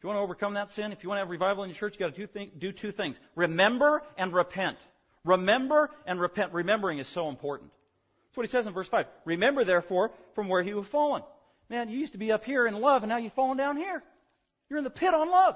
If 0.03 0.05
you 0.05 0.09
want 0.09 0.19
to 0.19 0.23
overcome 0.23 0.55
that 0.55 0.73
sin, 0.73 0.91
if 0.91 1.05
you 1.05 1.09
want 1.09 1.19
to 1.19 1.21
have 1.21 1.31
revival 1.31 1.63
in 1.63 1.71
your 1.71 1.79
church, 1.79 1.95
you've 1.97 2.11
got 2.11 2.17
to 2.17 2.47
do 2.59 2.73
two 2.73 2.91
things. 2.91 3.21
Remember 3.37 4.03
and 4.19 4.33
repent. 4.33 4.77
Remember 5.25 5.91
and 6.07 6.21
repent. 6.21 6.53
Remembering 6.53 6.99
is 6.99 7.07
so 7.07 7.29
important. 7.29 7.71
That's 8.25 8.37
what 8.37 8.45
he 8.45 8.51
says 8.51 8.67
in 8.67 8.73
verse 8.73 8.89
5. 8.89 9.07
Remember, 9.25 9.63
therefore, 9.65 10.11
from 10.35 10.49
where 10.49 10.61
you 10.61 10.79
have 10.79 10.89
fallen. 10.89 11.23
Man, 11.71 11.89
you 11.89 12.01
used 12.01 12.15
to 12.15 12.19
be 12.19 12.33
up 12.33 12.43
here 12.43 12.67
in 12.67 12.75
love, 12.75 13.05
and 13.05 13.11
now 13.11 13.19
you've 13.19 13.33
fallen 13.35 13.57
down 13.57 13.77
here. 13.77 14.03
You're 14.69 14.79
in 14.79 14.83
the 14.83 14.91
pit 14.91 15.15
on 15.15 15.31
love. 15.31 15.55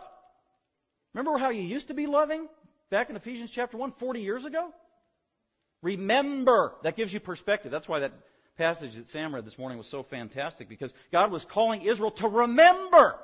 Remember 1.12 1.38
how 1.38 1.50
you 1.50 1.62
used 1.62 1.88
to 1.88 1.94
be 1.94 2.06
loving 2.06 2.46
back 2.88 3.10
in 3.10 3.16
Ephesians 3.16 3.50
chapter 3.52 3.76
1 3.76 3.94
40 3.98 4.20
years 4.20 4.44
ago? 4.44 4.72
Remember. 5.82 6.74
That 6.84 6.94
gives 6.94 7.12
you 7.12 7.18
perspective. 7.18 7.72
That's 7.72 7.88
why 7.88 7.98
that 7.98 8.12
passage 8.56 8.94
that 8.94 9.08
Sam 9.08 9.34
read 9.34 9.44
this 9.44 9.58
morning 9.58 9.76
was 9.76 9.88
so 9.88 10.04
fantastic, 10.04 10.68
because 10.68 10.94
God 11.10 11.32
was 11.32 11.44
calling 11.44 11.82
Israel 11.82 12.12
to 12.12 12.28
remember. 12.28 13.16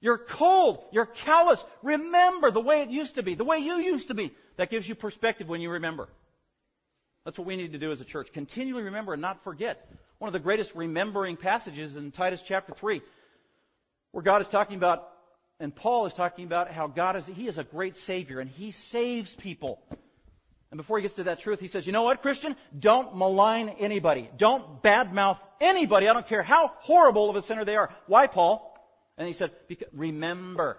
You're 0.00 0.18
cold. 0.18 0.84
You're 0.92 1.06
callous. 1.06 1.62
Remember 1.82 2.50
the 2.50 2.60
way 2.60 2.82
it 2.82 2.90
used 2.90 3.14
to 3.14 3.22
be, 3.22 3.34
the 3.34 3.44
way 3.44 3.58
you 3.58 3.76
used 3.78 4.08
to 4.08 4.14
be. 4.14 4.32
That 4.56 4.70
gives 4.70 4.88
you 4.88 4.94
perspective 4.94 5.48
when 5.48 5.60
you 5.60 5.70
remember. 5.70 6.08
That's 7.24 7.36
what 7.36 7.46
we 7.46 7.56
need 7.56 7.72
to 7.72 7.78
do 7.78 7.90
as 7.90 8.00
a 8.00 8.04
church. 8.04 8.28
Continually 8.32 8.84
remember 8.84 9.12
and 9.12 9.22
not 9.22 9.42
forget. 9.42 9.88
One 10.18 10.28
of 10.28 10.32
the 10.32 10.38
greatest 10.38 10.72
remembering 10.74 11.36
passages 11.36 11.92
is 11.92 11.96
in 11.96 12.12
Titus 12.12 12.42
chapter 12.46 12.72
3, 12.72 13.02
where 14.12 14.22
God 14.22 14.40
is 14.40 14.48
talking 14.48 14.76
about, 14.76 15.08
and 15.60 15.74
Paul 15.74 16.06
is 16.06 16.14
talking 16.14 16.46
about 16.46 16.70
how 16.70 16.86
God 16.86 17.16
is, 17.16 17.26
He 17.26 17.48
is 17.48 17.58
a 17.58 17.64
great 17.64 17.96
Savior 17.96 18.40
and 18.40 18.48
He 18.48 18.72
saves 18.72 19.34
people. 19.34 19.80
And 20.70 20.78
before 20.78 20.98
he 20.98 21.02
gets 21.02 21.14
to 21.14 21.24
that 21.24 21.38
truth, 21.40 21.60
he 21.60 21.68
says, 21.68 21.86
you 21.86 21.92
know 21.92 22.02
what, 22.02 22.22
Christian? 22.22 22.56
Don't 22.78 23.16
malign 23.16 23.68
anybody. 23.78 24.28
Don't 24.36 24.82
badmouth 24.82 25.38
anybody. 25.60 26.08
I 26.08 26.12
don't 26.12 26.26
care 26.26 26.42
how 26.42 26.72
horrible 26.80 27.30
of 27.30 27.36
a 27.36 27.42
sinner 27.42 27.64
they 27.64 27.76
are. 27.76 27.90
Why, 28.06 28.26
Paul? 28.26 28.75
And 29.18 29.26
he 29.26 29.34
said, 29.34 29.50
remember. 29.92 30.76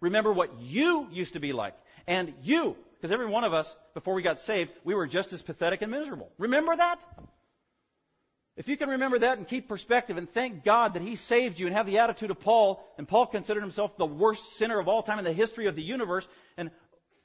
Remember 0.00 0.32
what 0.32 0.60
you 0.60 1.08
used 1.10 1.34
to 1.34 1.40
be 1.40 1.52
like. 1.52 1.74
And 2.06 2.34
you, 2.42 2.76
because 2.94 3.12
every 3.12 3.28
one 3.28 3.44
of 3.44 3.52
us, 3.52 3.72
before 3.94 4.14
we 4.14 4.22
got 4.22 4.38
saved, 4.40 4.70
we 4.84 4.94
were 4.94 5.06
just 5.06 5.32
as 5.32 5.42
pathetic 5.42 5.82
and 5.82 5.90
miserable. 5.90 6.30
Remember 6.38 6.74
that? 6.76 7.00
If 8.56 8.68
you 8.68 8.76
can 8.76 8.90
remember 8.90 9.18
that 9.18 9.38
and 9.38 9.48
keep 9.48 9.68
perspective 9.68 10.16
and 10.16 10.32
thank 10.32 10.64
God 10.64 10.94
that 10.94 11.02
He 11.02 11.16
saved 11.16 11.58
you 11.58 11.66
and 11.66 11.74
have 11.74 11.86
the 11.86 11.98
attitude 11.98 12.30
of 12.30 12.40
Paul, 12.40 12.84
and 12.98 13.08
Paul 13.08 13.26
considered 13.26 13.62
himself 13.62 13.96
the 13.98 14.06
worst 14.06 14.42
sinner 14.56 14.78
of 14.78 14.86
all 14.86 15.02
time 15.02 15.18
in 15.18 15.24
the 15.24 15.32
history 15.32 15.66
of 15.66 15.74
the 15.74 15.82
universe 15.82 16.26
and 16.56 16.70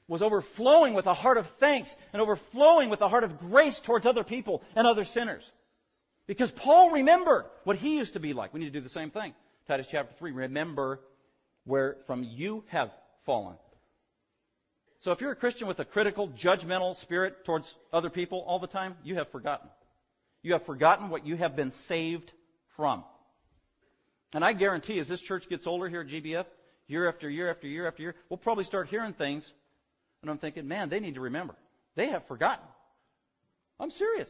was 0.08 0.22
overflowing 0.22 0.94
with 0.94 1.06
a 1.06 1.14
heart 1.14 1.38
of 1.38 1.46
thanks 1.60 1.94
and 2.12 2.20
overflowing 2.20 2.90
with 2.90 3.00
a 3.00 3.08
heart 3.08 3.22
of 3.22 3.38
grace 3.38 3.78
towards 3.78 4.06
other 4.06 4.24
people 4.24 4.60
and 4.74 4.86
other 4.86 5.04
sinners. 5.04 5.48
Because 6.26 6.50
Paul 6.50 6.90
remembered 6.90 7.44
what 7.62 7.76
he 7.76 7.96
used 7.96 8.14
to 8.14 8.20
be 8.20 8.32
like. 8.32 8.52
We 8.52 8.58
need 8.58 8.72
to 8.72 8.78
do 8.78 8.80
the 8.80 8.88
same 8.88 9.10
thing. 9.10 9.34
Titus 9.70 9.86
chapter 9.88 10.12
3. 10.18 10.32
Remember 10.32 10.98
where 11.64 11.96
from 12.08 12.24
you 12.24 12.64
have 12.70 12.90
fallen. 13.24 13.54
So 15.02 15.12
if 15.12 15.20
you're 15.20 15.30
a 15.30 15.36
Christian 15.36 15.68
with 15.68 15.78
a 15.78 15.84
critical, 15.84 16.28
judgmental 16.28 16.96
spirit 16.96 17.44
towards 17.44 17.72
other 17.92 18.10
people 18.10 18.42
all 18.48 18.58
the 18.58 18.66
time, 18.66 18.96
you 19.04 19.14
have 19.14 19.30
forgotten. 19.30 19.68
You 20.42 20.54
have 20.54 20.66
forgotten 20.66 21.08
what 21.08 21.24
you 21.24 21.36
have 21.36 21.54
been 21.54 21.70
saved 21.86 22.32
from. 22.74 23.04
And 24.32 24.44
I 24.44 24.54
guarantee 24.54 24.98
as 24.98 25.06
this 25.06 25.20
church 25.20 25.48
gets 25.48 25.68
older 25.68 25.88
here 25.88 26.00
at 26.00 26.08
GBF, 26.08 26.46
year 26.88 27.08
after 27.08 27.30
year 27.30 27.48
after 27.48 27.68
year 27.68 27.86
after 27.86 28.02
year, 28.02 28.16
we'll 28.28 28.38
probably 28.38 28.64
start 28.64 28.88
hearing 28.88 29.12
things, 29.12 29.48
and 30.22 30.32
I'm 30.32 30.38
thinking, 30.38 30.66
man, 30.66 30.88
they 30.88 30.98
need 30.98 31.14
to 31.14 31.20
remember. 31.20 31.54
They 31.94 32.08
have 32.08 32.26
forgotten. 32.26 32.66
I'm 33.78 33.92
serious. 33.92 34.28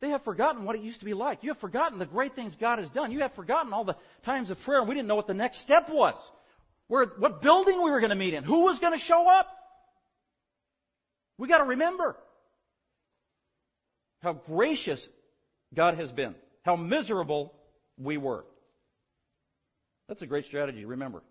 They 0.00 0.10
have 0.10 0.22
forgotten 0.22 0.64
what 0.64 0.76
it 0.76 0.82
used 0.82 1.00
to 1.00 1.04
be 1.04 1.14
like. 1.14 1.42
You 1.42 1.50
have 1.50 1.58
forgotten 1.58 1.98
the 1.98 2.06
great 2.06 2.34
things 2.34 2.54
God 2.54 2.78
has 2.78 2.88
done. 2.90 3.10
You 3.10 3.20
have 3.20 3.34
forgotten 3.34 3.72
all 3.72 3.84
the 3.84 3.96
times 4.24 4.50
of 4.50 4.60
prayer, 4.60 4.78
and 4.78 4.88
we 4.88 4.94
didn't 4.94 5.08
know 5.08 5.16
what 5.16 5.26
the 5.26 5.34
next 5.34 5.60
step 5.60 5.88
was. 5.90 6.14
Where, 6.86 7.06
what 7.18 7.42
building 7.42 7.82
we 7.82 7.90
were 7.90 8.00
going 8.00 8.10
to 8.10 8.16
meet 8.16 8.32
in. 8.34 8.44
Who 8.44 8.60
was 8.60 8.78
going 8.78 8.92
to 8.92 8.98
show 8.98 9.28
up. 9.28 9.48
We 11.36 11.48
got 11.48 11.58
to 11.58 11.64
remember. 11.64 12.16
how 14.20 14.32
gracious 14.32 15.06
God 15.74 15.96
has 15.98 16.10
been, 16.10 16.34
how 16.62 16.76
miserable 16.76 17.52
we 17.96 18.16
were. 18.16 18.44
That's 20.08 20.22
a 20.22 20.26
great 20.26 20.46
strategy, 20.46 20.84
remember. 20.84 21.22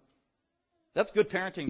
That's 0.93 1.11
good 1.11 1.30
parenting. 1.30 1.70